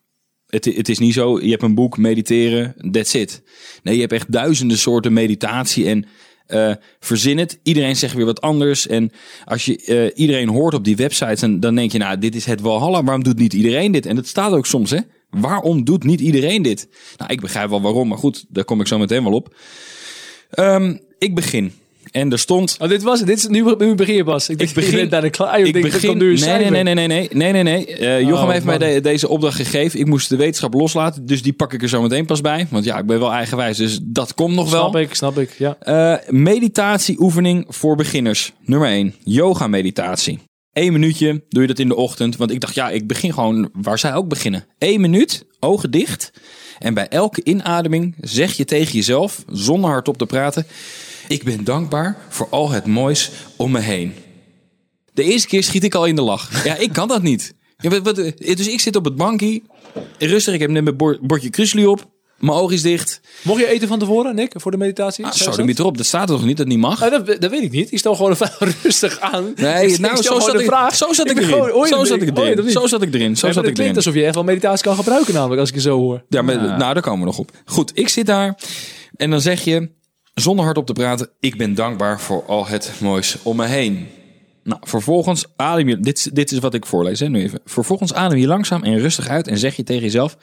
het, 0.52 0.64
het 0.64 0.88
is 0.88 0.98
niet 0.98 1.14
zo, 1.14 1.40
je 1.40 1.50
hebt 1.50 1.62
een 1.62 1.74
boek, 1.74 1.98
mediteren, 1.98 2.74
that's 2.90 3.14
it. 3.14 3.42
Nee, 3.82 3.94
je 3.94 4.00
hebt 4.00 4.12
echt 4.12 4.32
duizenden 4.32 4.78
soorten 4.78 5.12
meditatie 5.12 5.88
en 5.88 6.06
eh, 6.46 6.72
verzin 7.00 7.38
het. 7.38 7.58
Iedereen 7.62 7.96
zegt 7.96 8.14
weer 8.14 8.24
wat 8.24 8.40
anders. 8.40 8.86
En 8.86 9.10
als 9.44 9.64
je 9.64 9.76
eh, 9.76 10.20
iedereen 10.20 10.48
hoort 10.48 10.74
op 10.74 10.84
die 10.84 10.96
websites, 10.96 11.40
dan, 11.40 11.60
dan 11.60 11.74
denk 11.74 11.92
je, 11.92 11.98
nou, 11.98 12.18
dit 12.18 12.34
is 12.34 12.44
het 12.44 12.60
walhalla. 12.60 13.02
Waarom 13.04 13.24
doet 13.24 13.38
niet 13.38 13.52
iedereen 13.52 13.92
dit? 13.92 14.06
En 14.06 14.16
dat 14.16 14.26
staat 14.26 14.52
ook 14.52 14.66
soms, 14.66 14.90
hè? 14.90 14.98
Waarom 15.30 15.84
doet 15.84 16.04
niet 16.04 16.20
iedereen 16.20 16.62
dit? 16.62 16.88
Nou, 17.16 17.32
ik 17.32 17.40
begrijp 17.40 17.70
wel 17.70 17.82
waarom, 17.82 18.08
maar 18.08 18.18
goed, 18.18 18.44
daar 18.48 18.64
kom 18.64 18.80
ik 18.80 18.86
zo 18.86 18.98
meteen 18.98 19.24
wel 19.24 19.32
op. 19.32 19.54
Ehm, 20.50 20.96
ik 21.18 21.34
begin. 21.34 21.72
En 22.12 22.32
er 22.32 22.38
stond... 22.38 22.76
Oh, 22.80 22.88
dit 22.88 23.02
was 23.02 23.18
het. 23.18 23.28
Dit 23.28 23.36
is, 23.36 23.46
nu, 23.46 23.74
nu 23.78 23.94
begin 23.94 24.14
je 24.14 24.24
pas. 24.24 24.48
Ik, 24.48 24.56
begin- 24.74 24.98
je 24.98 25.08
daar 25.08 25.30
klaar. 25.30 25.58
Je 25.58 25.66
Ik 25.66 25.72
dit 25.72 25.82
begin... 25.82 26.18
nu 26.18 26.34
Nee, 26.34 26.58
nee, 26.70 26.82
nee, 26.82 26.94
nee, 26.94 26.94
nee, 26.94 27.06
nee, 27.06 27.28
nee, 27.32 27.52
nee, 27.52 27.62
nee. 27.62 27.86
Eh, 27.96 28.20
Jochem 28.20 28.44
Oh, 28.46 28.50
heeft 28.50 28.64
mij 28.64 28.78
de- 28.78 29.00
deze 29.00 29.28
opdracht 29.28 29.56
gegeven. 29.56 29.98
Ik 30.00 30.06
moest 30.06 30.28
de 30.28 30.36
wetenschap 30.36 30.74
loslaten, 30.74 31.26
dus 31.26 31.42
die 31.42 31.52
pak 31.52 31.72
ik 31.72 31.82
er 31.82 31.88
zo 31.88 32.02
meteen 32.02 32.26
pas 32.26 32.40
bij. 32.40 32.66
Want 32.70 32.84
ja, 32.84 32.98
ik 32.98 33.06
ben 33.06 33.18
wel 33.18 33.32
eigenwijs, 33.32 33.76
dus 33.76 33.98
dat 34.02 34.34
komt 34.34 34.54
nog 34.54 34.70
wel. 34.70 34.88
Snap 34.88 34.96
ik, 35.02 35.14
snap 35.14 35.38
ik. 35.38 35.50
Ja. 35.58 35.76
Eh, 35.78 36.30
meditatieoefening 36.32 37.64
voor 37.68 37.96
beginners. 37.96 38.52
Nummer 38.64 38.88
1. 38.88 39.14
Yoga 39.24 39.66
meditatie. 39.66 40.38
Eén 40.72 40.92
minuutje 40.92 41.44
doe 41.48 41.62
je 41.62 41.68
dat 41.68 41.78
in 41.78 41.88
de 41.88 41.96
ochtend. 41.96 42.36
Want 42.36 42.50
ik 42.50 42.60
dacht, 42.60 42.74
ja, 42.74 42.90
ik 42.90 43.06
begin 43.06 43.32
gewoon 43.32 43.68
waar 43.72 43.98
zij 43.98 44.14
ook 44.14 44.28
beginnen. 44.28 44.64
Eén 44.78 45.00
minuut, 45.00 45.46
ogen 45.60 45.90
dicht. 45.90 46.30
En 46.78 46.94
bij 46.94 47.08
elke 47.08 47.40
inademing 47.44 48.14
zeg 48.20 48.52
je 48.56 48.64
tegen 48.64 48.92
jezelf, 48.92 49.44
zonder 49.52 49.90
hardop 49.90 50.18
te 50.18 50.26
praten... 50.26 50.66
Ik 51.32 51.42
ben 51.44 51.64
dankbaar 51.64 52.16
voor 52.28 52.46
al 52.50 52.70
het 52.70 52.86
moois 52.86 53.30
om 53.56 53.70
me 53.70 53.78
heen. 53.80 54.14
De 55.12 55.22
eerste 55.22 55.48
keer 55.48 55.62
schiet 55.62 55.84
ik 55.84 55.94
al 55.94 56.04
in 56.06 56.14
de 56.16 56.22
lach. 56.22 56.64
Ja, 56.64 56.76
ik 56.76 56.92
kan 56.92 57.08
dat 57.08 57.22
niet. 57.22 57.54
Ja, 57.76 57.90
wat, 57.90 58.02
wat, 58.02 58.16
dus 58.38 58.68
ik 58.68 58.80
zit 58.80 58.96
op 58.96 59.04
het 59.04 59.16
bankje. 59.16 59.62
Rustig, 60.18 60.54
ik 60.54 60.60
heb 60.60 60.70
net 60.70 60.84
mijn 60.84 60.96
bord- 60.96 61.20
bordje 61.20 61.50
krusli 61.50 61.86
op. 61.86 62.10
Mijn 62.38 62.58
oog 62.58 62.72
is 62.72 62.82
dicht. 62.82 63.20
Mocht 63.42 63.60
je 63.60 63.66
eten 63.66 63.88
van 63.88 63.98
tevoren, 63.98 64.34
Nick, 64.34 64.52
voor 64.56 64.70
de 64.70 64.76
meditatie? 64.76 65.24
Ah, 65.24 65.32
zo, 65.32 65.52
je 65.56 65.62
niet 65.62 65.78
erop. 65.78 65.96
Dat 65.96 66.06
staat 66.06 66.30
er 66.30 66.36
toch 66.36 66.44
niet, 66.44 66.56
dat 66.56 66.66
niet 66.66 66.78
mag? 66.78 67.02
Ah, 67.02 67.10
dat, 67.10 67.26
dat 67.40 67.50
weet 67.50 67.62
ik 67.62 67.70
niet. 67.70 67.90
Je 67.90 67.98
stel 67.98 68.14
gewoon 68.14 68.36
vraag 68.36 68.58
rustig 68.82 69.20
aan. 69.20 69.52
Nee, 69.56 69.86
Ik 69.92 69.98
nou, 69.98 70.22
zo 70.22 70.40
zat, 70.40 70.60
ik, 70.60 70.66
vraag. 70.66 70.96
zo 70.96 71.12
zat 71.12 71.30
ik, 71.30 71.36
erin. 71.36 71.48
gewoon- 71.48 71.66
je 71.80 71.86
zo 71.88 71.98
het 71.98 72.08
zat 72.08 72.16
ik 72.16 72.22
je 72.22 72.28
het 72.30 72.38
erin. 72.38 72.64
niet? 72.64 72.72
Zo 72.72 72.86
zat 72.86 73.02
ik 73.02 73.14
erin. 73.14 73.36
Zo 73.36 73.52
zat 73.52 73.66
ik 73.66 73.78
erin. 73.78 73.96
alsof 73.96 74.14
je 74.14 74.24
echt 74.24 74.34
wel 74.34 74.44
meditatie 74.44 74.84
kan 74.84 74.96
gebruiken 74.96 75.34
namelijk, 75.34 75.60
als 75.60 75.68
ik 75.68 75.74
je 75.74 75.80
zo 75.80 75.98
hoor. 75.98 76.24
Ja, 76.28 76.42
maar, 76.42 76.56
nou, 76.56 76.78
daar 76.78 77.00
komen 77.02 77.20
we 77.20 77.24
nog 77.26 77.38
op. 77.38 77.50
Goed, 77.64 77.90
ik 77.94 78.08
zit 78.08 78.26
daar 78.26 78.58
en 79.16 79.30
dan 79.30 79.40
zeg 79.40 79.64
je, 79.64 79.90
zonder 80.34 80.64
hardop 80.64 80.86
te 80.86 80.92
praten, 80.92 81.28
ik 81.40 81.56
ben 81.56 81.74
dankbaar 81.74 82.20
voor 82.20 82.44
al 82.46 82.66
het 82.66 82.92
moois 83.00 83.36
om 83.42 83.56
me 83.56 83.66
heen. 83.66 84.06
Nou, 84.64 84.80
vervolgens 84.84 85.44
adem 85.56 85.88
je, 85.88 86.00
dit, 86.00 86.16
is- 86.18 86.30
dit 86.32 86.52
is 86.52 86.58
wat 86.58 86.74
ik 86.74 86.86
voorlees, 86.86 87.20
hè, 87.20 87.28
nu 87.28 87.42
even. 87.42 87.60
Vervolgens 87.64 88.14
adem 88.14 88.38
je 88.38 88.46
langzaam 88.46 88.82
en 88.82 88.98
rustig 88.98 89.28
uit 89.28 89.48
en 89.48 89.58
zeg 89.58 89.76
je 89.76 89.82
tegen 89.82 90.02
jezelf, 90.02 90.36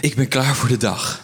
ik 0.00 0.14
ben 0.14 0.28
klaar 0.28 0.54
voor 0.54 0.68
de 0.68 0.76
dag. 0.76 1.22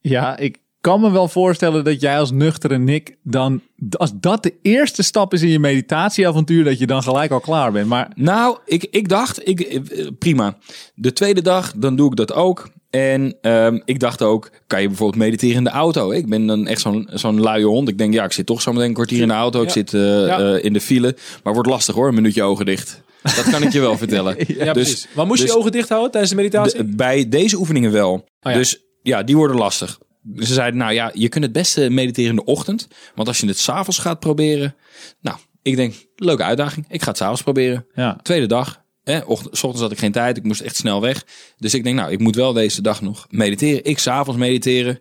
Ja, 0.00 0.36
ik 0.36 0.58
kan 0.80 1.00
me 1.00 1.10
wel 1.10 1.28
voorstellen 1.28 1.84
dat 1.84 2.00
jij 2.00 2.18
als 2.18 2.30
nuchtere 2.30 2.78
Nick 2.78 3.16
dan, 3.22 3.60
als 3.90 4.12
dat 4.14 4.42
de 4.42 4.54
eerste 4.62 5.02
stap 5.02 5.32
is 5.32 5.42
in 5.42 5.48
je 5.48 5.58
meditatieavontuur, 5.58 6.64
dat 6.64 6.78
je 6.78 6.86
dan 6.86 7.02
gelijk 7.02 7.30
al 7.30 7.40
klaar 7.40 7.72
bent. 7.72 7.86
Maar 7.88 8.10
Nou, 8.14 8.58
ik, 8.64 8.84
ik 8.90 9.08
dacht, 9.08 9.48
ik, 9.48 9.60
eh, 9.60 10.06
prima. 10.18 10.56
De 10.94 11.12
tweede 11.12 11.42
dag, 11.42 11.72
dan 11.76 11.96
doe 11.96 12.10
ik 12.10 12.16
dat 12.16 12.32
ook. 12.32 12.70
En 12.92 13.36
ehm, 13.40 13.80
ik 13.84 14.00
dacht 14.00 14.22
ook, 14.22 14.50
kan 14.66 14.80
je 14.80 14.86
bijvoorbeeld 14.88 15.22
mediteren 15.22 15.56
in 15.56 15.64
de 15.64 15.70
auto? 15.70 16.10
Ik 16.10 16.28
ben 16.28 16.46
dan 16.46 16.66
echt 16.66 16.80
zo'n 16.80 17.08
zo'n 17.12 17.40
luie 17.40 17.64
hond. 17.66 17.88
Ik 17.88 17.98
denk, 17.98 18.14
ja, 18.14 18.24
ik 18.24 18.32
zit 18.32 18.46
toch 18.46 18.62
zo 18.62 18.72
meteen 18.72 18.88
een 18.88 18.94
kwartier 18.94 19.20
in 19.22 19.28
de 19.28 19.34
auto. 19.34 19.60
Ik 19.60 19.66
Ja. 19.66 19.72
zit 19.72 19.94
eh, 19.94 20.00
Ja. 20.26 20.38
eh, 20.38 20.64
in 20.64 20.72
de 20.72 20.80
file. 20.80 21.16
Maar 21.42 21.52
wordt 21.54 21.68
lastig 21.68 21.94
hoor, 21.94 22.08
een 22.08 22.14
minuutje 22.14 22.42
ogen 22.42 22.66
dicht. 22.66 23.02
Dat 23.22 23.50
kan 23.50 23.62
ik 23.62 23.72
je 23.72 23.80
wel 23.80 23.96
vertellen. 24.04 24.36
Ja, 24.38 24.64
Dus- 24.64 24.72
precies. 24.72 25.06
Maar 25.14 25.26
moest 25.26 25.38
je 25.38 25.44
dus- 25.44 25.54
je 25.54 25.60
ogen 25.60 25.72
dicht 25.72 25.88
houden 25.88 26.10
tijdens 26.10 26.32
de 26.32 26.38
meditatie? 26.38 26.76
De- 26.78 26.94
bij 26.94 27.28
deze 27.28 27.56
oefeningen 27.56 27.92
wel. 27.92 28.28
Oh. 28.42 28.52
Dus 28.54 28.80
ja, 29.02 29.22
die 29.22 29.36
worden 29.36 29.56
lastig. 29.56 29.98
Ze 30.38 30.52
zeiden, 30.52 30.78
nou 30.78 30.92
ja, 30.92 31.10
je 31.14 31.28
kunt 31.28 31.44
het 31.44 31.52
beste 31.52 31.90
mediteren 31.90 32.30
in 32.30 32.36
de 32.36 32.44
ochtend. 32.44 32.88
Want 33.14 33.28
als 33.28 33.38
je 33.40 33.46
het 33.46 33.58
s'avonds 33.58 33.98
gaat 33.98 34.20
proberen. 34.20 34.74
Nou, 35.20 35.36
ik 35.62 35.76
denk, 35.76 35.94
leuke 36.16 36.42
uitdaging. 36.42 36.86
Ik 36.88 37.02
ga 37.02 37.08
het 37.08 37.16
s'avonds 37.16 37.42
proberen. 37.42 37.86
ja, 37.94 38.18
Tweede 38.22 38.46
dag. 38.46 38.81
's 39.04 39.62
ochtends 39.62 39.80
had 39.80 39.92
ik 39.92 39.98
geen 39.98 40.12
tijd. 40.12 40.36
Ik 40.36 40.44
moest 40.44 40.60
echt 40.60 40.76
snel 40.76 41.00
weg. 41.00 41.24
Dus 41.58 41.74
ik 41.74 41.84
denk, 41.84 41.96
nou, 41.96 42.12
ik 42.12 42.18
moet 42.18 42.36
wel 42.36 42.52
deze 42.52 42.82
dag 42.82 43.02
nog 43.02 43.26
mediteren. 43.30 43.84
Ik 43.84 43.98
s'avonds 43.98 44.40
mediteren. 44.40 45.00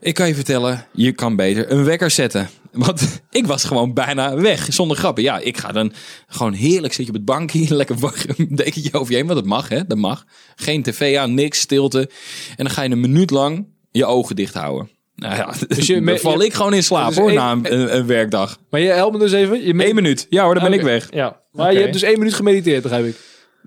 Ik 0.00 0.14
kan 0.14 0.28
je 0.28 0.34
vertellen, 0.34 0.86
je 0.92 1.12
kan 1.12 1.36
beter 1.36 1.70
een 1.72 1.84
wekker 1.84 2.10
zetten. 2.10 2.48
Want 2.72 3.22
ik 3.30 3.46
was 3.46 3.64
gewoon 3.64 3.94
bijna 3.94 4.34
weg, 4.34 4.72
zonder 4.72 4.96
grappen. 4.96 5.22
Ja, 5.22 5.38
ik 5.38 5.56
ga 5.56 5.72
dan 5.72 5.92
gewoon 6.26 6.52
heerlijk 6.52 6.92
zit 6.92 7.06
je 7.06 7.12
op 7.12 7.16
het 7.16 7.24
bankje. 7.24 7.74
Lekker 7.74 7.96
warm 7.96 8.56
dekentje 8.56 8.92
over 8.92 9.12
je 9.12 9.18
heen, 9.18 9.26
want 9.26 9.38
dat 9.38 9.48
mag, 9.48 9.68
hè. 9.68 9.86
Dat 9.86 9.98
mag. 9.98 10.24
Geen 10.56 10.82
tv 10.82 11.16
aan, 11.16 11.34
niks, 11.34 11.60
stilte. 11.60 12.10
En 12.56 12.64
dan 12.64 12.70
ga 12.70 12.82
je 12.82 12.90
een 12.90 13.00
minuut 13.00 13.30
lang 13.30 13.66
je 13.90 14.06
ogen 14.06 14.36
dicht 14.36 14.54
houden. 14.54 14.97
Nou 15.18 15.34
ja, 15.36 15.52
dus 15.68 15.86
je- 15.86 16.18
val 16.22 16.38
je- 16.40 16.46
ik 16.46 16.54
gewoon 16.54 16.74
in 16.74 16.82
slaap 16.82 17.08
dus 17.08 17.16
hoor, 17.16 17.28
één- 17.28 17.36
na 17.36 17.58
een, 17.62 18.06
werkdag. 18.06 18.58
Maar 18.70 18.80
je 18.80 18.88
helpt 18.88 19.12
me 19.12 19.18
dus 19.18 19.32
even. 19.32 19.62
Je 19.66 19.86
Eén 19.88 19.94
minuut. 19.94 20.26
Ja 20.30 20.44
hoor, 20.44 20.54
dan 20.54 20.62
ben 20.64 20.72
ik 20.72 20.82
weg. 20.82 21.08
Ja. 21.10 21.40
Maar 21.52 21.72
je 21.72 21.78
hebt 21.78 21.92
dus 21.92 22.02
één 22.02 22.18
minuut 22.18 22.34
gemediteerd, 22.34 22.82
begrijp 22.82 23.04
ik. 23.06 23.16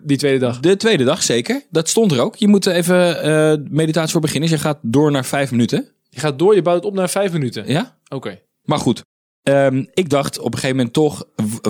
Die 0.03 0.17
tweede 0.17 0.39
dag. 0.39 0.59
De 0.59 0.77
tweede 0.77 1.03
dag 1.03 1.23
zeker. 1.23 1.61
Dat 1.69 1.89
stond 1.89 2.11
er 2.11 2.19
ook. 2.21 2.35
Je 2.35 2.47
moet 2.47 2.65
even 2.65 3.21
eh, 3.23 3.53
meditatie 3.69 4.11
voor 4.11 4.21
beginners. 4.21 4.51
Je 4.51 4.57
gaat 4.57 4.79
door 4.81 5.11
naar 5.11 5.25
vijf 5.25 5.51
minuten. 5.51 5.87
Je 6.09 6.19
gaat 6.19 6.39
door, 6.39 6.55
je 6.55 6.61
bouwt 6.61 6.85
op 6.85 6.93
naar 6.93 7.09
vijf 7.09 7.31
minuten. 7.31 7.63
Ja? 7.67 7.97
Oké. 8.09 8.39
Maar 8.63 8.77
goed. 8.79 9.01
Ehm, 9.43 9.83
ik 9.93 10.09
dacht 10.09 10.39
op 10.39 10.45
een 10.45 10.53
gegeven 10.59 10.75
moment 10.75 10.93
toch, 10.93 11.25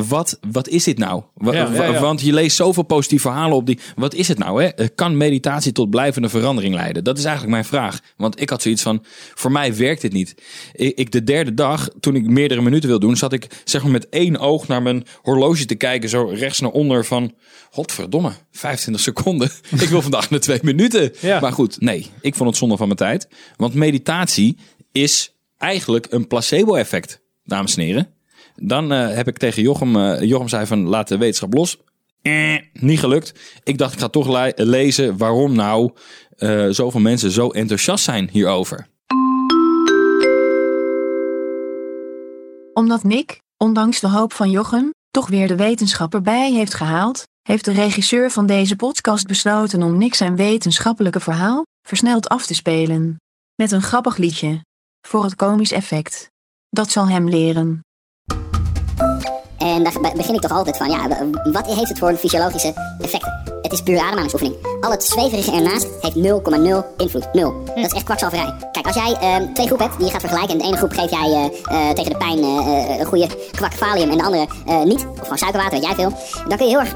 wat, 0.10 0.38
wat 0.51 0.67
is 0.67 0.84
dit 0.84 0.97
nou? 0.97 1.23
Wa- 1.34 1.53
Ja, 1.53 1.60
ja, 1.63 1.71
wa- 1.71 1.86
ja. 1.86 1.99
Want 1.99 2.21
je 2.21 2.34
leest 2.34 2.55
zoveel 2.55 2.84
positieve 2.84 3.27
verhalen 3.27 3.55
op 3.55 3.65
die. 3.65 3.79
Wat 3.95 4.13
is 4.13 4.27
het 4.27 4.38
nou? 4.38 4.63
Hè? 4.63 4.67
Eh, 4.69 4.88
Kan 4.95 5.17
meditatie 5.17 5.71
tot 5.71 5.89
blijvende 5.89 6.29
verandering 6.29 6.73
leiden? 6.75 7.03
Dat 7.03 7.17
is 7.17 7.23
eigenlijk 7.23 7.53
mijn 7.53 7.65
vraag. 7.65 7.99
Want 8.17 8.41
ik 8.41 8.49
had 8.49 8.62
zoiets 8.62 8.81
van, 8.81 9.03
voor 9.36 9.51
mij 9.51 9.75
werkt 9.75 10.01
dit 10.01 10.13
niet. 10.13 10.36
Ik, 10.73 10.97
ik 10.97 11.12
de 11.12 11.23
derde 11.23 11.53
dag, 11.53 11.89
toen 11.99 12.15
ik 12.15 12.27
meerdere 12.27 12.62
minuten 12.62 12.89
wil 12.89 12.99
doen, 12.99 13.15
zat 13.17 13.34
ik 13.34 13.62
zeg 13.63 13.84
maar 13.84 13.91
met 13.91 14.10
één 14.10 14.38
oog 14.38 14.67
naar 14.67 14.81
mijn 14.81 15.05
horloge 15.21 15.65
te 15.65 15.75
kijken, 15.75 16.10
zo 16.10 16.23
rechts 16.25 16.60
naar 16.60 16.71
onder 16.71 17.05
van, 17.05 17.34
godverdomme, 17.71 18.31
25 18.51 19.03
seconden. 19.03 19.51
ik 19.79 19.89
wil 19.89 20.01
vandaag 20.01 20.29
naar 20.29 20.39
twee 20.39 20.60
minuten. 20.62 21.12
Maar 21.41 21.51
goed, 21.53 21.81
nee, 21.81 22.07
ik 22.21 22.36
vond 22.36 22.49
het 22.49 22.57
zonde 22.57 22.77
van 22.77 22.86
mijn 22.88 22.97
tijd. 22.99 23.27
Want 23.57 23.73
meditatie 23.73 24.57
is 24.91 25.34
eigenlijk 25.57 26.07
een 26.10 26.27
placebo-effect, 26.27 27.20
dames 27.43 27.75
en 27.77 27.84
heren. 27.84 28.13
Dan 28.56 28.91
eh, 28.91 29.13
heb 29.13 29.27
ik 29.27 29.38
tegen 29.38 29.62
Jochem, 29.62 29.95
eh, 29.95 30.21
Jochem 30.21 30.47
zei 30.47 30.65
van 30.65 30.88
laat 30.88 31.08
de 31.08 31.17
wetenschap 31.17 31.54
los. 31.54 31.77
Eh, 32.21 32.56
niet 32.73 32.99
gelukt. 32.99 33.34
Ik 33.63 33.77
dacht 33.77 33.93
ik 33.93 33.99
ga 33.99 34.08
toch 34.08 34.27
le- 34.27 34.54
lezen 34.56 35.17
waarom 35.17 35.56
nou 35.56 35.91
eh, 36.38 36.67
zoveel 36.69 36.99
mensen 37.01 37.32
zo 37.32 37.49
enthousiast 37.49 38.04
zijn 38.04 38.30
hierover. 38.32 38.88
Omdat 42.73 43.04
Nick, 43.04 43.39
ondanks 43.58 43.99
de 43.99 44.08
hoop 44.10 44.34
van 44.34 44.49
Jochem, 44.51 44.89
toch 45.12 45.27
weer 45.27 45.47
de 45.47 45.56
wetenschap 45.56 46.13
erbij 46.13 46.51
heeft 46.51 46.73
gehaald, 46.73 47.23
heeft 47.41 47.65
de 47.65 47.71
regisseur 47.71 48.32
van 48.32 48.45
deze 48.45 48.75
podcast 48.75 49.27
besloten 49.27 49.84
om 49.84 49.97
Nick 49.97 50.13
zijn 50.15 50.36
wetenschappelijke 50.36 51.19
verhaal 51.19 51.63
versneld 51.88 52.30
af 52.30 52.45
te 52.45 52.54
spelen. 52.54 53.15
Met 53.56 53.71
een 53.71 53.82
grappig 53.82 54.17
liedje. 54.17 54.63
Voor 55.08 55.23
het 55.23 55.36
komisch 55.36 55.71
effect. 55.71 56.30
Dat 56.73 56.91
zal 56.91 57.10
hem 57.10 57.29
leren. 57.29 57.86
En 59.57 59.84
daar 59.84 59.93
be- 60.01 60.13
begin 60.15 60.36
ik 60.36 60.41
toch 60.41 60.51
altijd 60.51 60.77
van, 60.77 60.89
ja, 60.89 61.07
wat 61.51 61.65
heeft 61.65 61.89
het 61.89 61.99
voor 61.99 62.15
fysiologische 62.15 62.95
effecten? 62.99 63.40
Het 63.62 63.71
is 63.71 63.82
puur 63.82 64.00
ademhalingsoefening. 64.00 64.56
Al 64.82 64.91
het 64.91 65.04
zweverige 65.04 65.52
ernaast 65.52 65.88
heeft 66.02 66.15
0,0 66.15 66.21
invloed. 66.97 67.34
0. 67.34 67.63
Dat 67.65 67.78
is 67.78 67.91
echt 67.91 68.04
kwakzalverij. 68.04 68.54
Kijk, 68.71 68.86
als 68.86 68.95
jij 68.95 69.13
ehm, 69.13 69.54
twee 69.54 69.65
groepen 69.65 69.86
hebt 69.86 69.97
die 69.97 70.06
je 70.06 70.12
gaat 70.12 70.21
vergelijken... 70.21 70.52
en 70.54 70.58
de 70.58 70.63
ene 70.63 70.78
groep 70.78 70.91
geef 70.91 71.10
jij 71.10 71.32
eh, 71.32 71.89
eh, 71.89 71.95
tegen 71.95 72.12
de 72.12 72.17
pijn 72.17 72.39
eh, 72.39 73.00
een 73.00 73.06
goede 73.06 73.28
kwak 73.52 73.74
valium... 73.74 74.10
en 74.10 74.17
de 74.17 74.24
andere 74.24 74.47
niet, 74.86 75.06
of 75.12 75.19
gewoon 75.19 75.38
suikerwater, 75.38 75.80
weet 75.80 75.86
jij 75.86 75.95
veel... 75.95 76.13
dan 76.47 76.58
kun 76.58 76.67
je 76.67 76.78
heel 76.78 76.80
erg 76.80 76.95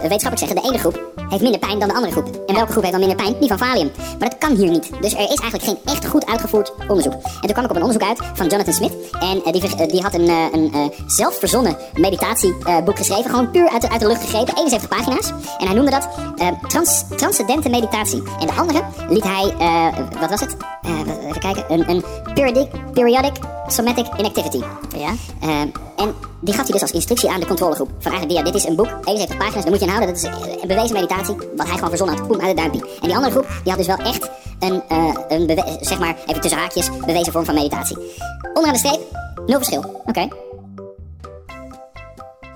wetenschappelijk 0.00 0.38
zeggen... 0.38 0.56
de 0.56 0.68
ene 0.68 0.78
groep 0.78 1.16
heeft 1.28 1.42
minder 1.42 1.60
pijn 1.60 1.78
dan 1.78 1.88
de 1.88 1.94
andere 1.94 2.12
groep. 2.12 2.42
En 2.46 2.54
welke 2.54 2.70
groep 2.70 2.82
heeft 2.82 2.96
dan 2.98 3.06
minder 3.06 3.24
pijn? 3.24 3.40
Die 3.40 3.48
van 3.48 3.58
valium. 3.58 3.90
Maar 4.18 4.28
dat 4.28 4.38
kan 4.38 4.56
hier 4.56 4.70
niet. 4.70 4.90
Dus 5.00 5.12
er 5.12 5.20
is 5.20 5.40
eigenlijk 5.40 5.62
geen 5.62 5.78
echt 5.84 6.06
goed 6.06 6.26
uitgevoerd 6.26 6.72
onderzoek. 6.88 7.12
En 7.12 7.40
toen 7.40 7.52
kwam 7.52 7.64
ik 7.64 7.70
op 7.70 7.76
een 7.76 7.82
onderzoek 7.82 8.08
uit 8.08 8.18
van 8.34 8.46
Jonathan 8.46 8.74
Smith. 8.74 8.92
En 9.20 9.52
die, 9.52 9.86
die 9.86 10.02
had 10.02 10.14
een, 10.14 10.28
een 10.28 10.92
zelfverzonnen 11.06 11.76
meditatieboek 11.94 12.96
geschreven. 12.96 13.30
Gewoon 13.30 13.50
puur 13.50 13.68
uit 13.68 13.82
de, 13.82 13.90
uit 13.90 14.00
de 14.00 14.06
lucht 14.06 14.20
gegrepen. 14.20 14.56
71 14.56 14.88
pagina's. 14.88 15.28
En 15.58 15.66
hij 15.66 15.74
noemde 15.74 15.90
dat 15.90 15.97
eh, 16.36 16.48
trans, 16.66 17.04
transcendente 17.16 17.68
meditatie. 17.68 18.22
En 18.40 18.46
de 18.46 18.52
andere 18.52 18.82
liet 19.08 19.24
hij, 19.24 19.54
eh, 19.58 20.20
wat 20.20 20.30
was 20.30 20.40
het? 20.40 20.56
Eh, 20.82 21.28
even 21.28 21.40
kijken. 21.40 21.64
Een, 21.68 21.90
een 21.90 22.04
periodic, 22.34 22.70
periodic 22.92 23.32
somatic 23.72 24.06
inactivity. 24.18 24.60
Ja. 24.96 25.14
Eh, 25.40 25.60
en 25.96 26.14
die 26.40 26.54
gaf 26.54 26.62
hij 26.62 26.72
dus 26.72 26.82
als 26.82 26.92
instructie 26.92 27.30
aan 27.30 27.40
de 27.40 27.46
controlegroep. 27.46 27.90
Van 27.98 28.12
eigenlijk, 28.12 28.38
ja, 28.38 28.52
dit 28.52 28.54
is 28.54 28.68
een 28.68 28.76
boek, 28.76 28.86
71 28.86 29.36
pagina's, 29.36 29.62
daar 29.62 29.70
moet 29.70 29.80
je 29.80 29.86
aan 29.86 29.94
houden. 29.94 30.14
Dat 30.14 30.24
is 30.24 30.30
eh, 30.30 30.62
een 30.62 30.68
bewezen 30.68 30.92
meditatie, 30.92 31.36
wat 31.56 31.66
hij 31.66 31.74
gewoon 31.74 31.88
verzonnen 31.88 32.16
had. 32.16 32.26
Poem, 32.26 32.40
uit 32.40 32.48
het 32.48 32.56
duimpje. 32.56 32.80
En 32.80 33.06
die 33.08 33.14
andere 33.14 33.32
groep, 33.32 33.46
die 33.62 33.72
had 33.72 33.76
dus 33.76 33.86
wel 33.86 33.96
echt 33.96 34.30
een, 34.58 34.82
eh, 34.88 35.14
een 35.28 35.64
zeg 35.80 35.98
maar, 35.98 36.16
even 36.26 36.40
tussen 36.40 36.60
haakjes, 36.60 36.90
bewezen 37.06 37.32
vorm 37.32 37.44
van 37.44 37.54
meditatie. 37.54 37.96
Onderaan 38.42 38.72
de 38.72 38.78
streep, 38.78 39.00
nul 39.46 39.58
verschil. 39.58 40.02
Oké. 40.06 40.28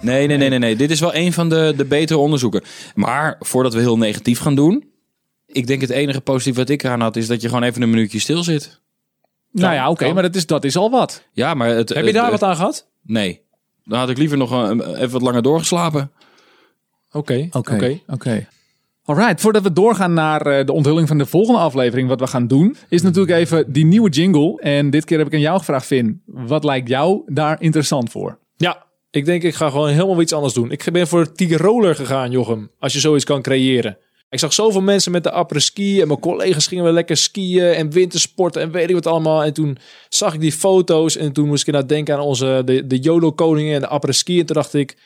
Nee, 0.02 0.26
nee, 0.26 0.36
nee, 0.36 0.48
nee, 0.48 0.58
nee. 0.58 0.76
Dit 0.76 0.90
is 0.90 1.00
wel 1.00 1.14
een 1.14 1.32
van 1.32 1.48
de, 1.48 1.74
de 1.76 1.84
betere 1.84 2.18
onderzoeken. 2.18 2.62
Maar 2.94 3.36
voordat 3.40 3.74
we 3.74 3.80
heel 3.80 3.98
negatief 3.98 4.38
gaan 4.38 4.54
doen. 4.54 4.84
Ik 5.46 5.66
denk 5.66 5.80
het 5.80 5.90
enige 5.90 6.20
positief 6.20 6.56
wat 6.56 6.68
ik 6.68 6.82
eraan 6.82 7.00
had, 7.00 7.16
is 7.16 7.26
dat 7.26 7.40
je 7.42 7.48
gewoon 7.48 7.62
even 7.62 7.82
een 7.82 7.90
minuutje 7.90 8.18
stil 8.18 8.42
zit. 8.42 8.80
nou 9.50 9.74
ja, 9.74 9.90
oké, 9.90 10.04
kan. 10.04 10.14
maar 10.14 10.22
dat 10.22 10.34
is, 10.34 10.46
dat 10.46 10.64
is 10.64 10.76
al 10.76 10.90
wat. 10.90 11.22
Ja, 11.32 11.54
maar 11.54 11.68
het. 11.68 11.88
Heb 11.88 11.98
je 11.98 12.04
het- 12.04 12.14
daar 12.14 12.30
wat 12.30 12.42
aan 12.42 12.56
gehad? 12.56 12.88
Nee. 13.02 13.40
Dan 13.84 13.98
had 13.98 14.08
ik 14.10 14.18
liever 14.18 14.36
nog 14.38 14.50
een- 14.50 14.94
even 14.94 15.10
wat 15.10 15.22
langer 15.22 15.42
doorgeslapen. 15.42 16.10
Oké, 17.12 17.48
oké. 17.52 18.00
oké. 18.06 18.46
Alright, 19.04 19.40
voordat 19.40 19.62
we 19.62 19.72
doorgaan 19.72 20.12
naar 20.12 20.46
eh, 20.46 20.66
de 20.66 20.72
onthulling 20.72 21.08
van 21.08 21.18
de 21.18 21.26
volgende 21.26 21.60
aflevering, 21.60 22.08
wat 22.08 22.20
we 22.20 22.26
gaan 22.26 22.46
doen, 22.46 22.76
is 22.88 23.02
natuurlijk 23.02 23.38
even 23.38 23.72
die 23.72 23.84
nieuwe 23.84 24.08
jingle. 24.10 24.60
En 24.60 24.90
dit 24.90 25.04
keer 25.04 25.18
heb 25.18 25.26
ik 25.26 25.34
aan 25.34 25.40
jou 25.40 25.58
gevraagd, 25.58 25.86
Finn. 25.86 26.22
Wat 26.26 26.64
lijkt 26.64 26.88
jou 26.88 27.22
daar 27.26 27.60
interessant 27.62 28.10
voor? 28.10 28.38
Ja, 28.56 28.86
ik 29.12 29.24
denk 29.24 29.42
ik 29.42 29.54
ga 29.54 29.70
gewoon 29.70 29.88
helemaal 29.88 30.20
iets 30.20 30.32
anders 30.32 30.54
doen. 30.54 30.70
Ik 30.70 30.88
ben 30.92 31.06
voor 31.08 31.32
Tiroler 31.32 31.94
gegaan, 31.94 32.30
Jochem. 32.30 32.70
Als 32.78 32.92
je 32.92 33.00
zoiets 33.00 33.24
kan 33.24 33.42
creëren. 33.42 33.96
Ik 34.30 34.38
zag 34.38 34.52
zoveel 34.52 34.80
mensen 34.80 35.12
met 35.12 35.22
de 35.22 35.30
après-ski 35.30 36.00
en 36.00 36.06
mijn 36.06 36.20
collega's 36.20 36.66
gingen 36.66 36.84
weer 36.84 36.92
lekker 36.92 37.16
skiën 37.16 37.72
en 37.72 37.90
wintersporten 37.90 38.62
en 38.62 38.70
weet 38.70 38.88
ik 38.88 38.94
wat 38.94 39.06
allemaal. 39.06 39.44
En 39.44 39.52
toen 39.52 39.78
zag 40.08 40.34
ik 40.34 40.40
die 40.40 40.52
foto's 40.52 41.16
en 41.16 41.32
toen 41.32 41.46
moest 41.48 41.60
ik 41.60 41.66
inderdaad 41.66 41.90
denken 41.90 42.14
aan 42.14 42.20
onze, 42.20 42.62
de, 42.64 42.86
de 42.86 42.98
YOLO-koningen 42.98 43.74
en 43.74 43.80
de 43.80 43.86
après-ski. 43.86 44.40
En 44.40 44.46
toen 44.46 44.56
dacht 44.56 44.74
ik, 44.74 44.96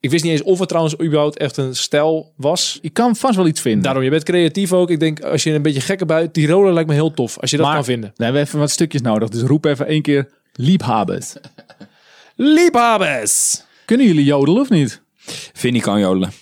ik 0.00 0.10
wist 0.10 0.22
niet 0.24 0.32
eens 0.32 0.42
of 0.42 0.58
het 0.58 0.68
trouwens 0.68 1.00
überhaupt 1.00 1.38
echt 1.38 1.56
een 1.56 1.76
stijl 1.76 2.32
was. 2.36 2.78
Je 2.82 2.90
kan 2.90 3.16
vast 3.16 3.36
wel 3.36 3.46
iets 3.46 3.60
vinden. 3.60 3.82
Daarom, 3.82 4.02
je 4.02 4.10
bent 4.10 4.22
creatief 4.22 4.72
ook. 4.72 4.90
Ik 4.90 5.00
denk, 5.00 5.20
als 5.24 5.42
je 5.42 5.52
een 5.52 5.62
beetje 5.62 5.80
gekke 5.80 6.06
buit, 6.06 6.32
Tiroler 6.32 6.72
lijkt 6.72 6.88
me 6.88 6.94
heel 6.94 7.14
tof. 7.14 7.38
Als 7.38 7.50
je 7.50 7.56
dat 7.56 7.66
Maar- 7.66 7.74
kan 7.74 7.84
vinden. 7.84 8.12
We 8.16 8.24
hebben 8.24 8.42
even 8.42 8.58
wat 8.58 8.70
stukjes 8.70 9.00
nodig, 9.00 9.28
dus 9.28 9.42
roep 9.42 9.64
even 9.64 9.86
één 9.86 10.02
keer 10.02 10.28
liebhabers. 10.52 11.34
Liebhabers! 12.36 13.62
Kunnen 13.84 14.06
jullie 14.06 14.24
jodelen 14.24 14.60
of 14.60 14.68
niet? 14.68 15.00
Vinnie 15.52 15.82
kan 15.82 16.00
jodelen. 16.00 16.32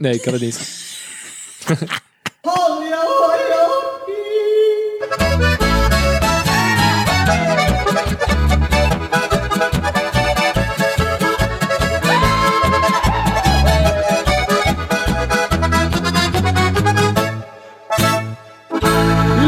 Nee, 0.00 0.14
ik 0.14 0.22
kan 0.22 0.32
het 0.32 0.42
niet. 0.42 0.86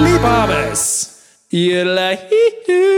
Liebhabers! 0.03 1.09
Nice. 1.49 2.90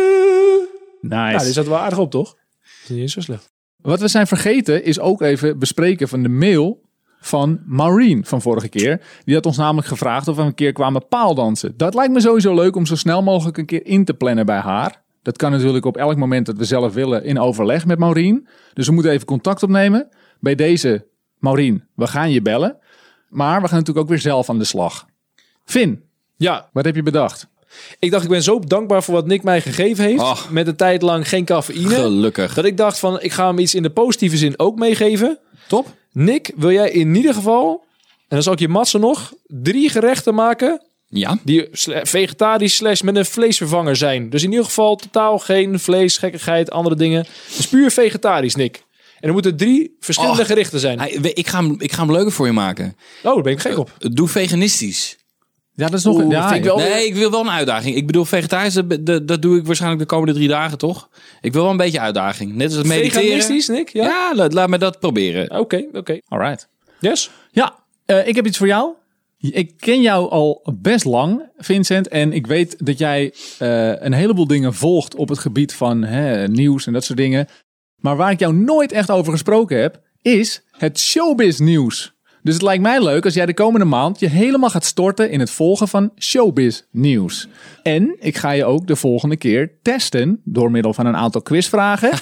Ja, 1.09 1.39
die 1.39 1.53
zat 1.53 1.67
wel 1.67 1.79
aardig 1.79 1.99
op, 1.99 2.11
toch? 2.11 2.33
Dat 2.33 2.83
is 2.83 2.89
niet 2.89 2.99
eens 2.99 3.13
zo 3.13 3.21
slecht. 3.21 3.53
Wat 3.77 4.01
we 4.01 4.09
zijn 4.09 4.27
vergeten 4.27 4.85
is 4.85 5.01
ook 5.01 5.23
even 5.23 5.59
bespreken 5.59 6.09
van 6.09 6.23
de 6.23 6.29
mail 6.29 6.81
van 7.21 7.61
Maureen 7.67 8.25
van 8.25 8.43
vorige 8.43 8.69
keer. 8.69 9.01
Die 9.25 9.35
had 9.35 9.47
ons 9.47 9.57
namelijk 9.57 9.87
gevraagd 9.87 10.29
of 10.29 10.37
we 10.37 10.43
een 10.43 10.55
keer 10.55 10.73
kwamen 10.73 11.09
paaldansen. 11.09 11.77
Dat 11.77 11.95
lijkt 11.95 12.13
me 12.13 12.21
sowieso 12.21 12.55
leuk 12.55 12.77
om 12.77 12.87
zo 12.87 12.97
snel 12.97 13.23
mogelijk 13.23 13.59
een 13.59 13.67
keer 13.67 13.87
in 13.87 14.05
te 14.05 14.15
plannen 14.15 14.47
bij 14.47 14.59
haar. 14.59 15.03
Dat 15.23 15.37
kan 15.37 15.51
natuurlijk 15.51 15.85
op 15.85 15.97
elk 15.97 16.17
moment 16.17 16.47
dat 16.47 16.57
we 16.57 16.65
zelf 16.65 16.95
willen 16.95 17.25
in 17.25 17.39
overleg 17.39 17.87
met 17.87 17.99
Maureen. 17.99 18.49
Dus 18.73 18.87
we 18.87 18.93
moeten 18.93 19.13
even 19.13 19.27
contact 19.27 19.63
opnemen. 19.63 20.09
Bij 20.41 20.55
deze, 20.55 21.07
Maureen, 21.39 21.85
we 21.95 22.07
gaan 22.07 22.31
je 22.31 22.43
bellen. 22.43 22.77
Maar 23.29 23.61
we 23.61 23.69
gaan 23.69 23.79
natuurlijk 23.79 24.05
ook 24.07 24.09
weer 24.09 24.21
zelf 24.21 24.49
aan 24.49 24.59
de 24.59 24.65
slag. 24.65 25.07
Finn, 25.65 26.03
Ja, 26.37 26.69
wat 26.73 26.85
heb 26.85 26.95
je 26.95 27.03
bedacht? 27.03 27.49
Ik 27.99 28.11
dacht, 28.11 28.25
ik 28.25 28.31
ben 28.31 28.43
zo 28.43 28.59
dankbaar 28.59 29.03
voor 29.03 29.15
wat 29.15 29.27
Nick 29.27 29.43
mij 29.43 29.61
gegeven 29.61 30.05
heeft. 30.05 30.21
Ach. 30.21 30.51
Met 30.51 30.67
een 30.67 30.77
tijd 30.77 31.03
lang 31.03 31.29
geen 31.29 31.45
cafeïne. 31.45 31.95
Gelukkig. 31.95 32.55
Dat 32.55 32.65
ik 32.65 32.77
dacht 32.77 32.99
van, 32.99 33.21
ik 33.23 33.33
ga 33.33 33.47
hem 33.47 33.59
iets 33.59 33.75
in 33.75 33.83
de 33.83 33.91
positieve 33.91 34.37
zin 34.37 34.59
ook 34.59 34.79
meegeven. 34.79 35.39
Top. 35.69 35.87
Nick, 36.13 36.53
wil 36.57 36.71
jij 36.73 36.91
in 36.91 37.15
ieder 37.15 37.35
geval, 37.35 37.85
en 38.19 38.27
dan 38.29 38.43
zal 38.43 38.53
ik 38.53 38.59
je 38.59 38.69
matsen 38.69 39.01
nog, 39.01 39.33
drie 39.47 39.89
gerechten 39.91 40.35
maken 40.35 40.83
Ja. 41.09 41.39
die 41.45 41.69
vegetarisch 42.03 42.75
slash 42.75 43.01
met 43.01 43.17
een 43.17 43.25
vleesvervanger 43.27 43.97
zijn. 43.97 44.31
Dus 44.31 44.43
in 44.43 44.51
ieder 44.51 44.65
geval 44.65 44.97
totaal 44.97 45.39
geen 45.39 45.81
vlees, 45.81 46.19
gekkigheid, 46.19 46.71
andere 46.71 46.97
dingen. 46.97 47.27
Dus 47.57 47.69
puur 47.69 47.91
vegetarisch, 47.91 48.55
Nick. 48.55 48.83
En 49.21 49.29
er 49.29 49.35
moeten 49.35 49.57
drie 49.57 49.97
verschillende 50.01 50.41
Och. 50.41 50.47
gerichten 50.47 50.81
zijn. 50.81 50.99
Hij- 50.99 51.11
ik, 51.11 51.47
ga 51.47 51.63
hem, 51.63 51.77
ik 51.79 51.93
ga 51.93 52.03
hem 52.03 52.13
leuker 52.13 52.33
voor 52.33 52.47
je 52.47 52.53
maken. 52.53 52.97
Oh, 53.23 53.35
daar 53.35 53.43
ben 53.43 53.53
ik 53.53 53.61
gek 53.61 53.79
op. 53.79 53.91
Doe 53.99 54.29
veganistisch. 54.29 55.17
Ja, 55.75 55.87
dat 55.89 55.99
is 55.99 56.05
nog 56.05 56.31
ja, 56.31 56.43
vind 56.49 56.59
ik 56.59 56.65
wel- 56.65 56.77
Nee, 56.79 57.07
ik 57.07 57.15
wil 57.15 57.31
wel 57.31 57.41
een 57.41 57.51
uitdaging. 57.51 57.97
Ik 57.97 58.07
bedoel, 58.07 58.25
vegetarisch, 58.25 58.75
dat, 58.75 59.07
dat, 59.07 59.29
dat 59.29 59.43
doe 59.43 59.59
ik 59.59 59.67
waarschijnlijk 59.67 60.01
de 60.03 60.07
komende 60.09 60.33
drie 60.35 60.49
dagen, 60.49 60.79
toch? 60.79 61.09
Ik 61.41 61.53
wil 61.53 61.63
wel 61.63 61.71
een 61.71 61.77
beetje 61.77 62.01
uitdaging. 62.01 62.55
Net 62.55 62.67
als 62.67 62.77
het 62.77 62.87
mediteren. 62.87 63.23
Veganistisch, 63.23 63.69
Nick? 63.69 63.89
Ja? 63.89 64.03
Ja, 64.05 64.33
laat, 64.35 64.53
laat 64.53 64.69
me 64.69 64.79
dat 64.79 64.99
proberen. 65.01 65.59
Oké, 65.59 65.85
oké. 65.93 66.19
Alright. 66.29 66.69
Yes? 67.01 67.31
Ja, 67.51 67.75
eh, 68.07 68.27
ik 68.29 68.37
heb 68.37 68.47
iets 68.47 68.59
voor 68.59 68.67
jou. 68.67 68.91
Ik 69.39 69.73
ken 69.79 70.01
jou 70.03 70.31
al 70.31 70.75
best 70.79 71.05
lang, 71.05 71.43
Vincent. 71.59 72.09
En 72.09 72.33
ik 72.33 72.47
weet 72.47 72.87
dat 72.87 72.99
jij 72.99 73.35
eh, 73.59 74.03
een 74.03 74.13
heleboel 74.13 74.47
dingen 74.47 74.75
volgt 74.75 75.15
op 75.15 75.29
het 75.29 75.39
gebied 75.39 75.75
van 75.75 76.03
hè, 76.03 76.49
nieuws 76.49 76.87
en 76.87 76.93
dat 76.93 77.05
soort 77.05 77.19
dingen. 77.19 77.49
Maar 77.97 78.17
waar 78.17 78.31
ik 78.31 78.39
jou 78.39 78.55
nooit 78.55 78.93
echt 78.93 79.11
over 79.11 79.33
gesproken 79.33 79.81
heb, 79.81 80.01
is 80.23 80.63
het 80.71 80.99
showbiz 81.01 81.59
nieuws. 81.59 82.12
Dus 82.43 82.55
het 82.55 82.63
lijkt 82.63 82.83
mij 82.83 83.03
leuk 83.03 83.25
als 83.25 83.35
jij 83.35 83.47
de 83.47 83.55
komende 83.55 83.87
maand 83.87 84.21
je 84.21 84.29
helemaal 84.29 84.71
gaat 84.71 84.85
storten 84.85 85.31
in 85.31 85.41
het 85.41 85.51
volgen 85.51 85.89
van 85.89 86.13
showbiz 86.19 86.83
nieuws. 86.91 87.49
En 87.83 88.17
ik 88.19 88.37
ga 88.37 88.51
je 88.51 88.65
ook 88.65 88.87
de 88.87 88.97
volgende 88.97 89.37
keer 89.37 89.73
testen 89.83 90.41
door 90.45 90.71
middel 90.71 90.95
van 90.95 91.07
een 91.07 91.17
aantal 91.17 91.43
quizvragen. 91.43 92.11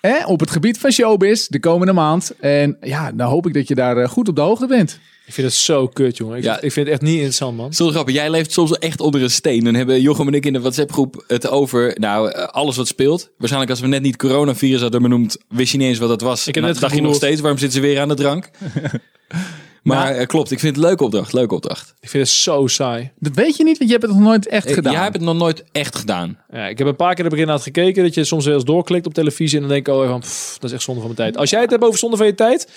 Hè, 0.00 0.24
op 0.26 0.40
het 0.40 0.50
gebied 0.50 0.78
van 0.78 0.90
showbiz 0.90 1.46
de 1.46 1.60
komende 1.60 1.92
maand. 1.92 2.34
En 2.40 2.76
ja, 2.80 3.12
dan 3.12 3.28
hoop 3.28 3.46
ik 3.46 3.54
dat 3.54 3.68
je 3.68 3.74
daar 3.74 3.96
eh, 3.96 4.08
goed 4.08 4.28
op 4.28 4.36
de 4.36 4.42
hoogte 4.42 4.66
bent. 4.66 4.98
Ik 5.26 5.32
vind 5.34 5.46
het 5.46 5.56
zo 5.56 5.86
kut, 5.88 6.16
jongen. 6.16 6.36
Ik, 6.36 6.42
Ja. 6.44 6.54
ik 6.60 6.72
vind 6.72 6.86
het 6.86 6.88
echt 6.88 7.00
niet 7.02 7.14
interessant, 7.14 7.56
man. 7.56 7.72
Zo 7.72 7.88
grappig. 7.90 8.14
Jij 8.14 8.30
leeft 8.30 8.52
soms 8.52 8.72
echt 8.78 9.00
onder 9.00 9.22
een 9.22 9.30
steen. 9.30 9.64
Dan 9.64 9.74
hebben 9.74 10.00
Jochem 10.00 10.26
en 10.26 10.34
ik 10.34 10.46
in 10.46 10.52
de 10.52 10.60
WhatsApp-groep 10.60 11.24
het 11.26 11.48
over 11.48 11.96
nou, 12.00 12.30
eh, 12.30 12.44
alles 12.48 12.76
wat 12.76 12.86
speelt. 12.88 13.30
Waarschijnlijk 13.38 13.70
als 13.72 13.80
we 13.80 13.86
net 13.86 14.02
niet 14.02 14.16
coronavirus 14.16 14.80
hadden 14.80 15.02
benoemd, 15.02 15.36
wist 15.48 15.72
je 15.72 15.78
niet 15.78 15.88
eens 15.88 15.98
wat 15.98 16.08
dat 16.08 16.20
was. 16.20 16.46
Ik 16.46 16.54
heb 16.54 16.56
En 16.56 16.62
net 16.70 16.72
dan 16.72 16.82
dacht 16.88 16.94
je 16.94 17.06
nog 17.06 17.14
steeds, 17.14 17.40
waarom 17.40 17.58
zitten 17.58 17.80
ze 17.80 17.86
weer 17.86 18.00
aan 18.00 18.08
de 18.08 18.14
drank? 18.14 18.50
maar 19.82 20.14
eh, 20.14 20.26
klopt, 20.26 20.50
ik 20.50 20.58
vind 20.60 20.74
het 20.74 20.84
een 20.84 20.88
leuke 20.90 21.04
opdracht. 21.04 21.32
Leuke 21.32 21.54
opdracht. 21.54 21.94
Ik 22.00 22.08
vind 22.08 22.26
het 22.26 22.32
zo 22.32 22.66
saai. 22.66 23.10
Dat 23.18 23.34
weet 23.34 23.56
je 23.56 23.64
niet, 23.64 23.78
want 23.78 23.90
je 23.90 23.96
hebt 23.96 24.08
het 24.08 24.16
nog 24.18 24.28
nooit 24.28 24.46
echt 24.48 24.66
Eh, 24.66 24.74
gedaan. 24.74 24.92
Jij 24.92 25.02
hebt 25.02 25.14
het 25.14 25.24
nog 25.24 25.36
nooit 25.36 25.64
echt 25.72 25.96
gedaan. 25.96 26.38
Ja, 26.50 26.66
ik 26.68 26.78
heb 26.78 26.86
een 26.86 26.96
paar 26.96 27.14
keer 27.14 27.24
heb 27.24 27.32
ik 27.32 27.38
inderdaad 27.38 27.64
gekeken 27.64 28.02
dat 28.02 28.14
je 28.14 28.24
soms 28.24 28.44
wel 28.44 28.54
eens 28.54 28.64
doorklikt 28.64 29.06
op 29.06 29.14
televisie 29.14 29.54
en 29.56 29.62
dan 29.62 29.72
denk 29.72 29.88
ik 29.88 29.94
oh 29.94 30.18
pff, 30.18 30.54
dat 30.58 30.70
is 30.70 30.72
echt 30.76 30.82
zonde 30.84 31.00
van 31.00 31.10
mijn 31.14 31.22
tijd. 31.28 31.40
Als 31.40 31.50
jij 31.50 31.60
het 31.60 31.70
hebt 31.70 31.84
over 31.84 31.98
zonde 31.98 32.16
van 32.16 32.26
je 32.26 32.34
tijd. 32.34 32.68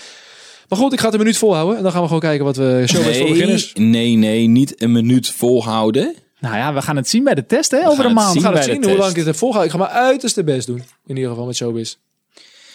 Maar 0.70 0.80
goed, 0.80 0.94
ik 0.94 1.00
ga 1.00 1.06
het 1.06 1.14
een 1.14 1.20
minuut 1.20 1.38
volhouden 1.38 1.78
en 1.78 1.84
dan 1.84 1.92
gaan 1.92 2.02
we 2.02 2.08
gewoon 2.08 2.22
kijken 2.22 2.46
wat 2.46 2.56
we 2.58 2.84
show 2.88 3.02
voor 3.02 3.12
Nee, 3.12 3.28
beginners. 3.28 3.74
nee, 3.74 4.16
nee, 4.16 4.48
niet 4.48 4.82
een 4.82 4.92
minuut 4.92 5.30
volhouden. 5.30 6.16
Nou 6.40 6.56
ja, 6.56 6.74
we 6.74 6.82
gaan 6.82 6.96
het 6.96 7.10
zien 7.10 7.24
bij 7.24 7.36
de 7.36 7.46
test 7.46 7.72
hè, 7.72 7.88
over 7.88 8.00
een 8.00 8.06
het 8.06 8.20
maand. 8.20 8.34
We 8.34 8.42
gaan 8.42 8.54
het 8.54 8.64
zien 8.64 8.84
hoe 8.84 8.98
lang 8.98 9.10
ik 9.10 9.16
dit 9.16 9.26
heb 9.26 9.36
volgehouden. 9.36 9.76
Ik 9.76 9.82
ga 9.82 9.92
mijn 9.92 10.06
uiterste 10.06 10.44
best 10.44 10.68
doen. 10.68 10.84
In 11.06 11.16
ieder 11.16 11.30
geval 11.30 11.46
met 11.46 11.56
showbiz. 11.56 11.96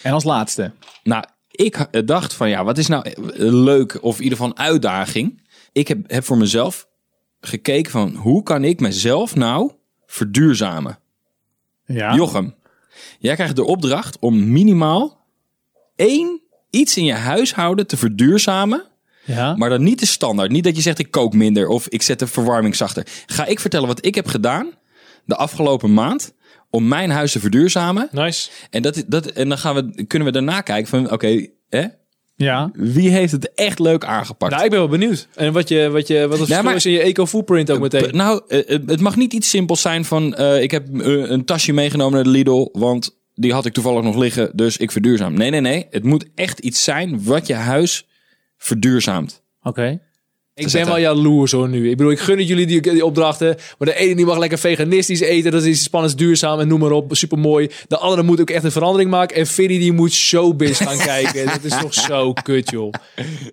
En 0.01 0.13
als 0.13 0.23
laatste. 0.23 0.71
Nou, 1.03 1.23
ik 1.51 1.75
eh, 1.75 2.01
dacht 2.05 2.33
van 2.33 2.49
ja, 2.49 2.63
wat 2.63 2.77
is 2.77 2.87
nou 2.87 3.09
eh, 3.09 3.15
leuk 3.37 3.97
of 4.01 4.17
in 4.17 4.23
ieder 4.23 4.37
geval 4.37 4.53
een 4.55 4.63
uitdaging. 4.65 5.41
Ik 5.71 5.87
heb, 5.87 5.99
heb 6.07 6.23
voor 6.23 6.37
mezelf 6.37 6.87
gekeken 7.41 7.91
van 7.91 8.15
hoe 8.15 8.43
kan 8.43 8.63
ik 8.63 8.79
mezelf 8.79 9.35
nou 9.35 9.71
verduurzamen. 10.05 10.99
Ja. 11.85 12.15
Jochem, 12.15 12.55
jij 13.19 13.35
krijgt 13.35 13.55
de 13.55 13.63
opdracht 13.65 14.19
om 14.19 14.51
minimaal 14.51 15.25
één 15.95 16.41
iets 16.73 16.97
in 16.97 17.05
je 17.05 17.13
huishouden 17.13 17.87
te 17.87 17.97
verduurzamen. 17.97 18.83
ja. 19.25 19.55
Maar 19.55 19.69
dan 19.69 19.83
niet 19.83 19.99
de 19.99 20.05
standaard. 20.05 20.51
Niet 20.51 20.63
dat 20.63 20.75
je 20.75 20.81
zegt 20.81 20.99
ik 20.99 21.11
kook 21.11 21.33
minder 21.33 21.67
of 21.67 21.87
ik 21.87 22.01
zet 22.01 22.19
de 22.19 22.27
verwarming 22.27 22.75
zachter. 22.75 23.07
Ga 23.25 23.45
ik 23.45 23.59
vertellen 23.59 23.87
wat 23.87 24.05
ik 24.05 24.15
heb 24.15 24.27
gedaan 24.27 24.67
de 25.25 25.35
afgelopen 25.35 25.93
maand 25.93 26.33
om 26.69 26.87
mijn 26.87 27.09
huis 27.09 27.31
te 27.31 27.39
verduurzamen. 27.39 28.07
Nice. 28.11 28.49
En, 28.69 28.81
dat, 28.81 29.03
dat, 29.07 29.25
en 29.25 29.49
dan 29.49 29.57
gaan 29.57 29.75
we, 29.75 30.05
kunnen 30.05 30.27
we 30.27 30.33
daarna 30.33 30.61
kijken 30.61 30.89
van 30.89 31.11
oké, 31.11 31.47
hè, 31.69 31.85
ja. 32.35 32.71
wie 32.73 33.09
heeft 33.09 33.31
het 33.31 33.53
echt 33.53 33.79
leuk 33.79 34.05
aangepakt? 34.05 34.51
Nou, 34.51 34.63
ik 34.63 34.69
ben 34.69 34.79
wel 34.79 34.87
benieuwd. 34.87 35.27
En 35.35 35.53
wat, 35.53 35.69
je, 35.69 35.89
wat, 35.89 36.07
je, 36.07 36.27
wat 36.27 36.39
het 36.39 36.63
maar- 36.63 36.75
is 36.75 36.85
in 36.85 36.91
je 36.91 37.01
eco-footprint 37.01 37.71
ook 37.71 37.79
meteen. 37.79 38.15
Nou, 38.15 38.41
eh, 38.47 38.67
het 38.67 38.89
het 38.89 38.99
mag 38.99 39.15
niet 39.15 39.33
iets 39.33 39.49
simpels 39.49 39.81
zijn 39.81 40.05
van 40.05 40.35
eh, 40.35 40.61
ik 40.61 40.71
heb 40.71 40.99
eh, 40.99 41.29
een 41.29 41.45
tasje 41.45 41.73
meegenomen 41.73 42.13
naar 42.13 42.23
de 42.23 42.29
Lidl, 42.29 42.69
want 42.71 43.21
die 43.33 43.53
had 43.53 43.65
ik 43.65 43.73
toevallig 43.73 44.03
nog 44.03 44.15
liggen, 44.15 44.51
dus 44.55 44.77
ik 44.77 44.91
verduurzaam. 44.91 45.33
Nee, 45.33 45.49
nee, 45.49 45.61
nee. 45.61 45.87
Het 45.89 46.03
moet 46.03 46.29
echt 46.35 46.59
iets 46.59 46.83
zijn 46.83 47.23
wat 47.23 47.47
je 47.47 47.53
huis 47.53 48.07
verduurzaamt. 48.57 49.43
Oké. 49.61 49.99
Ik 50.55 50.71
ben 50.71 50.85
wel 50.85 50.97
jaloers 50.97 51.51
hoor 51.51 51.69
nu. 51.69 51.89
Ik 51.89 51.97
bedoel, 51.97 52.11
ik 52.11 52.19
gun 52.19 52.37
het 52.37 52.47
jullie 52.47 52.65
die, 52.65 52.81
die 52.81 53.05
opdrachten. 53.05 53.55
Maar 53.77 53.87
de 53.87 53.95
ene 53.95 54.15
die 54.15 54.25
mag 54.25 54.37
lekker 54.37 54.57
veganistisch 54.57 55.19
eten. 55.19 55.51
Dat 55.51 55.63
is 55.63 55.83
spannend 55.83 56.17
duurzaam 56.17 56.59
en 56.59 56.67
noem 56.67 56.79
maar 56.79 56.91
op. 56.91 57.15
Super 57.15 57.37
mooi. 57.37 57.69
De 57.87 57.97
andere 57.97 58.23
moet 58.23 58.41
ook 58.41 58.49
echt 58.49 58.63
een 58.63 58.71
verandering 58.71 59.09
maken. 59.09 59.35
En 59.35 59.47
Fiddy 59.47 59.79
die 59.79 59.91
moet 59.91 60.11
showbiz 60.11 60.77
gaan 60.77 60.97
kijken. 61.13 61.45
Dat 61.45 61.63
is 61.63 61.77
toch 61.81 61.93
zo 61.93 62.33
kut 62.33 62.69
joh. 62.69 62.93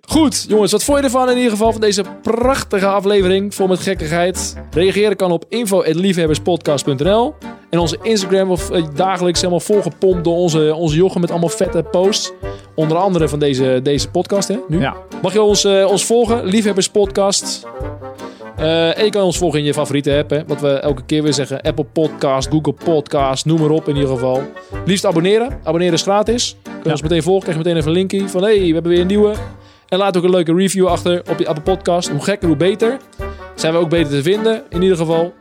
Goed 0.01 0.45
jongens, 0.47 0.71
wat 0.71 0.83
vond 0.83 0.97
je 0.97 1.03
ervan 1.03 1.29
in 1.29 1.35
ieder 1.35 1.51
geval 1.51 1.71
van 1.71 1.81
deze 1.81 2.03
prachtige 2.21 2.87
aflevering. 2.87 3.55
Vol 3.55 3.67
met 3.67 3.79
gekkigheid. 3.79 4.55
Reageren 4.71 5.15
kan 5.15 5.31
op 5.31 5.45
info.liefhebberspodcast.nl 5.49 7.35
En 7.69 7.79
onze 7.79 7.97
Instagram 8.01 8.51
of 8.51 8.69
eh, 8.69 8.85
dagelijks 8.95 9.39
helemaal 9.39 9.59
volgepompt 9.59 10.23
door 10.23 10.35
onze, 10.35 10.73
onze 10.75 10.95
Jochem 10.95 11.21
met 11.21 11.31
allemaal 11.31 11.49
vette 11.49 11.83
posts. 11.91 12.31
Onder 12.75 12.97
andere 12.97 13.27
van 13.29 13.39
deze, 13.39 13.79
deze 13.83 14.09
podcast 14.09 14.47
hè, 14.47 14.55
nu. 14.67 14.79
Ja. 14.79 14.95
Mag 15.21 15.33
je 15.33 15.41
ons, 15.41 15.63
eh, 15.63 15.85
ons 15.89 16.05
volgen? 16.05 16.45
Liefhebbers 16.45 16.89
Podcast. 16.89 17.67
Eh, 18.57 18.97
en 18.97 19.03
je 19.05 19.09
kan 19.09 19.23
ons 19.23 19.37
volgen 19.37 19.59
in 19.59 19.65
je 19.65 19.73
favoriete 19.73 20.17
app. 20.17 20.29
Hè? 20.29 20.45
Wat 20.47 20.61
we 20.61 20.69
elke 20.69 21.01
keer 21.05 21.23
weer 21.23 21.33
zeggen. 21.33 21.61
Apple 21.61 21.85
Podcast, 21.93 22.49
Google 22.49 22.73
Podcast, 22.83 23.45
noem 23.45 23.59
maar 23.59 23.69
op 23.69 23.87
in 23.87 23.95
ieder 23.95 24.09
geval. 24.09 24.41
Liefst 24.85 25.05
abonneren. 25.05 25.59
Abonneren 25.63 25.93
is 25.93 26.01
gratis. 26.01 26.55
Kun 26.63 26.71
je 26.73 26.79
Ja. 26.83 26.91
ons 26.91 27.01
meteen 27.01 27.23
volgen. 27.23 27.41
Krijg 27.43 27.57
je 27.57 27.63
meteen 27.63 27.79
even 27.79 27.91
een 27.91 27.97
linkje 27.97 28.29
van... 28.29 28.43
hey, 28.43 28.59
we 28.59 28.73
hebben 28.73 28.91
weer 28.91 29.01
een 29.01 29.07
nieuwe. 29.07 29.33
En 29.87 29.97
laat 29.97 30.17
ook 30.17 30.23
een 30.23 30.29
leuke 30.29 30.53
review 30.55 30.87
achter 30.87 31.21
op 31.29 31.39
je 31.39 31.47
Apple 31.47 31.63
Podcast. 31.63 32.09
Hoe 32.09 32.21
gekker, 32.23 32.47
hoe 32.47 32.57
beter. 32.57 32.97
Zijn 33.55 33.73
we 33.73 33.79
ook 33.79 33.89
beter 33.89 34.09
te 34.11 34.21
vinden, 34.23 34.63
in 34.69 34.81
ieder 34.81 34.97
geval. 34.97 35.33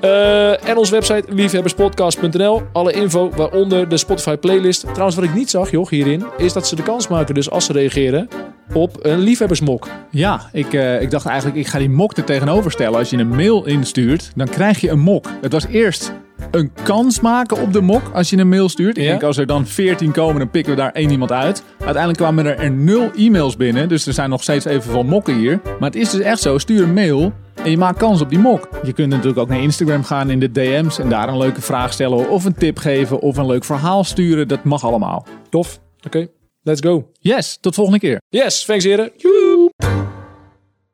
Eh, 0.00 0.68
en 0.68 0.76
onze 0.76 0.92
website 0.92 1.24
liefhebberspodcast.nl. 1.28 2.62
Alle 2.72 2.92
info, 2.92 3.30
waaronder 3.36 3.88
de 3.88 3.96
Spotify 3.96 4.36
playlist. 4.36 4.80
Trouwens, 4.80 5.14
wat 5.16 5.24
ik 5.24 5.34
niet 5.34 5.50
zag, 5.50 5.70
joh, 5.70 5.88
hierin, 5.88 6.24
is 6.36 6.52
dat 6.52 6.66
ze 6.68 6.76
de 6.76 6.82
kans 6.82 7.08
maken, 7.08 7.34
dus 7.34 7.50
als 7.50 7.64
ze 7.64 7.72
reageren, 7.72 8.28
op 8.72 8.96
een 9.02 9.18
liefhebbersmok. 9.18 9.88
Ja, 10.10 10.40
ik, 10.52 10.72
eh, 10.74 11.00
ik 11.02 11.10
dacht 11.10 11.26
eigenlijk, 11.26 11.58
ik 11.58 11.66
ga 11.66 11.78
die 11.78 11.90
mok 11.90 12.16
er 12.16 12.24
tegenover 12.24 12.70
stellen. 12.70 12.98
Als 12.98 13.10
je 13.10 13.16
een 13.16 13.28
mail 13.28 13.66
instuurt, 13.66 14.30
dan 14.34 14.48
krijg 14.48 14.80
je 14.80 14.90
een 14.90 14.98
mok. 15.00 15.26
Het 15.40 15.52
was 15.52 15.66
eerst 15.66 16.12
een 16.50 16.70
kans 16.82 17.20
maken 17.20 17.60
op 17.60 17.72
de 17.72 17.80
mok 17.80 18.02
als 18.12 18.30
je 18.30 18.36
een 18.36 18.48
mail 18.48 18.68
stuurt. 18.68 18.96
Ik 18.96 19.02
Ja. 19.02 19.08
denk, 19.10 19.22
als 19.22 19.36
er 19.36 19.46
dan 19.46 19.66
14 19.66 20.12
komen, 20.12 20.38
dan 20.38 20.50
pikken 20.50 20.72
we 20.74 20.78
daar 20.80 20.92
één 20.92 21.10
iemand 21.10 21.32
uit. 21.32 21.62
Uiteindelijk 21.78 22.16
kwamen 22.18 22.46
er, 22.46 22.58
er 22.58 22.70
nul 22.70 23.10
e-mails 23.16 23.56
binnen, 23.56 23.88
dus 23.88 24.06
er 24.06 24.12
zijn 24.12 24.30
nog 24.30 24.42
steeds 24.42 24.64
even 24.64 24.90
veel 24.90 25.02
mokken 25.04 25.34
hier. 25.34 25.60
Maar 25.64 25.88
het 25.90 25.96
is 25.98 26.10
dus 26.10 26.20
echt 26.20 26.40
zo, 26.40 26.58
stuur 26.58 26.82
een 26.82 26.92
mail 26.94 27.32
en 27.68 27.74
je 27.74 27.80
maakt 27.80 27.98
kans 27.98 28.20
op 28.20 28.28
die 28.28 28.38
mok. 28.38 28.68
Je 28.82 28.92
kunt 28.92 29.08
natuurlijk 29.08 29.38
ook 29.38 29.48
naar 29.48 29.62
Instagram 29.62 30.04
gaan 30.04 30.30
in 30.30 30.40
de 30.40 30.52
DM's 30.52 30.98
en 30.98 31.08
daar 31.08 31.28
een 31.28 31.38
leuke 31.38 31.60
vraag 31.60 31.92
stellen 31.92 32.30
of 32.30 32.44
een 32.44 32.54
tip 32.54 32.78
geven 32.78 33.20
of 33.20 33.36
een 33.36 33.46
leuk 33.46 33.64
verhaal 33.64 34.04
sturen. 34.04 34.48
Dat 34.48 34.64
mag 34.64 34.84
allemaal. 34.84 35.26
Tof. 35.50 35.80
Oké, 36.06 36.28
let's 36.62 36.80
go. 36.80 37.10
Yes, 37.20 37.58
tot 37.60 37.74
volgende 37.74 37.98
keer. 37.98 38.20
Yes, 38.28 38.64
thanks 38.64 38.84
heren. 38.84 39.12
Joe. 39.16 39.70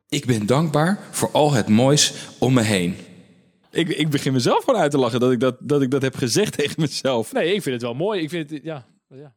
Ik 0.09 0.25
ben 0.25 0.45
dankbaar 0.45 0.99
voor 1.11 1.29
al 1.31 1.53
het 1.53 1.67
moois 1.67 2.13
om 2.39 2.53
me 2.53 2.61
heen. 2.61 2.95
Ik, 3.71 3.89
ik 3.89 4.09
begin 4.09 4.33
mezelf 4.33 4.63
gewoon 4.63 4.79
uit 4.79 4.91
te 4.91 4.97
lachen 4.97 5.19
dat 5.19 5.31
ik 5.31 5.39
dat, 5.39 5.55
dat 5.59 5.81
ik 5.81 5.91
dat 5.91 6.01
heb 6.01 6.15
gezegd 6.15 6.57
tegen 6.57 6.81
mezelf. 6.81 7.33
Nee, 7.33 7.53
ik 7.53 7.61
vind 7.61 7.75
het 7.75 7.83
wel 7.83 7.93
mooi. 7.93 8.21
Ik 8.21 8.29
vind 8.29 8.49
het, 8.49 8.63
ja. 8.63 8.85
ja. 9.07 9.35